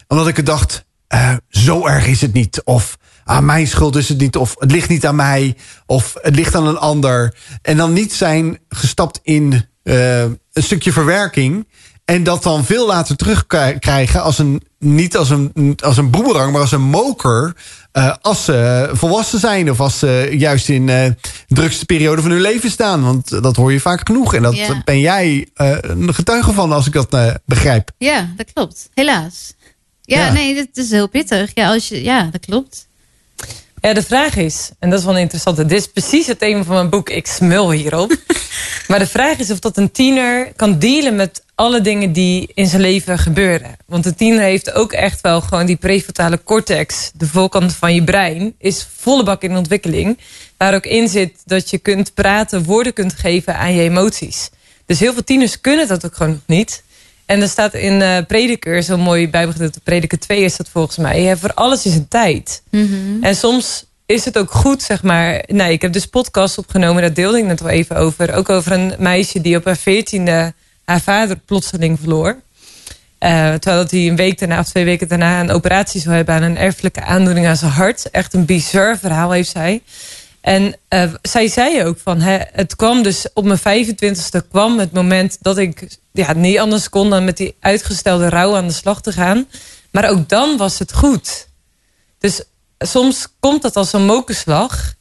[0.10, 2.62] omdat ik dacht, eh, zo erg is het niet.
[2.64, 4.36] Of aan mijn schuld is het niet.
[4.36, 5.56] Of het ligt niet aan mij.
[5.86, 7.36] Of het ligt aan een ander.
[7.62, 11.68] En dan niet zijn gestapt in eh, een stukje verwerking.
[12.10, 16.62] En dat dan veel later terugkrijgen als een, niet als een, als een boemerang, maar
[16.62, 17.56] als een moker.
[17.92, 21.16] eh, als ze volwassen zijn of als ze juist in eh, de
[21.48, 23.04] drukste periode van hun leven staan.
[23.04, 24.34] Want dat hoor je vaak genoeg.
[24.34, 24.82] En dat Ja.
[24.86, 27.16] ben jij eh, een getuige van, als ik dat
[27.46, 27.92] begrijp.
[27.98, 28.90] ja, dat klopt.
[28.94, 29.54] Helaas.
[30.02, 30.32] Ja, Ja.
[30.32, 31.52] nee, dit is heel pittig.
[31.54, 32.88] Ja, als je, ja dat klopt.
[33.82, 35.66] Ja, de vraag is, en dat is wel een interessante.
[35.66, 37.10] Dit is precies het thema van mijn boek.
[37.10, 38.16] Ik smul hierop.
[38.88, 42.68] maar de vraag is of dat een tiener kan dealen met alle dingen die in
[42.68, 43.76] zijn leven gebeuren.
[43.86, 48.04] Want een tiener heeft ook echt wel gewoon die prefrontale cortex, de voorkant van je
[48.04, 50.18] brein, is volle bak in ontwikkeling.
[50.58, 54.50] Waar ook in zit dat je kunt praten, woorden kunt geven aan je emoties.
[54.86, 56.84] Dus heel veel tieners kunnen dat ook gewoon nog niet.
[57.26, 61.22] En er staat in eh Prediker, zo'n mooi bijbelgedeelte, Prediker 2 is dat volgens mij.
[61.22, 62.62] hè, voor alles is een tijd.
[63.22, 65.44] En soms is het ook goed, zeg maar.
[65.48, 68.34] Nee, ik heb dus podcast opgenomen, daar deelde ik net wel even over.
[68.34, 70.54] Ook over een meisje die op haar veertiende
[70.90, 72.42] haar vader plotseling verloor.
[73.18, 76.36] Eh, terwijl dat hij een week daarna of twee weken daarna een operatie zou hebben
[76.36, 78.10] aan een erfelijke aandoening aan zijn hart.
[78.10, 79.82] Echt een bizar verhaal heeft zij.
[80.42, 84.92] En eh, zij zei ook van, hè, het kwam dus op mijn 25ste kwam het
[84.92, 89.02] moment dat ik ja, niet anders kon dan met die uitgestelde rouw aan de slag
[89.02, 89.48] te gaan.
[89.92, 91.48] Maar ook dan was het goed.
[92.20, 92.42] Dus
[92.80, 94.94] soms komt dat als een mokerslag.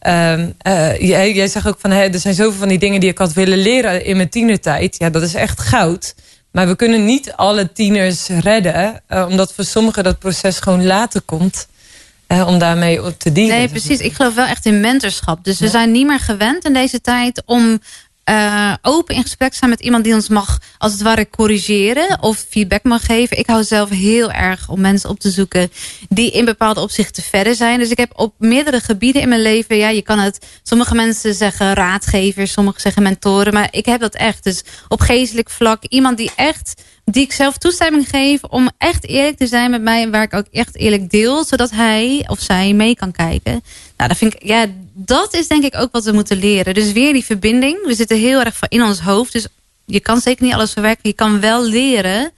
[0.00, 3.10] Ehm, eh, jij, jij zegt ook van, hè, er zijn zoveel van die dingen die
[3.10, 4.96] ik had willen leren in mijn tienertijd.
[4.98, 6.14] Ja, dat is echt goud.
[6.52, 11.20] Maar we kunnen niet alle tieners redden, eh, omdat voor sommigen dat proces gewoon later
[11.20, 11.68] komt.
[12.26, 13.56] eh, om daarmee op te dealen.
[13.56, 13.98] Nee, precies.
[14.00, 15.44] Ik geloof wel echt in mentorschap.
[15.44, 17.80] Dus we zijn niet meer gewend in deze tijd om
[18.30, 22.46] eh, open in gesprek zijn met iemand die ons mag, als het ware, corrigeren of
[22.50, 23.38] feedback mag geven.
[23.38, 25.70] Ik hou zelf heel erg om mensen op te zoeken
[26.08, 27.78] die in bepaalde opzichten verder zijn.
[27.78, 31.34] Dus ik heb op meerdere gebieden in mijn leven, ja, je kan het, sommige mensen
[31.34, 34.44] zeggen raadgevers, sommigen zeggen mentoren, maar ik heb dat echt.
[34.44, 39.36] Dus op geestelijk vlak, iemand die echt die ik zelf toestemming geef om echt eerlijk
[39.36, 42.94] te zijn met mij waar ik ook echt eerlijk deel, zodat hij of zij mee
[42.96, 43.62] kan kijken.
[43.96, 46.74] Nou, dat vind ik, ja, dat is denk ik ook wat we moeten leren.
[46.74, 47.86] Dus weer die verbinding.
[47.86, 49.46] We zitten heel erg in ons hoofd, dus
[49.84, 51.08] je kan zeker niet alles verwerken.
[51.08, 52.30] Je kan wel leren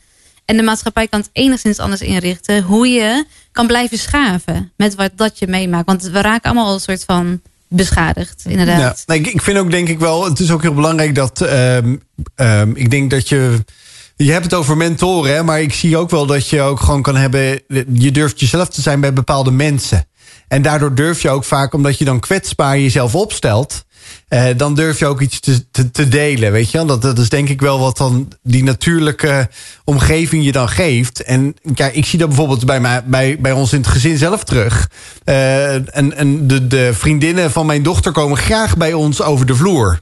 [0.44, 2.62] En de maatschappij kan het enigszins anders inrichten.
[2.62, 5.86] Hoe je kan blijven schaven met wat dat je meemaakt.
[5.86, 9.04] Want we raken allemaal een soort van beschadigd, inderdaad.
[9.06, 11.96] Ja, ik vind ook denk ik wel, het is ook heel belangrijk dat ehm,
[12.34, 13.64] ehm, ik denk dat je.
[14.24, 17.16] Je hebt het over mentoren, maar ik zie ook wel dat je ook gewoon kan
[17.16, 17.60] hebben.
[17.92, 20.06] Je durft jezelf te zijn bij bepaalde mensen.
[20.48, 23.84] En daardoor durf je ook vaak, omdat je dan kwetsbaar jezelf opstelt.
[24.28, 26.84] eh, dan durf je ook iets te, te, delen, weet je?
[26.84, 29.48] Dat, dat is denk ik wel wat dan die natuurlijke
[29.84, 31.22] omgeving je dan geeft.
[31.22, 34.44] En kijk, ik zie dat bijvoorbeeld bij, mij, bij, bij ons in het gezin zelf
[34.44, 34.90] terug.
[35.24, 39.54] Eh, en en de, de vriendinnen van mijn dochter komen graag bij ons over de
[39.54, 40.00] vloer.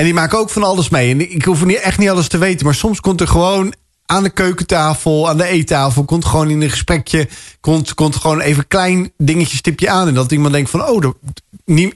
[0.00, 1.10] En die maken ook van alles mee.
[1.10, 2.64] En ik hoef niet, echt niet alles te weten.
[2.64, 3.74] Maar soms komt er gewoon
[4.06, 6.04] aan de keukentafel, aan de eettafel...
[6.04, 7.28] komt gewoon in een gesprekje...
[7.60, 10.08] komt, komt gewoon even klein dingetje stipje aan.
[10.08, 10.88] En dat iemand denkt van...
[10.88, 11.04] oh,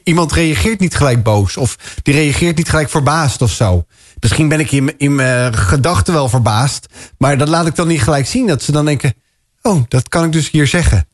[0.05, 1.57] iemand reageert niet gelijk boos.
[1.57, 3.85] Of die reageert niet gelijk verbaasd of zo.
[4.21, 6.87] Misschien ben ik in, in mijn gedachten wel verbaasd.
[7.19, 8.47] Maar dat laat ik dan niet gelijk zien.
[8.47, 9.15] Dat ze dan denken...
[9.63, 11.07] oh, dat kan ik dus hier zeggen.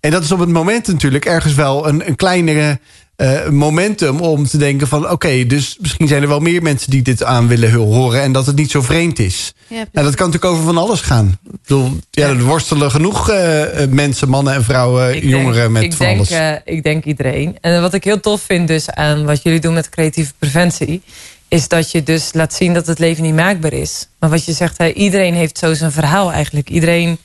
[0.00, 2.80] En dat is op het moment natuurlijk ergens wel een, een kleinere
[3.16, 5.10] eh, momentum om te denken van...
[5.10, 8.22] oké, dus misschien zijn er wel meer mensen die dit aan willen horen...
[8.22, 9.52] en dat het niet zo vreemd is.
[9.68, 11.38] Ja, en dat kan natuurlijk over van alles gaan.
[11.44, 15.92] Ik bedoel, ja, er worstelen genoeg eh, eh, mensen, mannen en vrouwen, jongeren met ik
[15.92, 16.60] van denk, alles.
[16.64, 17.56] ik denk iedereen.
[17.60, 21.02] En wat ik heel tof vind dus aan wat jullie doen met creatieve preventie...
[21.48, 24.08] is dat je dus laat zien dat het leven niet maakbaar is.
[24.18, 26.70] Maar wat je zegt, iedereen heeft zo zijn verhaal eigenlijk.
[26.70, 27.18] Iedereen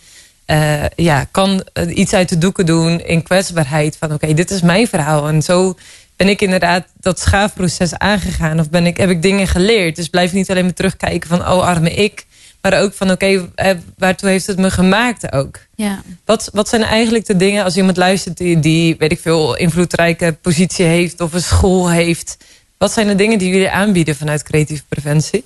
[0.52, 3.98] eh, ja, kan eh, iets uit de doeken doen in kwetsbaarheid.
[3.98, 5.28] Van oké, dit is mijn verhaal.
[5.28, 5.76] En zo
[6.16, 8.60] ben ik inderdaad dat schaafproces aangegaan.
[8.60, 9.96] Of ben ik, heb ik dingen geleerd.
[9.96, 12.26] Dus blijf niet alleen maar terugkijken van oh arme ik.
[12.62, 15.60] Maar ook van oké, eh, waartoe heeft het me gemaakt ook.
[15.76, 16.02] Ja.
[16.26, 20.38] Wat, wat zijn eigenlijk de dingen als iemand luistert die, die, weet ik veel, invloedrijke
[20.42, 22.38] positie heeft of een school heeft?
[22.78, 25.44] Wat zijn de dingen die jullie aanbieden vanuit creatieve preventie?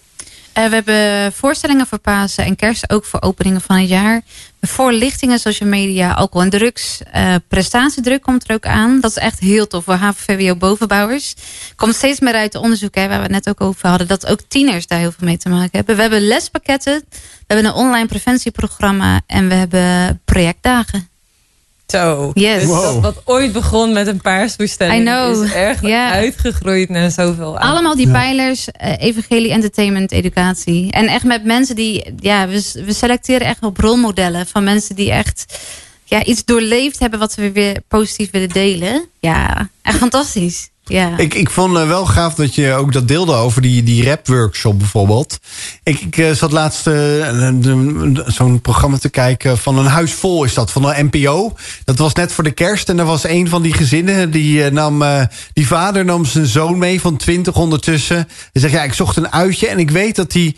[0.55, 4.21] Eh, we hebben voorstellingen voor Pasen en kerst, ook voor openingen van het jaar.
[4.61, 7.01] Voorlichtingen, social media, alcohol en drugs.
[7.11, 8.99] Eh, prestatiedruk komt er ook aan.
[8.99, 11.35] Dat is echt heel tof voor HVVO bovenbouwers.
[11.75, 14.07] Komt steeds meer uit de onderzoek, hè, waar we het net ook over hadden...
[14.07, 15.95] dat ook tieners daar heel veel mee te maken hebben.
[15.95, 19.21] We hebben lespakketten, we hebben een online preventieprogramma...
[19.27, 21.14] en we hebben projectdagen.
[21.87, 22.31] Zo.
[22.33, 22.59] Yes.
[22.59, 22.83] Dus Wow.
[22.83, 24.21] dat wat ooit begon met een
[25.01, 25.43] know.
[25.43, 26.11] is echt Ja.
[26.11, 27.57] uitgegroeid naar zoveel.
[27.59, 27.71] aan.
[27.71, 30.91] Allemaal die pijlers, eh, evangelie, entertainment, educatie.
[30.91, 35.11] En echt met mensen die, ja, we, we selecteren echt op rolmodellen van mensen die
[35.11, 35.59] echt
[36.03, 39.05] ja, iets doorleefd hebben wat we weer positief willen delen.
[39.19, 40.69] Ja, echt fantastisch.
[40.87, 41.17] Ja.
[41.17, 44.79] Ik, ik vond eh, wel gaaf dat je ook dat deelde over die, die rap-workshop
[44.79, 45.39] bijvoorbeeld.
[45.83, 47.49] Ik, ik eh, zat laatst eh,
[48.25, 51.53] zo'n programma te kijken van een huis vol is dat, van de NPO.
[51.83, 54.31] Dat was net voor de kerst en er was een van die gezinnen...
[54.31, 55.03] die, nam,
[55.53, 58.15] die vader nam zijn zoon mee van 20 ondertussen.
[58.15, 60.57] Hij zegt, ja, ik zocht een uitje en ik weet dat die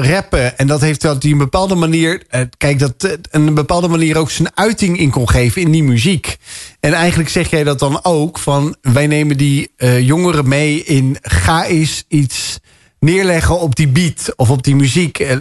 [0.00, 0.58] rappen...
[0.58, 2.22] en dat heeft dat die een bepaalde manier...
[2.28, 5.82] eh, kijk, dat eh, een bepaalde manier ook zijn uiting in kon geven in die
[5.82, 6.36] muziek.
[6.80, 8.76] En eigenlijk zeg jij dat dan ook van...
[8.82, 12.58] wij nemen die eh, jongeren mee in ga eens iets
[12.98, 15.18] neerleggen op die beat of op die muziek.
[15.18, 15.36] Eh,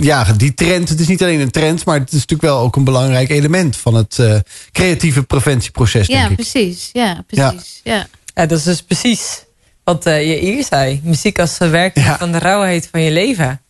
[0.00, 1.84] Ja, die trend, het is niet alleen een trend...
[1.84, 3.76] maar het is natuurlijk wel ook een belangrijk element...
[3.76, 4.38] van het eh,
[4.72, 6.36] creatieve preventieproces, ja, denk ik.
[6.36, 6.90] precies.
[6.92, 7.80] Ja, precies.
[7.82, 8.06] Ja.
[8.34, 9.44] Ja, dat is dus precies
[9.84, 11.00] wat eh, je hier zei.
[11.04, 13.60] Muziek als verwerking van de rauwheid van je leven.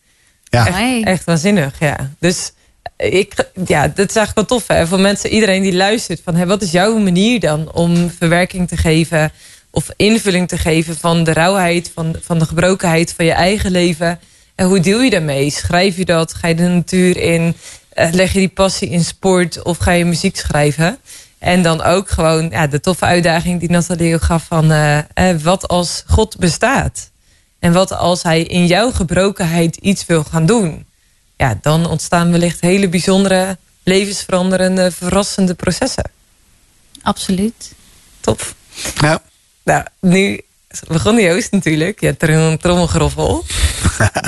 [0.43, 0.67] Ja.
[0.67, 2.11] Echt, echt waanzinnig, ja.
[2.19, 2.51] Dus
[2.95, 3.33] eh, ik,
[3.65, 6.21] ja, dat is eigenlijk wel tof hè, voor mensen, iedereen die luistert.
[6.23, 9.31] Van, hè, wat is jouw manier dan om verwerking te geven...
[9.71, 14.19] of invulling te geven van de rauwheid, van, van de gebrokenheid van je eigen leven...
[14.55, 15.49] En hoe deel je daarmee?
[15.49, 16.33] Schrijf je dat?
[16.33, 17.55] Ga je de natuur in?
[17.89, 19.63] Eh, leg je die passie in sport?
[19.63, 20.97] Of ga je muziek schrijven?
[21.43, 24.71] En dan ook gewoon ja, de toffe uitdaging die Nathalie ook gaf van...
[24.71, 27.09] eh, eh, wat als God bestaat?
[27.59, 30.85] En wat als hij in jouw gebrokenheid iets wil gaan doen?
[31.37, 36.11] Ja, dan ontstaan wellicht hele bijzondere, levensveranderende, verrassende processen.
[37.01, 37.71] Absoluut.
[38.19, 38.55] Tof.
[39.01, 39.21] Ja.
[39.63, 40.41] Nou, nu
[40.87, 42.01] begon Joost natuurlijk.
[42.01, 43.43] Ja, trom- trommelgeroffel.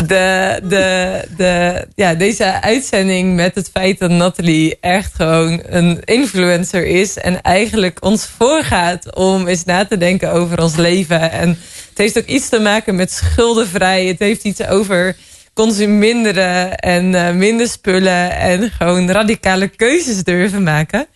[0.08, 6.86] De, de, de, ja, deze uitzending met het feit dat Nathalie echt gewoon een influencer
[6.86, 7.18] is.
[7.18, 11.32] En eigenlijk ons voorgaat om eens na te denken over ons leven.
[11.32, 11.50] En
[11.90, 14.06] het heeft ook iets te maken met schuldenvrij.
[14.06, 15.16] Het heeft iets over
[15.54, 18.32] consuminderen en eh, minder spullen.
[18.32, 21.08] En gewoon radicale keuzes durven maken.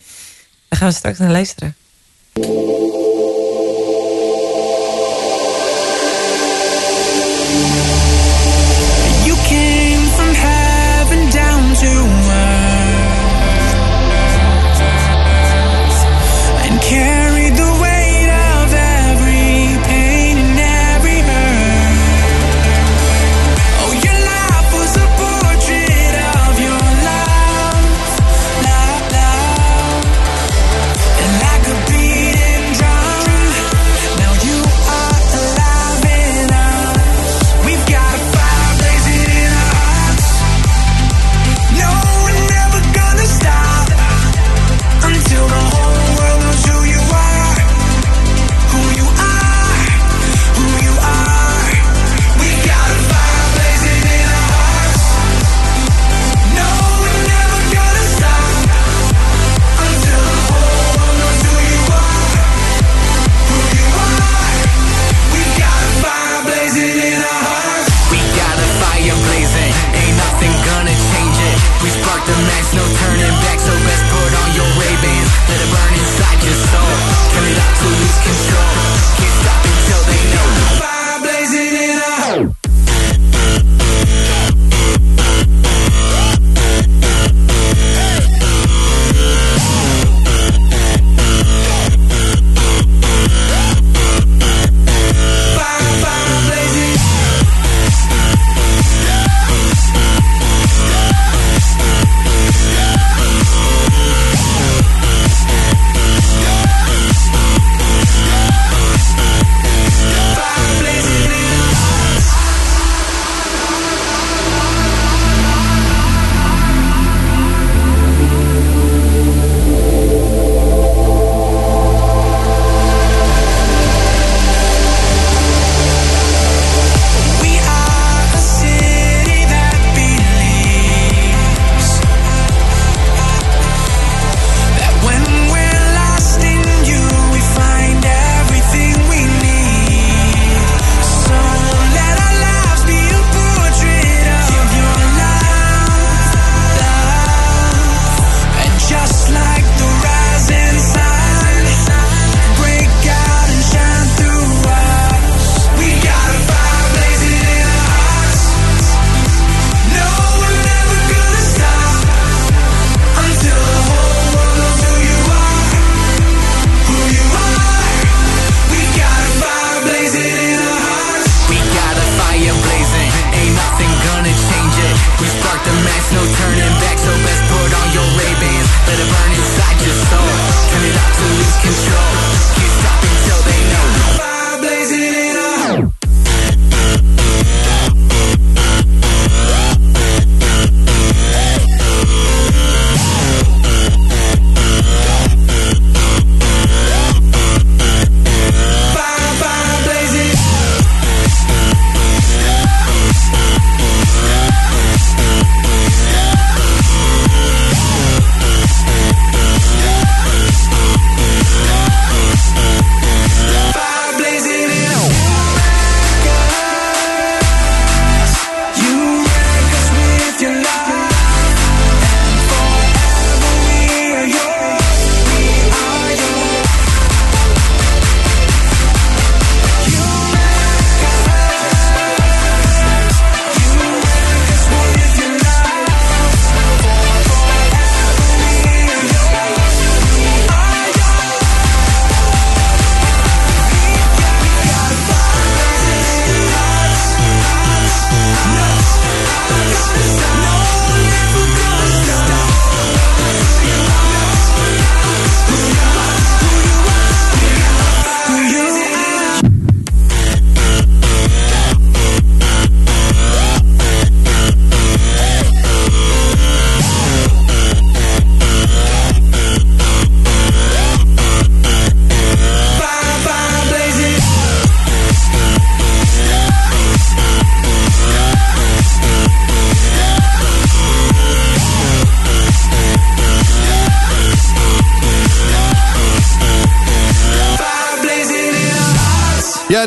[0.69, 1.75] Daar gaan we straks naar luisteren.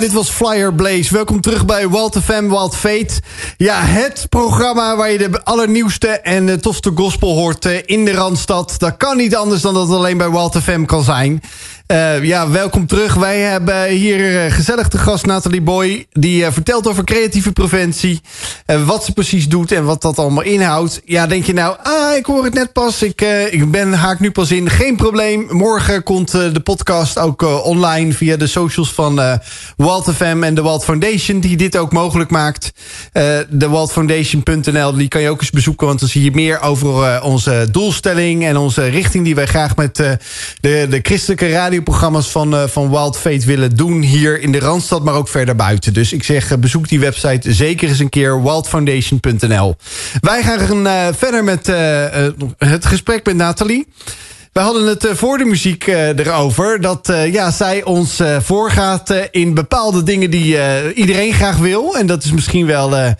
[0.03, 1.15] Dit was Flyer Blaze.
[1.15, 3.20] Welkom terug bij Wild FM, Wild Fate.
[3.57, 8.12] Ja, het programma waar je de allernieuwste en de tofste gospel hoort eh, in de
[8.12, 8.74] Randstad.
[8.79, 11.43] Dat kan niet anders dan dat het alleen bij Wild FM kan zijn.
[11.93, 13.14] Eh, ja, welkom terug.
[13.14, 16.06] Wij hebben hier eh, gezellig de gast Nathalie Boy.
[16.12, 18.20] Die eh, vertelt over creatieve preventie.
[18.66, 21.01] eh, wat ze precies doet en wat dat allemaal inhoudt.
[21.05, 23.02] Ja, denk je nou, ah, ik hoor het net pas.
[23.02, 23.20] Ik,
[23.51, 24.70] ik ben haak nu pas in.
[24.70, 25.47] Geen probleem.
[25.51, 29.40] Morgen komt de podcast ook online via de socials van
[29.77, 31.40] Walt FM en de Walt Foundation.
[31.40, 32.73] Die dit ook mogelijk maakt.
[33.48, 35.86] De waldfoundation.nl, die kan je ook eens bezoeken.
[35.86, 39.97] Want dan zie je meer over onze doelstelling en onze richting die wij graag met
[39.97, 40.19] de,
[40.60, 41.47] de christelijke
[41.82, 44.02] radioprogramma's van, eh, van Wild Fate willen doen.
[44.02, 45.92] Hier in de Randstad, maar ook verder buiten.
[45.92, 48.42] Dus ik zeg, eh, bezoek die website zeker eens een keer.
[48.42, 49.76] wildfoundation.nl
[50.20, 51.66] Wij gaan eh, verder met
[52.59, 53.86] het gesprek met Nathalie.
[54.53, 56.81] We hadden het eh, voor de muziek eh, erover.
[56.81, 60.57] Dat eh, ja, zij ons voorgaat in bepaalde dingen die
[60.95, 61.97] iedereen graag wil.
[61.97, 63.15] En dat is misschien wel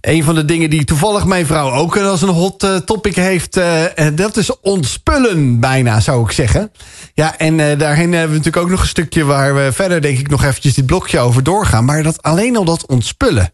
[0.00, 3.60] een van de dingen die toevallig mijn vrouw ook als een hot topic heeft.
[4.14, 6.72] dat is ontspullen bijna, zou ik zeggen.
[7.14, 10.28] Ja, en daarheen hebben we natuurlijk ook nog een stukje waar we verder denk ik
[10.28, 11.84] nog eventjes dit blokje over doorgaan.
[11.84, 13.52] Maar dat alleen al dat ontspullen.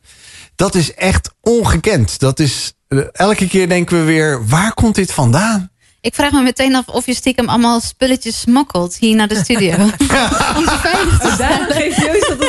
[0.57, 2.19] dat is echt ongekend.
[2.19, 2.73] Dat is,
[3.13, 5.71] elke keer denken we weer, waar komt dit vandaan?
[6.07, 9.75] Ik vraag me meteen af of je stiekem allemaal spulletjes smokkelt hier naar de studio.
[10.59, 11.67] Om ze veilig te Daarom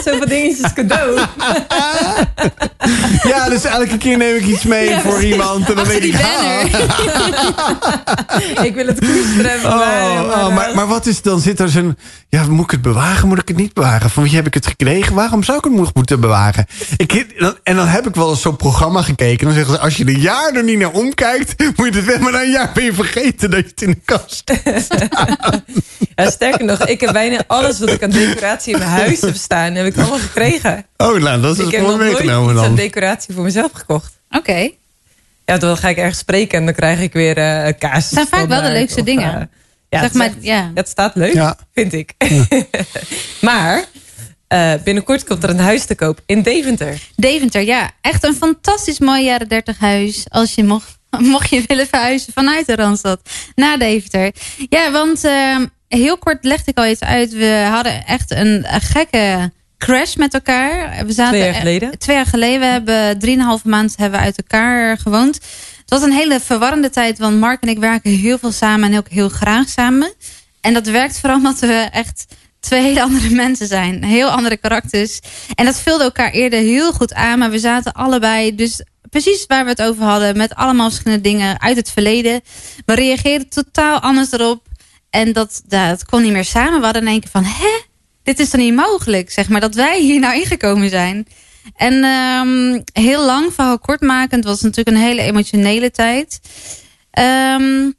[0.08, 1.20] zoveel dingetjes cadeau.
[3.24, 5.32] Ja, dus elke keer neem ik iets mee Ja, voor precies.
[5.32, 5.70] iemand.
[5.70, 6.64] En dan Achter denk ik, ah.
[8.66, 9.66] ik wil het koesteren.
[9.66, 11.40] Oh, oh, maar, maar wat is dan?
[11.40, 11.98] Zit er zo'n.
[12.30, 13.28] Ja, moet ik het bewaren?
[13.28, 14.10] Moet ik het niet bewaren?
[14.10, 15.16] Van wie heb ik het gekregen?
[15.16, 16.66] Waarom zou ik het moeten bewaren?
[16.98, 17.14] Ik,
[17.64, 19.46] en dan heb ik wel eens zo'n programma gekeken.
[19.46, 22.20] Dan zeggen ze: als je een jaar er niet naar omkijkt, moet je het wel.
[22.20, 24.44] Maar na een jaar ben je vergeten dat je het in de kast.
[26.16, 29.36] Ja, sterker nog, ik heb bijna alles wat ik aan decoratie in mijn huis heb
[29.36, 30.86] staan, heb ik allemaal gekregen.
[30.98, 32.76] Oh, nou, dat is ik het heb nooit meegenomen iets aan dan.
[32.76, 34.14] decoratie voor mezelf gekocht.
[34.30, 34.70] Oké.
[35.46, 38.04] Ja, dan ga ik ergens spreken en dan krijg ik weer eh kaas.
[38.04, 39.50] Het zijn vaak wel de leukste dingen.
[39.90, 40.72] ja, Zeg het, maar, ja.
[40.74, 41.58] het staat leuk, Ja.
[41.74, 42.14] vind ik.
[43.42, 43.86] maar
[44.48, 47.02] eh, binnenkort komt er een huis te koop in Deventer.
[47.16, 47.92] Deventer, ja.
[48.02, 50.26] Echt een fantastisch mooi jaren 30 huis.
[50.30, 53.20] Als je mocht, mocht je willen verhuizen vanuit de Randstad
[53.56, 54.32] naar Deventer.
[54.70, 57.32] Ja, want ehm, heel kort legde ik al iets uit.
[57.34, 61.06] We hadden echt een, een gekke crash met elkaar.
[61.06, 61.98] We zaten Twee jaar geleden?
[61.98, 62.60] Twee jaar geleden.
[62.60, 65.36] We hebben drieënhalve maand hebben we uit elkaar gewoond.
[65.82, 67.18] Het was een hele verwarrende tijd.
[67.18, 70.14] Want Mark en ik werken heel veel samen en ook heel graag samen.
[70.62, 72.26] En dat werkt vooral omdat we echt
[72.60, 74.04] twee hele andere mensen zijn.
[74.04, 75.20] Heel andere karakters.
[75.56, 77.40] En dat vulde elkaar eerder heel goed aan.
[77.40, 80.38] Maar we zaten allebei dus precies waar we het over hadden.
[80.38, 82.42] Met allemaal verschillende dingen uit het verleden.
[82.86, 84.66] We reageerden totaal anders erop.
[85.10, 86.80] En dat, dat kon niet meer samen.
[86.80, 87.44] We hadden in één keer van...
[87.44, 87.86] Hè?
[88.28, 89.62] Dit is dan niet mogelijk, zeg maar.
[89.62, 91.28] Dat wij hier nou ingekomen zijn.
[91.76, 94.44] En ehm, heel lang, verhaal kortmakend.
[94.44, 96.40] was natuurlijk een hele emotionele tijd.
[97.12, 97.92] Ehm,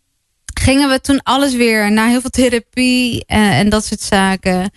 [0.60, 4.70] gingen we toen alles weer na heel veel therapie en, en dat soort zaken.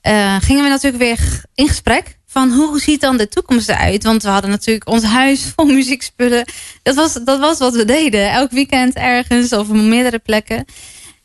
[0.00, 2.18] eh, gingen we natuurlijk weer in gesprek.
[2.26, 4.04] Van hoe ziet dan de toekomst eruit?
[4.04, 6.44] Want we hadden natuurlijk ons huis vol muziekspullen.
[6.82, 8.30] Dat was, dat was wat we deden.
[8.30, 10.64] Elk weekend ergens of op meerdere plekken.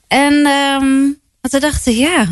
[0.08, 0.44] En
[1.42, 2.28] want we dachten, ja,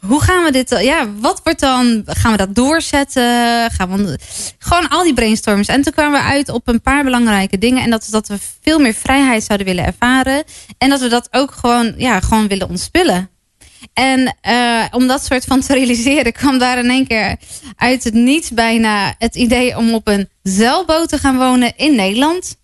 [0.00, 0.68] hoe gaan we dit...
[0.68, 2.02] dan- Ja, wat wordt dan...
[2.06, 3.22] Gaan we dat doorzetten?
[3.70, 4.18] Gaan we,
[4.58, 5.68] gewoon al die brainstorms.
[5.68, 7.82] En toen kwamen we uit op een paar belangrijke dingen.
[7.82, 10.44] En dat is dat we veel meer vrijheid zouden willen ervaren.
[10.78, 13.30] En dat we dat ook gewoon, ja, gewoon willen ontspullen.
[13.92, 16.32] En eh, om dat soort van te realiseren...
[16.32, 17.36] kwam daar in één keer
[17.76, 19.76] uit het niets bijna het idee...
[19.76, 22.58] om op een zeilboot te gaan wonen in Nederland...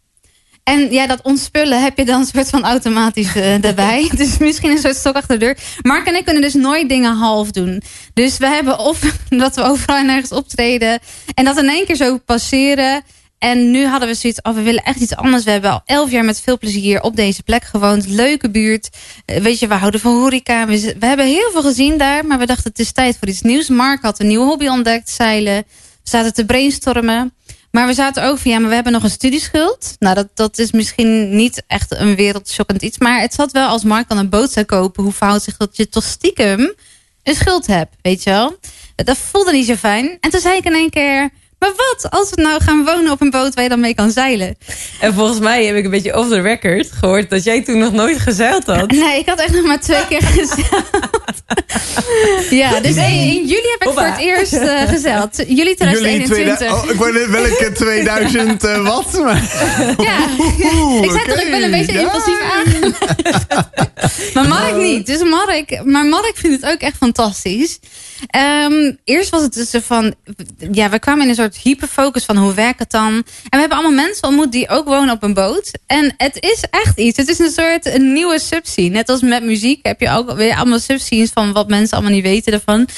[0.66, 4.10] En ja, dat ontspullen heb je dan een soort van automatisch eh, erbij.
[4.16, 5.59] Dus misschien een soort stok achter de deur.
[5.82, 7.82] Mark en ik kunnen dus nooit dingen half doen.
[8.14, 10.98] Dus we hebben of dat we overal en ergens optreden.
[11.34, 13.02] En dat in één keer zo passeren.
[13.38, 15.44] En nu hadden we zoiets, oh, we willen echt iets anders.
[15.44, 18.09] We hebben al elf jaar met veel plezier op deze plek gewoond.
[18.09, 18.88] Leuke buurt.
[19.24, 20.66] Eh, weet je, we houden van horeca.
[20.66, 22.26] We, we hebben heel veel gezien daar.
[22.26, 23.68] Maar we dachten, het is tijd voor iets nieuws.
[23.68, 25.64] Mark had een nieuwe hobby ontdekt, zeilen.
[26.02, 27.36] We zaten te brainstormen.
[27.70, 29.97] Maar we zaten ook ja, maar we hebben nog een studieschuld.
[29.98, 32.98] Nou, dat, dat is misschien niet echt een wereldschokkend iets.
[32.98, 35.02] Maar het zat wel als Mark dan een boot zou kopen.
[35.02, 36.74] Hoe verhoudt zich dat je toch stiekem
[37.22, 38.59] een schuld hebt, weet je wel?
[38.94, 40.16] Dat voelde niet zo fijn.
[40.20, 41.30] En toen zei ik in één keer...
[41.59, 44.11] Maar wat als we nou gaan wonen op een boot waar je dan mee kan
[44.11, 44.57] zeilen?
[45.01, 47.93] En volgens mij heb ik een beetje off the record gehoord dat jij toen nog
[47.93, 48.91] nooit gezeild had.
[49.07, 50.85] Nee, ik had echt nog maar twee keer gezeild.
[52.51, 54.01] ja, dus in, in juli heb ik Hoppa.
[54.01, 55.37] voor het eerst eh, gezeild.
[55.37, 56.57] Juli Jullie 2021.
[56.57, 59.12] 2000, oh, ik wou net welke 2000 eh, wat?
[59.23, 59.43] Maar,
[59.99, 60.19] Ja,
[61.03, 64.35] ik zei toch, ik ben een beetje impulsief aangelegd.
[64.35, 65.07] maar Mark niet.
[65.07, 67.78] Dus Mark, maar Mark vindt het ook echt fantastisch.
[68.26, 70.14] Ehm, eerst was het dus van,
[70.72, 73.12] ja, we kwamen in een soort hyperfocus van hoe werkt het dan?
[73.14, 75.70] En we hebben allemaal mensen ontmoet die ook wonen op een boot.
[75.86, 77.16] En het is echt iets.
[77.16, 78.88] Het is een soort een nieuwe subscene.
[78.88, 82.24] Net als met muziek heb je ook weer allemaal subscenes van wat mensen allemaal niet
[82.24, 82.88] weten ervan.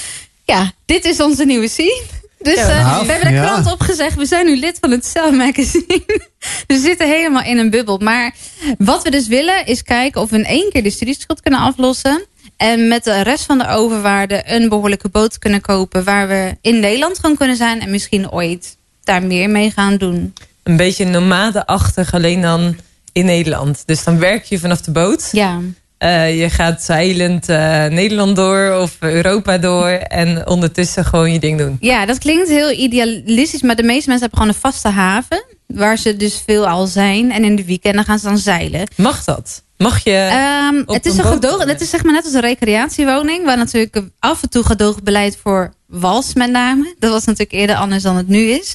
[0.45, 2.03] Ja, dit is onze nieuwe scene.
[2.39, 3.07] Dus eh, gaaf.
[3.07, 3.45] we hebben de Ja.
[3.47, 4.17] krant opgezegd.
[4.17, 6.03] We zijn nu lid van het Cell Magazine.
[6.07, 6.23] dus
[6.67, 7.99] we zitten helemaal in een bubbel.
[7.99, 8.35] Maar
[8.79, 12.25] wat we dus willen is kijken of we in één keer de studieschuld kunnen aflossen.
[12.59, 16.05] En met de rest van de overwaarde een behoorlijke boot kunnen kopen.
[16.05, 17.81] Waar we in Nederland gewoon kunnen zijn.
[17.81, 20.35] En misschien ooit daar meer mee gaan doen.
[20.63, 22.77] Een beetje nomadeachtig, alleen dan
[23.13, 23.83] in Nederland.
[23.87, 25.29] Dus dan werk je vanaf de boot.
[25.33, 25.61] Ja.
[25.99, 29.89] Eh, je gaat zeilend eh, Nederland door of Europa door.
[29.89, 31.77] En ondertussen gewoon je ding doen.
[31.81, 33.63] Ja, dat klinkt heel idealistisch.
[33.63, 35.45] Maar de meeste mensen hebben gewoon een vaste haven.
[35.67, 37.33] Waar ze dus veel al zijn.
[37.33, 38.89] En in de weekenden gaan ze dan zeilen.
[38.97, 39.63] Mag dat?
[39.79, 43.45] Mag je Ehm, het is een gedogen, het is zeg maar net als een recreatiewoning,
[43.45, 46.95] waar natuurlijk af en toe gedogen beleid voor wals met name.
[46.99, 48.75] Dat was natuurlijk eerder anders dan het nu is.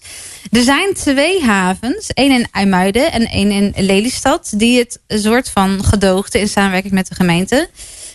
[0.52, 5.50] Er zijn twee havens, één in IJmuiden en één in Lelystad, die het een soort
[5.50, 7.70] van gedoogden in samenwerking met de gemeente.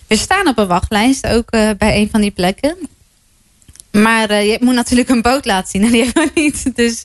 [0.07, 2.77] We staan op een wachtlijst ook eh, bij een van die plekken.
[3.91, 6.77] Maar eh, je moet natuurlijk een boot laten zien en die hebben we niet.
[6.77, 7.05] Dus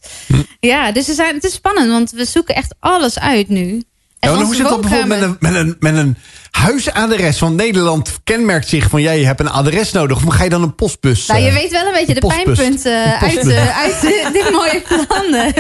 [0.59, 3.83] ja, dus we zijn, het is spannend, want we zoeken echt alles uit nu.
[4.23, 6.17] En hoe zit dat bijvoorbeeld met een, met, een, met een
[6.51, 7.39] huisadres?
[7.39, 9.01] Want Nederland kenmerkt zich van...
[9.01, 10.25] jij hebt een adres nodig.
[10.25, 11.25] Of ga je dan een postbus?
[11.25, 12.57] Nou, je eh, weet wel een beetje de postbus.
[12.57, 15.33] pijnpunten Een uit, eh, uit eh, dit mooie plan.
[15.33, 15.53] eh.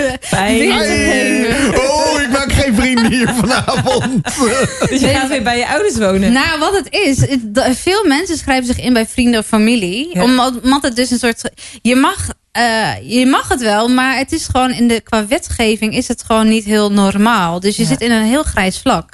[1.75, 4.23] Oh, ik maak geen vrienden hier vanavond.
[4.89, 6.31] Dus je gaat weer bij je ouders wonen.
[6.31, 10.09] Nou, wat het is, het- veel mensen schrijven zich in bij vrienden of familie.
[10.13, 10.23] Ja.
[10.23, 11.49] Omdat het dus een soort.
[11.81, 15.95] Je mag, eh, je mag het wel, maar het is gewoon in de, qua wetgeving
[15.95, 17.59] is het gewoon niet heel normaal.
[17.59, 19.09] Dus je zit in een heel grijs vlak.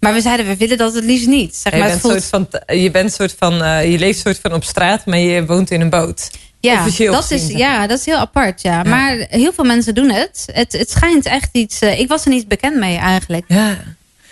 [0.00, 1.56] Maar we zeiden, we willen dat het liefst niet.
[1.56, 4.38] Zeg je, maar, bent voelt, soort van, je bent soort van, eh, je leeft soort
[4.42, 6.30] van op straat, maar je woont in een boot.
[6.60, 8.62] ja, Officieel dat gezien, is, zeg ja, dat is heel apart.
[8.62, 8.82] Ja.
[8.82, 10.44] Maar heel veel mensen doen het.
[10.52, 11.78] Het, het schijnt echt iets.
[11.80, 13.44] eh, ik was er niet bekend mee eigenlijk.
[13.48, 13.76] Ja.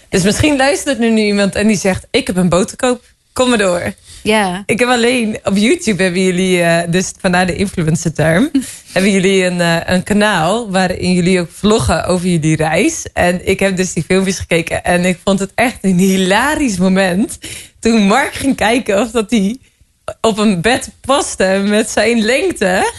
[0.08, 3.04] Dus misschien luistert nu iemand en die zegt: Ik heb een boot te koop.
[3.32, 3.94] Kom maar door.
[4.24, 4.62] Ja.
[4.66, 8.50] Ik heb alleen op YouTube hebben jullie, eh, dus vandaar de influencer term,
[8.92, 13.06] hebben jullie een, eh, een kanaal waarin jullie ook vloggen over jullie reis.
[13.12, 17.38] En ik heb dus die filmpjes gekeken en ik vond het echt een hilarisch moment
[17.80, 19.58] toen Mark ging kijken of dat hij
[20.20, 22.92] op een bed paste met zijn lengte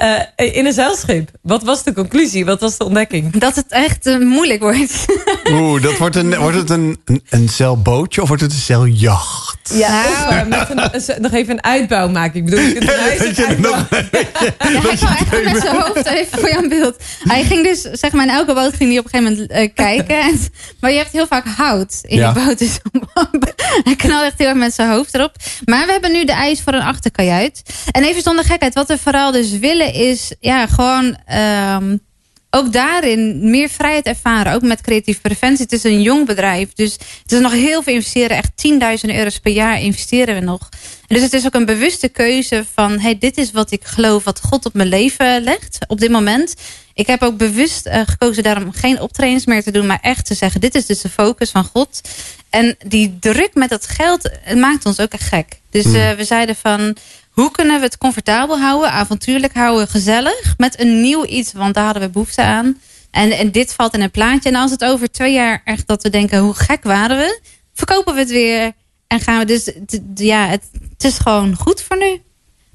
[0.00, 1.30] eh, in een zeilschip.
[1.42, 2.44] Wat was de conclusie?
[2.44, 3.32] Wat was de ontdekking?
[3.38, 5.04] Dat het echt eh, moeilijk wordt.
[5.52, 9.58] Oeh, dat wordt, een, wordt het een, een, een zeilbootje of wordt het een zeiljacht?
[9.74, 12.38] Ja, of eh, met een, een- nog even een uitbouw maken.
[12.38, 13.86] Ik bedoel, je kunt een huis ook uitbouwen.
[14.60, 16.96] Ja, hij kwam echt met zijn hoofd even voor jou in beeld.
[17.24, 19.68] Hij ging dus, zeg maar, in elke boot ging hij op een gegeven moment eh,
[19.74, 20.18] kijken.
[20.30, 20.40] En,
[20.80, 22.32] maar je hebt heel vaak hout in Ja.
[22.32, 22.58] die boot.
[22.58, 22.78] Dus
[23.84, 25.36] hij knalde echt heel erg met zijn hoofd erop.
[25.64, 27.62] Maar we hebben nu de ijs voor een achterkajuit.
[27.90, 31.16] En even zonder gekheid, wat we vooral dus willen is, ja, gewoon...
[31.26, 31.96] ehm,
[32.50, 34.52] ook daarin meer vrijheid ervaren.
[34.52, 35.62] Ook met creatieve preventie.
[35.62, 36.72] Het is een jong bedrijf.
[36.72, 36.92] Dus
[37.22, 38.36] het is nog heel veel investeren.
[38.36, 38.50] Echt
[39.06, 40.68] 10.000 euro's per jaar investeren we nog.
[41.06, 42.98] En dus het is ook een bewuste keuze van...
[42.98, 45.78] Hey, dit is wat ik geloof wat God op mijn leven legt.
[45.86, 46.54] Op dit moment.
[46.94, 49.86] Ik heb ook bewust eh, gekozen daarom geen optredens meer te doen.
[49.86, 52.00] Maar echt te zeggen, dit is dus de focus van God.
[52.50, 55.60] En die druk met dat geld het maakt ons ook echt gek.
[55.70, 56.96] Dus eh, we zeiden van...
[57.40, 60.54] Hoe kunnen we het comfortabel houden, avontuurlijk houden, gezellig?
[60.56, 62.80] Met een nieuw iets, want daar hadden we behoefte aan.
[63.10, 64.48] En, en dit valt in een plaatje.
[64.48, 67.40] En als het over twee jaar echt dat we denken, hoe gek waren we?
[67.74, 68.72] Verkopen we het weer
[69.06, 69.72] en gaan we dus...
[70.14, 72.22] Ja, het, het is gewoon goed voor nu.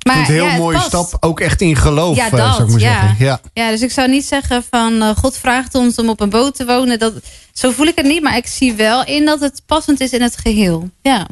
[0.08, 0.88] Maar, een heel ja, mooie past.
[0.88, 2.56] stap, ook echt in geloof, Ja, eh, dat.
[2.56, 3.02] zou ik maar ja.
[3.02, 3.26] zeggen.
[3.26, 3.40] Ja.
[3.54, 6.56] Ja, dus ik zou niet zeggen van eh, God vraagt ons om op een boot
[6.56, 7.00] te wonen.
[7.00, 7.14] Dat,
[7.54, 10.22] zo voel ik het niet, maar ik zie wel in dat het passend is in
[10.22, 10.90] het geheel.
[11.02, 11.28] Ja.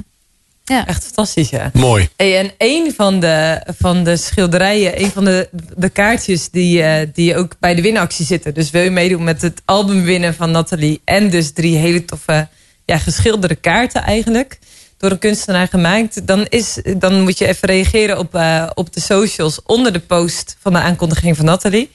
[0.64, 0.88] Ja.
[0.88, 1.70] Echt fantastisch, ja.
[1.74, 2.10] Mooi.
[2.16, 7.08] Hey, en een van de, van de schilderijen, een van de, de kaartjes die, eh,
[7.14, 8.54] die ook bij de winactie zitten.
[8.54, 11.02] Dus wil je meedoen met het album winnen van Nathalie.
[11.04, 12.48] En dus drie hele toffe
[12.86, 14.60] ja, geschilderde kaarten eigenlijk.
[14.98, 16.28] Door een kunstenaar gemaakt.
[16.28, 20.58] Dan, is, dan moet je even reageren op, eh, op de socials onder de post
[20.60, 21.92] van de aankondiging van Nathalie.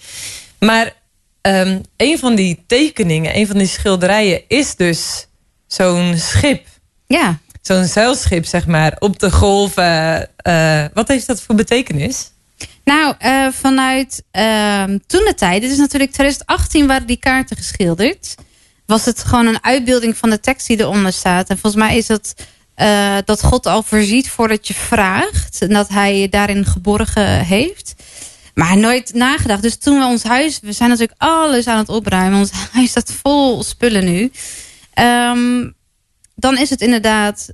[0.59, 0.95] Maar
[1.41, 5.27] ehm, een van die tekeningen, een van die schilderijen is dus
[5.67, 6.67] zo'n schip.
[7.07, 7.39] Ja.
[7.69, 10.29] Zo'n zeilschip, zeg maar, op de golven.
[10.37, 12.31] Eh, wat heeft dat voor betekenis?
[12.85, 18.35] Nou, eh, vanuit ehm toen de tijd, dit is natuurlijk 2018 waren die kaarten geschilderd.
[18.87, 21.49] Was het gewoon een uitbeelding van de tekst die eronder staat.
[21.49, 22.09] En volgens mij is
[22.75, 25.63] eh, dat God al voorziet voordat je vraagt.
[25.63, 27.95] En dat hij je daarin geborgen heeft.
[28.55, 29.63] Maar nooit nagedacht.
[29.63, 32.39] Dus toen we ons huis, we zijn natuurlijk alles aan het opruimen.
[32.39, 34.31] Ons huis staat vol spullen nu.
[34.95, 35.67] Ehm,
[36.35, 37.49] dan is het inderdaad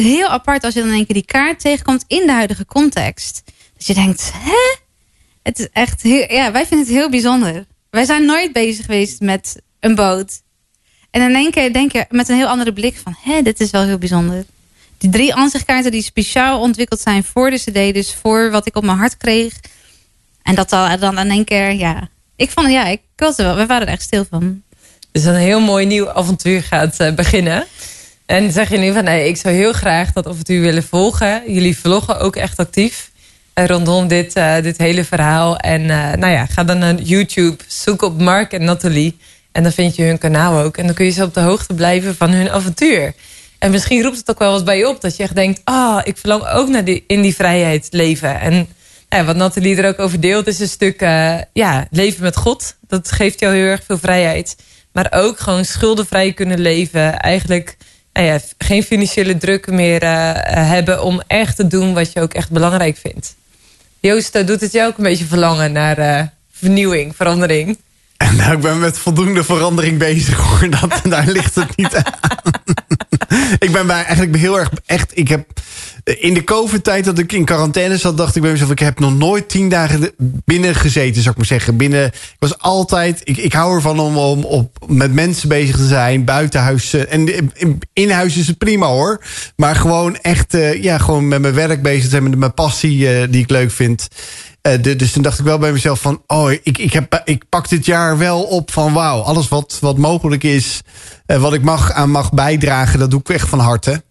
[0.00, 3.42] heel apart als je dan in keer die kaart tegenkomt in de huidige context.
[3.76, 4.76] Dat je denkt, hè?
[5.42, 7.66] Het is echt heel, ja, wij vinden het heel bijzonder.
[7.90, 10.42] Wij zijn nooit bezig geweest met een boot.
[11.10, 13.70] En in één keer denk je met een heel andere blik van, hè, dit is
[13.70, 14.44] wel heel bijzonder.
[14.98, 18.84] Die drie ansichtkaarten die speciaal ontwikkeld zijn voor de cd, dus voor wat ik op
[18.84, 19.54] mijn hart kreeg.
[20.42, 22.08] En dat dan in één keer, ja.
[22.36, 24.62] Ik vond, ja, ik was er wel, we waren er echt stil van.
[25.12, 27.66] Dus een heel mooi nieuw avontuur gaat eh, beginnen.
[28.26, 31.52] En zeg je nu van, nee, ik zou heel graag dat avontuur willen volgen.
[31.52, 33.10] Jullie vloggen ook echt actief
[33.54, 35.56] eh, rondom dit, eh, dit hele verhaal.
[35.56, 39.16] En eh, nou ja, ga dan naar YouTube, zoek op Mark en Nathalie.
[39.52, 40.76] En dan vind je hun kanaal ook.
[40.76, 43.14] En dan kun je ze op de hoogte blijven van hun avontuur.
[43.58, 45.60] En misschien roept het ook wel eens bij je op dat je echt denkt...
[45.64, 48.40] ah, ik verlang ook naar die, in die vrijheid leven.
[48.40, 48.66] En nou
[49.08, 51.00] ja, wat Nathalie er ook over deelt is een stuk
[51.52, 52.76] ja, leven met God.
[52.86, 54.56] Dat geeft jou heel erg veel vrijheid.
[54.92, 57.18] Maar ook gewoon schuldenvrij kunnen leven.
[57.18, 57.76] Eigenlijk
[58.12, 62.20] nou ja, geen financiële druk meer eh, eh, hebben om echt te doen wat je
[62.20, 63.36] ook echt belangrijk vindt.
[64.00, 67.78] Joost, eh, doet het jou ook een beetje verlangen naar vernieuwing, verandering?
[68.36, 70.70] Nou, ik ben met voldoende verandering bezig hoor.
[70.70, 72.04] Dat, daar ligt het niet aan.
[73.58, 75.10] ik ben bij, eigenlijk heel erg echt.
[75.14, 75.60] Ik heb
[76.04, 79.16] in de COVID-tijd dat ik in quarantaine zat, dacht ik bij mezelf: ik heb nog
[79.16, 80.10] nooit tien dagen
[80.44, 81.76] binnen gezeten, zou ik maar zeggen.
[81.76, 83.20] Binnen, ik was altijd.
[83.24, 86.94] Ik, ik hou ervan om, om op, met mensen bezig te zijn, buitenhuis.
[86.94, 89.20] En in, in huis is het prima hoor.
[89.56, 93.08] Maar gewoon echt, eh, ja, gewoon met mijn werk bezig te zijn, met mijn passie
[93.08, 94.08] eh, die ik leuk vind.
[94.62, 96.22] Eh, dus toen dacht ik wel bij mezelf van...
[96.26, 99.20] oh, ik, ik, heb, ik pak dit jaar wel op van wauw...
[99.20, 100.80] alles wat, wat mogelijk is,
[101.26, 102.98] eh, wat ik mag, aan mag bijdragen...
[102.98, 104.02] dat doe ik echt van harte.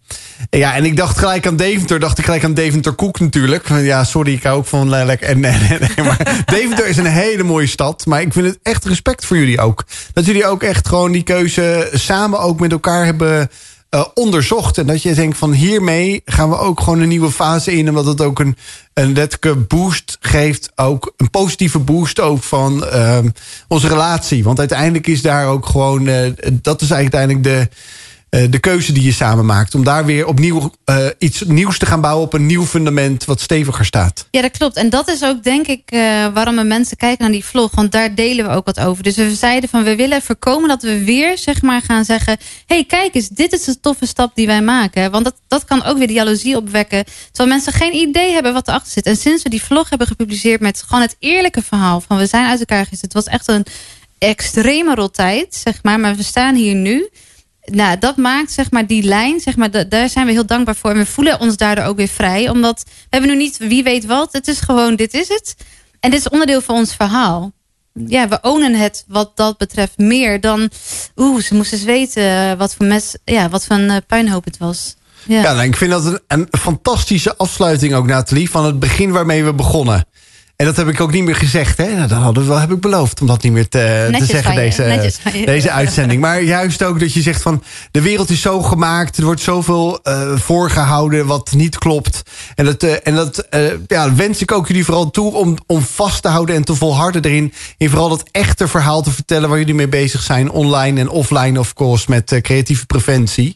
[0.50, 2.00] Ja, en ik dacht gelijk aan Deventer.
[2.00, 3.68] Dacht ik gelijk aan Deventer Koek natuurlijk.
[3.70, 5.22] Ja, sorry, ik hou ook van lelijk.
[5.32, 8.06] En- maar Deventer is een hele mooie stad.
[8.06, 9.84] Maar ik vind het echt respect voor jullie ook.
[10.14, 13.50] Dat jullie ook echt gewoon die keuze samen ook met elkaar hebben
[13.92, 14.78] eh, onderzocht.
[14.78, 17.90] En dat je denkt van hiermee gaan we ook gewoon een nieuwe fase in.
[17.90, 18.58] Omdat het ook een,
[18.94, 20.72] een letterlijke boost geeft.
[20.76, 23.30] Ook een positieve boost ook van ehm,
[23.68, 24.44] onze relatie.
[24.44, 26.08] Want uiteindelijk is daar ook gewoon...
[26.08, 27.70] eh, dat is uiteindelijk de
[28.32, 29.76] de keuze die je samen maakt.
[29.76, 33.42] Om daar weer opnieuw eh, iets nieuws te gaan bouwen op een nieuw fundament wat
[33.42, 34.28] steviger staat.
[34.32, 34.76] Ja, dat klopt.
[34.76, 36.00] En dat is ook denk ik eh,
[36.34, 37.76] waarom de mensen kijken naar die vlog.
[37.76, 39.04] Want daar delen we ook wat over.
[39.04, 42.38] Dus we zeiden van we willen voorkomen dat we weer zeg maar gaan zeggen...
[42.66, 45.12] hey, kijk eens, dit is de toffe stap die wij maken.
[45.12, 47.06] Want dat, dat kan ook weer die jaloezie opwekken.
[47.32, 49.06] Terwijl mensen geen idee hebben wat erachter zit.
[49.06, 52.02] En sinds we die vlog hebben gepubliceerd met gewoon het eerlijke verhaal...
[52.02, 53.02] van we zijn uit elkaar gezet.
[53.02, 53.66] Het was echt een
[54.18, 56.00] extreme rottijd, zeg maar.
[56.00, 57.10] Maar we staan hier nu...
[57.66, 60.76] Nou, dat maakt zeg maar die lijn, zeg maar, da- daar zijn we heel dankbaar
[60.76, 60.90] voor.
[60.90, 62.50] En we voelen ons daardoor ook weer vrij.
[62.50, 64.34] Omdat we hebben nu niet wie weet wat.
[64.34, 65.56] Het is gewoon, dit is het.
[66.00, 67.52] En dit is onderdeel van ons verhaal.
[68.08, 70.70] Ja, we ownen het wat dat betreft meer dan...
[71.16, 74.58] Oeh, ze moesten eens weten wat voor, mes, ja, wat voor een eh, puinhoop het
[74.58, 74.96] was.
[75.28, 75.42] Ja.
[75.42, 79.44] Ja, nou, ik vind dat een, een fantastische afsluiting ook, Nathalie, van het begin waarmee
[79.44, 80.06] we begonnen.
[80.62, 81.78] En dat heb ik ook niet meer gezegd.
[81.78, 81.96] Hè?
[81.96, 84.54] Nou, dat hadden we wel, heb ik beloofd om dat niet meer te, te zeggen,
[84.54, 86.22] je, deze, deze uitzending.
[86.22, 89.18] Maar juist ook dat je zegt van de wereld is zo gemaakt.
[89.18, 92.22] Er wordt zoveel eh, voorgehouden wat niet klopt.
[92.56, 95.82] En dat, eh, en dat eh, ja, wens ik ook jullie vooral toe om, om
[95.82, 97.54] vast te houden en te volharden erin.
[97.78, 100.52] In vooral dat echte verhaal te vertellen waar jullie mee bezig zijn.
[100.52, 103.56] Online en offline, of course, met creatieve preventie.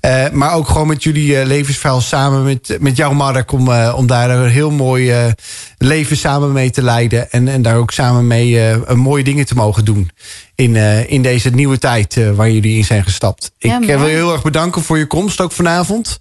[0.00, 3.52] Eh, maar ook gewoon met jullie eh, levensverhaal samen met, met jou, Mark.
[3.52, 5.34] Om, eh, om daar een heel mooi
[5.78, 7.30] leven samen mee te leiden.
[7.30, 10.10] En, en daar ook samen mee mooie dingen te mogen doen.
[10.58, 13.50] In, eh, in deze nieuwe tijd eh, waar jullie in zijn gestapt.
[13.58, 16.18] Ja, ik eh, wil je heel erg bedanken voor je komst, ook vanavond.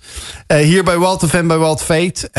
[0.47, 2.29] Eh, hier bij Walt FM bij Walt Fate.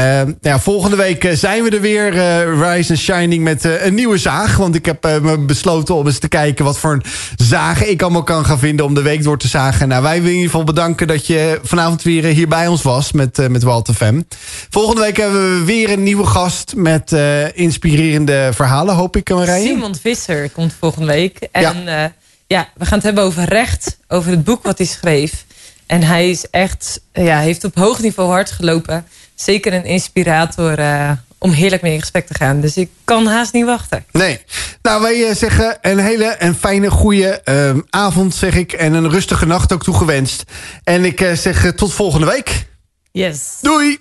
[0.40, 2.16] Ja, volgende week zijn we er weer.
[2.18, 4.56] eh, Rise and Shining met eh, een nieuwe zaag.
[4.56, 7.02] Want ik heb me besloten om eens te kijken wat voor een
[7.36, 9.88] zagen ik allemaal kan gaan vinden om de week door te zagen.
[9.88, 13.12] Nou, wij willen in ieder geval bedanken dat je vanavond weer hier bij ons was
[13.12, 14.20] met, eh, met Walt FM.
[14.70, 19.66] Volgende week hebben we weer een nieuwe gast met eh, inspirerende verhalen, hoop ik, Marije.
[19.66, 21.38] Simon Visser komt volgende week.
[21.52, 21.72] En ja.
[22.46, 23.98] Ja, we gaan het hebben over recht.
[24.08, 25.44] Over het boek wat hij schreef.
[25.86, 29.06] En hij is echt, ja, heeft op hoog niveau hard gelopen.
[29.34, 32.60] Zeker een inspirator eh, om heerlijk mee in gesprek te gaan.
[32.60, 34.04] Dus ik kan haast niet wachten.
[34.12, 34.40] Nee.
[34.82, 38.72] Nou, wij eh, zeggen een hele en fijne, goede eh, avond, zeg ik.
[38.72, 40.44] En een rustige nacht ook toegewenst.
[40.84, 42.66] En ik eh, zeg eh, tot volgende week.
[43.12, 43.58] Yes.
[43.60, 43.98] Doei!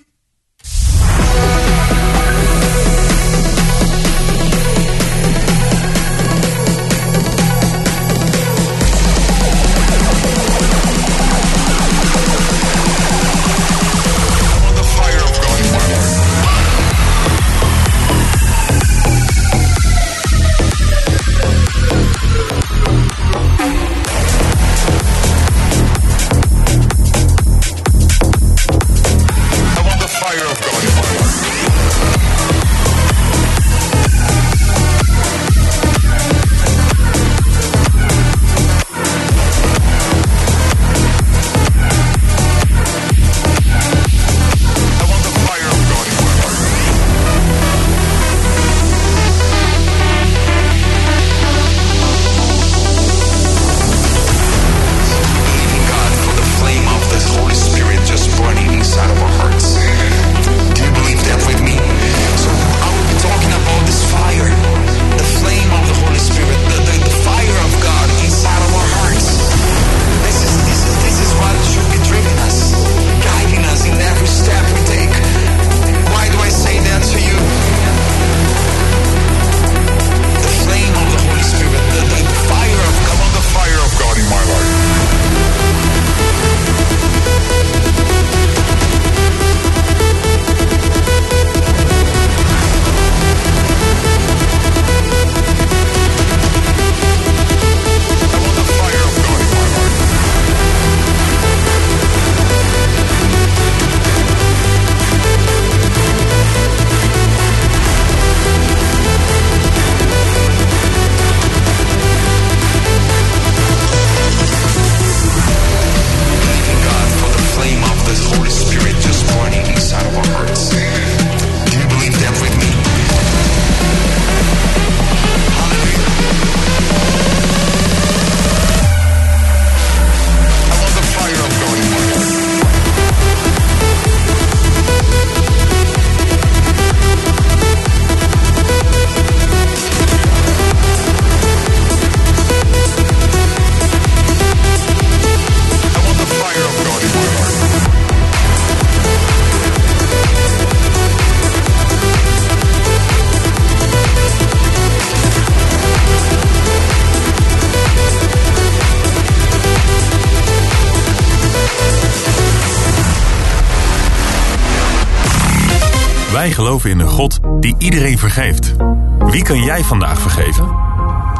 [166.88, 168.74] In een God die iedereen vergeeft.
[169.18, 170.68] Wie kan jij vandaag vergeven?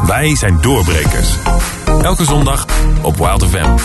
[0.06, 1.36] Wij zijn doorbrekers.
[2.02, 2.66] Elke zondag
[3.02, 3.76] op Wild FM.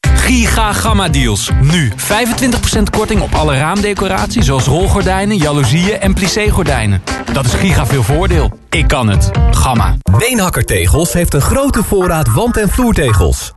[0.00, 1.50] Giga Gamma Deals.
[1.62, 7.02] Nu 25% korting op alle raamdecoratie zoals rolgordijnen, jaloezieën en plissé-gordijnen.
[7.32, 8.58] Dat is giga veel voordeel.
[8.70, 9.30] Ik kan het.
[9.50, 9.96] Gamma.
[10.18, 13.54] Beenhakker Tegels heeft een grote voorraad wand- en vloertegels.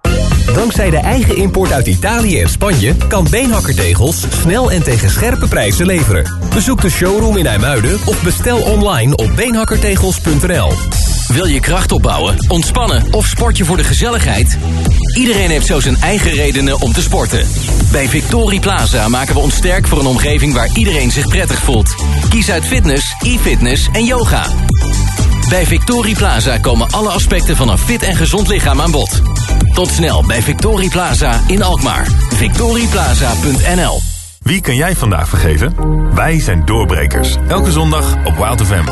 [0.53, 5.47] Dankzij de eigen import uit Italië en Spanje kan Beenhakker Tegels snel en tegen scherpe
[5.47, 6.37] prijzen leveren.
[6.53, 10.71] Bezoek de showroom in IJmuiden of bestel online op beenhakkertegels.nl.
[11.27, 14.57] Wil je kracht opbouwen, ontspannen of sport je voor de gezelligheid?
[15.17, 17.47] Iedereen heeft zo zijn eigen redenen om te sporten.
[17.91, 21.95] Bij Victorie Plaza maken we ons sterk voor een omgeving waar iedereen zich prettig voelt.
[22.29, 24.45] Kies uit fitness, e-fitness en yoga.
[25.49, 29.21] Bij Victorie Plaza komen alle aspecten van een fit en gezond lichaam aan bod.
[29.73, 32.07] Tot snel bij Victorie Plaza in Alkmaar.
[32.29, 33.99] victorieplaza.nl
[34.39, 35.73] Wie kan jij vandaag vergeven?
[36.15, 37.35] Wij zijn doorbrekers.
[37.47, 38.85] Elke zondag op Wild FM.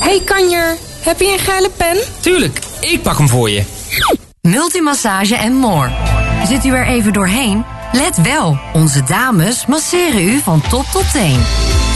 [0.00, 1.96] Hey kanjer, heb je een geile pen?
[2.20, 3.62] Tuurlijk, ik pak hem voor je.
[4.40, 5.90] Multimassage en more.
[6.46, 7.64] Zit u er even doorheen?
[7.92, 11.40] Let wel, onze dames masseren u van top tot teen.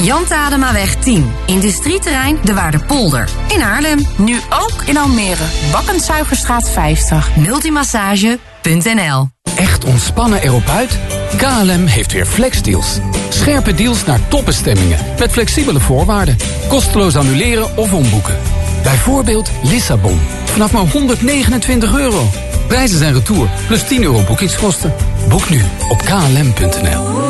[0.02, 4.06] Jan Tademaweg 10, industrieterrein De Waardepolder in Haarlem.
[4.16, 7.36] Nu ook in Almere, Bakkenzuigerstraat 50.
[7.36, 10.98] Multimassage.nl Echt ontspannen erop uit?
[11.36, 12.98] KLM heeft weer flexdeals.
[13.28, 14.98] Scherpe deals naar topbestemmingen.
[15.18, 16.36] Met flexibele voorwaarden.
[16.68, 18.36] Kosteloos annuleren of omboeken.
[18.82, 20.20] Bijvoorbeeld Lissabon.
[20.44, 22.28] Vanaf maar 129 euro.
[22.68, 24.94] Reizen zijn retour, plus 10 euro boekingskosten.
[25.28, 27.26] Boek nu op klm.nl.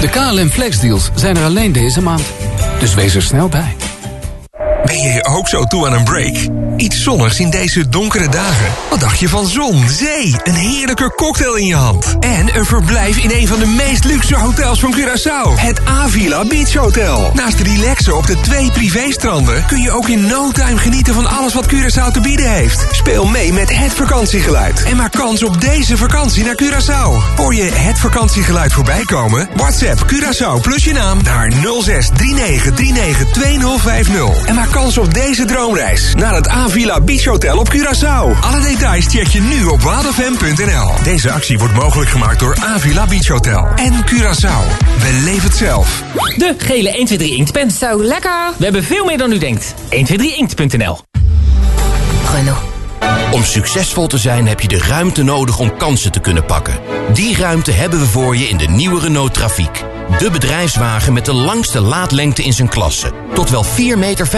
[0.00, 2.22] De KLM Flexdeals zijn er alleen deze maand.
[2.78, 3.87] Dus wees er snel bij.
[4.84, 6.36] Ben je ook zo toe aan een break?
[6.76, 8.66] Iets zonnigs in deze donkere dagen?
[8.90, 12.16] Wat dacht je van zon, zee, een heerlijke cocktail in je hand...
[12.20, 15.60] en een verblijf in een van de meest luxe hotels van Curaçao?
[15.60, 17.30] Het Avila Beach Hotel.
[17.34, 19.66] Naast relaxen op de twee privéstranden...
[19.66, 22.86] kun je ook in no time genieten van alles wat Curaçao te bieden heeft.
[22.90, 27.36] Speel mee met het vakantiegeluid en maak kans op deze vakantie naar Curaçao.
[27.36, 29.48] Hoor je het vakantiegeluid voorbij komen?
[29.56, 35.44] WhatsApp Curaçao plus je naam naar 06 39 39 2050 en maak kans op deze
[35.44, 38.40] droomreis naar het Avila Beach Hotel op Curaçao.
[38.40, 40.90] Alle details check je nu op wildfm.nl.
[41.02, 44.86] Deze actie wordt mogelijk gemaakt door Avila Beach Hotel en Curaçao.
[45.00, 46.02] Beleef het zelf.
[46.36, 47.70] De gele 123 inktpen.
[47.70, 48.52] Zo lekker.
[48.56, 49.74] We hebben veel meer dan u denkt.
[49.90, 50.98] 123inkt.nl
[52.34, 52.76] Renault.
[53.30, 56.78] Om succesvol te zijn heb je de ruimte nodig om kansen te kunnen pakken.
[57.12, 59.84] Die ruimte hebben we voor je in de nieuwe Renault Trafiek.
[60.16, 63.12] De bedrijfswagen met de langste laadlengte in zijn klasse.
[63.34, 64.28] Tot wel 4,15 meter.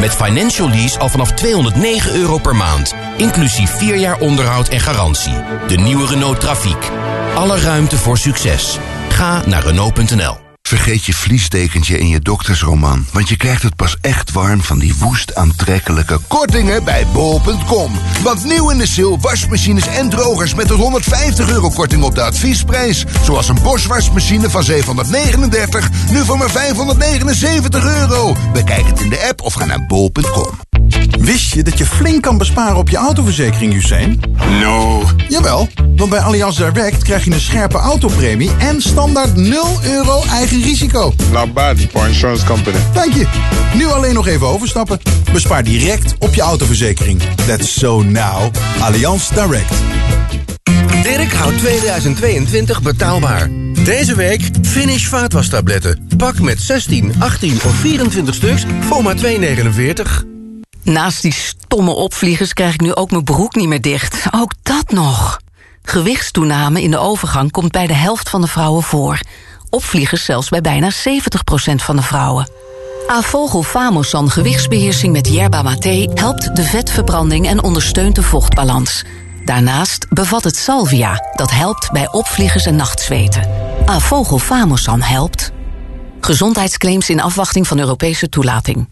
[0.00, 2.94] Met financial lease al vanaf 209 euro per maand.
[3.16, 5.34] Inclusief 4 jaar onderhoud en garantie.
[5.66, 6.90] De nieuwe Renault Trafiek.
[7.34, 8.78] Alle ruimte voor succes.
[9.08, 10.51] Ga naar Renault.nl.
[10.62, 14.94] Vergeet je vliesdekentje in je doktersroman, want je krijgt het pas echt warm van die
[14.96, 17.92] woest aantrekkelijke kortingen bij bol.com.
[18.22, 22.22] Want nieuw in de sale wasmachines en drogers met tot 150 euro korting op de
[22.22, 23.04] adviesprijs.
[23.24, 28.36] Zoals een Bosch wasmachine van 739, nu voor maar 579 euro.
[28.52, 30.71] Bekijk het in de app of ga naar bol.com.
[31.18, 34.20] Wist je dat je flink kan besparen op je autoverzekering, Hussein?
[34.60, 35.02] No.
[35.28, 40.62] Jawel, want bij Allianz Direct krijg je een scherpe autopremie en standaard 0 euro eigen
[40.62, 41.12] risico.
[41.32, 42.76] Not bad for insurance company.
[42.92, 43.26] Dank je.
[43.74, 44.98] Nu alleen nog even overstappen.
[45.32, 47.22] Bespaar direct op je autoverzekering.
[47.46, 48.50] That's so now.
[48.80, 49.74] Allianz Direct.
[51.02, 53.50] Dirk houdt 2022 betaalbaar.
[53.84, 56.06] Deze week Finish vaatwastabletten.
[56.16, 60.31] Pak met 16, 18 of 24 stuks voor maar 2,49.
[60.82, 64.26] Naast die stomme opvliegers krijg ik nu ook mijn broek niet meer dicht.
[64.30, 65.40] Ook dat nog.
[65.82, 69.20] Gewichtstoename in de overgang komt bij de helft van de vrouwen voor.
[69.70, 70.94] Opvliegers zelfs bij bijna 70%
[71.74, 72.48] van de vrouwen.
[73.06, 79.04] Avogel Famosan gewichtsbeheersing met yerba mate helpt de vetverbranding en ondersteunt de vochtbalans.
[79.44, 83.50] Daarnaast bevat het salvia, dat helpt bij opvliegers en nachtzweten.
[83.86, 85.50] Avogel Famosan helpt.
[86.20, 88.88] Gezondheidsclaims in afwachting van Europese toelating.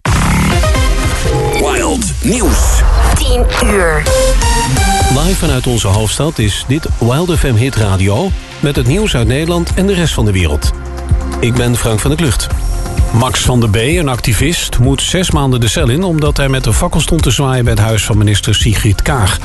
[2.23, 2.83] Nieuws.
[3.15, 4.03] 10 uur.
[5.15, 8.31] Live vanuit onze hoofdstad is dit Wild FM Hit Radio...
[8.61, 10.71] met het nieuws uit Nederland en de rest van de wereld.
[11.39, 12.47] Ik ben Frank van der Klucht.
[13.13, 16.03] Max van der B, een activist, moet zes maanden de cel in...
[16.03, 19.39] omdat hij met een fakkel stond te zwaaien bij het huis van minister Sigrid Kaag.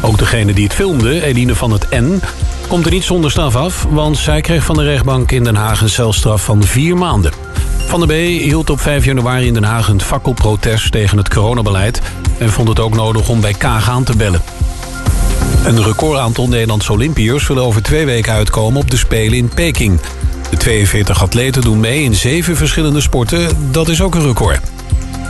[0.00, 2.20] Ook degene die het filmde, Eline van het N...
[2.68, 3.86] komt er niet zonder straf af...
[3.90, 7.32] want zij kreeg van de rechtbank in Den Haag een celstraf van vier maanden.
[7.86, 12.00] Van der B hield op 5 januari in Den Haag een fakkelprotest tegen het coronabeleid...
[12.38, 14.42] en vond het ook nodig om bij Kaag aan te bellen.
[15.64, 20.00] Een recordaantal Nederlandse Olympiërs zullen over twee weken uitkomen op de Spelen in Peking.
[20.50, 23.48] De 42 atleten doen mee in zeven verschillende sporten.
[23.70, 24.75] Dat is ook een record.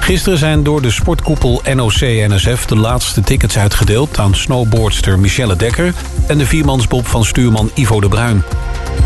[0.00, 4.18] Gisteren zijn door de sportkoepel NOC-NSF de laatste tickets uitgedeeld...
[4.18, 5.94] aan snowboardster Michelle Dekker
[6.26, 8.42] en de viermansbob van stuurman Ivo de Bruin.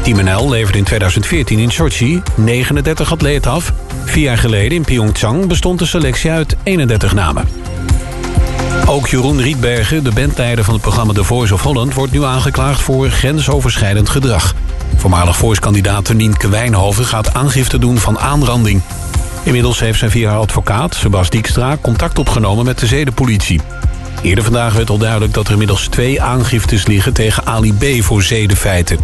[0.02, 3.72] Team NL leverde in 2014 in Sochi 39 atleten af.
[4.04, 7.48] Vier jaar geleden in Pyeongchang bestond de selectie uit 31 namen.
[8.86, 11.94] Ook Jeroen Rietbergen, de bandleider van het programma The Voice of Holland...
[11.94, 14.54] wordt nu aangeklaagd voor grensoverschrijdend gedrag.
[14.96, 18.82] Voormalig Voice-kandidaat Nienke Wijnhoven gaat aangifte doen van aanranding.
[19.42, 21.76] Inmiddels heeft zij via haar advocaat, Sebas Dijkstra...
[21.80, 23.60] contact opgenomen met de zedenpolitie.
[24.22, 27.12] Eerder vandaag werd al duidelijk dat er inmiddels twee aangiftes liggen...
[27.12, 28.02] tegen Ali B.
[28.02, 28.98] voor zedenfeiten.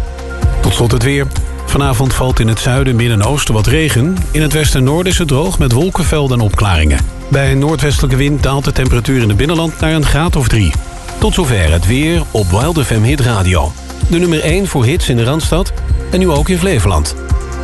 [0.61, 1.27] Tot slot het weer.
[1.65, 4.17] Vanavond valt in het zuiden, midden en oosten wat regen.
[4.31, 6.99] In het westen en noorden is het droog met wolkenvelden en opklaringen.
[7.27, 10.71] Bij een noordwestelijke wind daalt de temperatuur in het binnenland naar een graad of drie.
[11.17, 13.71] Tot zover het weer op Wild FM Hit Radio.
[14.09, 15.73] De nummer 1 voor hits in de Randstad
[16.11, 17.15] en nu ook in Flevoland.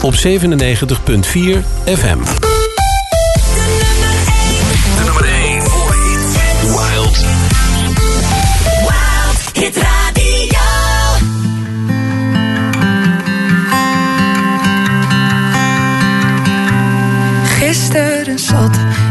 [0.01, 0.19] Op 97.4
[1.85, 2.52] FM.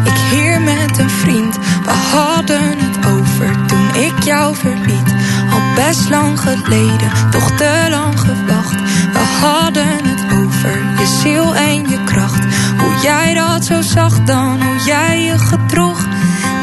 [0.04, 1.56] Ik hier met een vriend.
[1.84, 5.14] We hadden het over toen ik jou verliet.
[5.52, 8.80] Al best lang geleden, toch te lang gewacht.
[9.12, 12.44] We hadden het over je ziel en je kracht.
[12.78, 16.06] Hoe jij dat zo zag dan, hoe jij je gedroeg.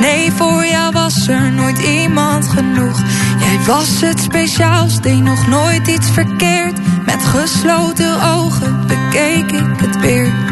[0.01, 2.99] Nee, voor jou was er nooit iemand genoeg.
[3.39, 6.77] Jij was het speciaals, deed nog nooit iets verkeerd.
[7.05, 10.48] Met gesloten ogen bekeek ik het weer.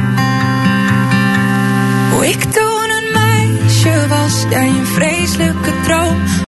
[2.21, 6.46] Ik toen een meisje was, jij een vreselijke droom.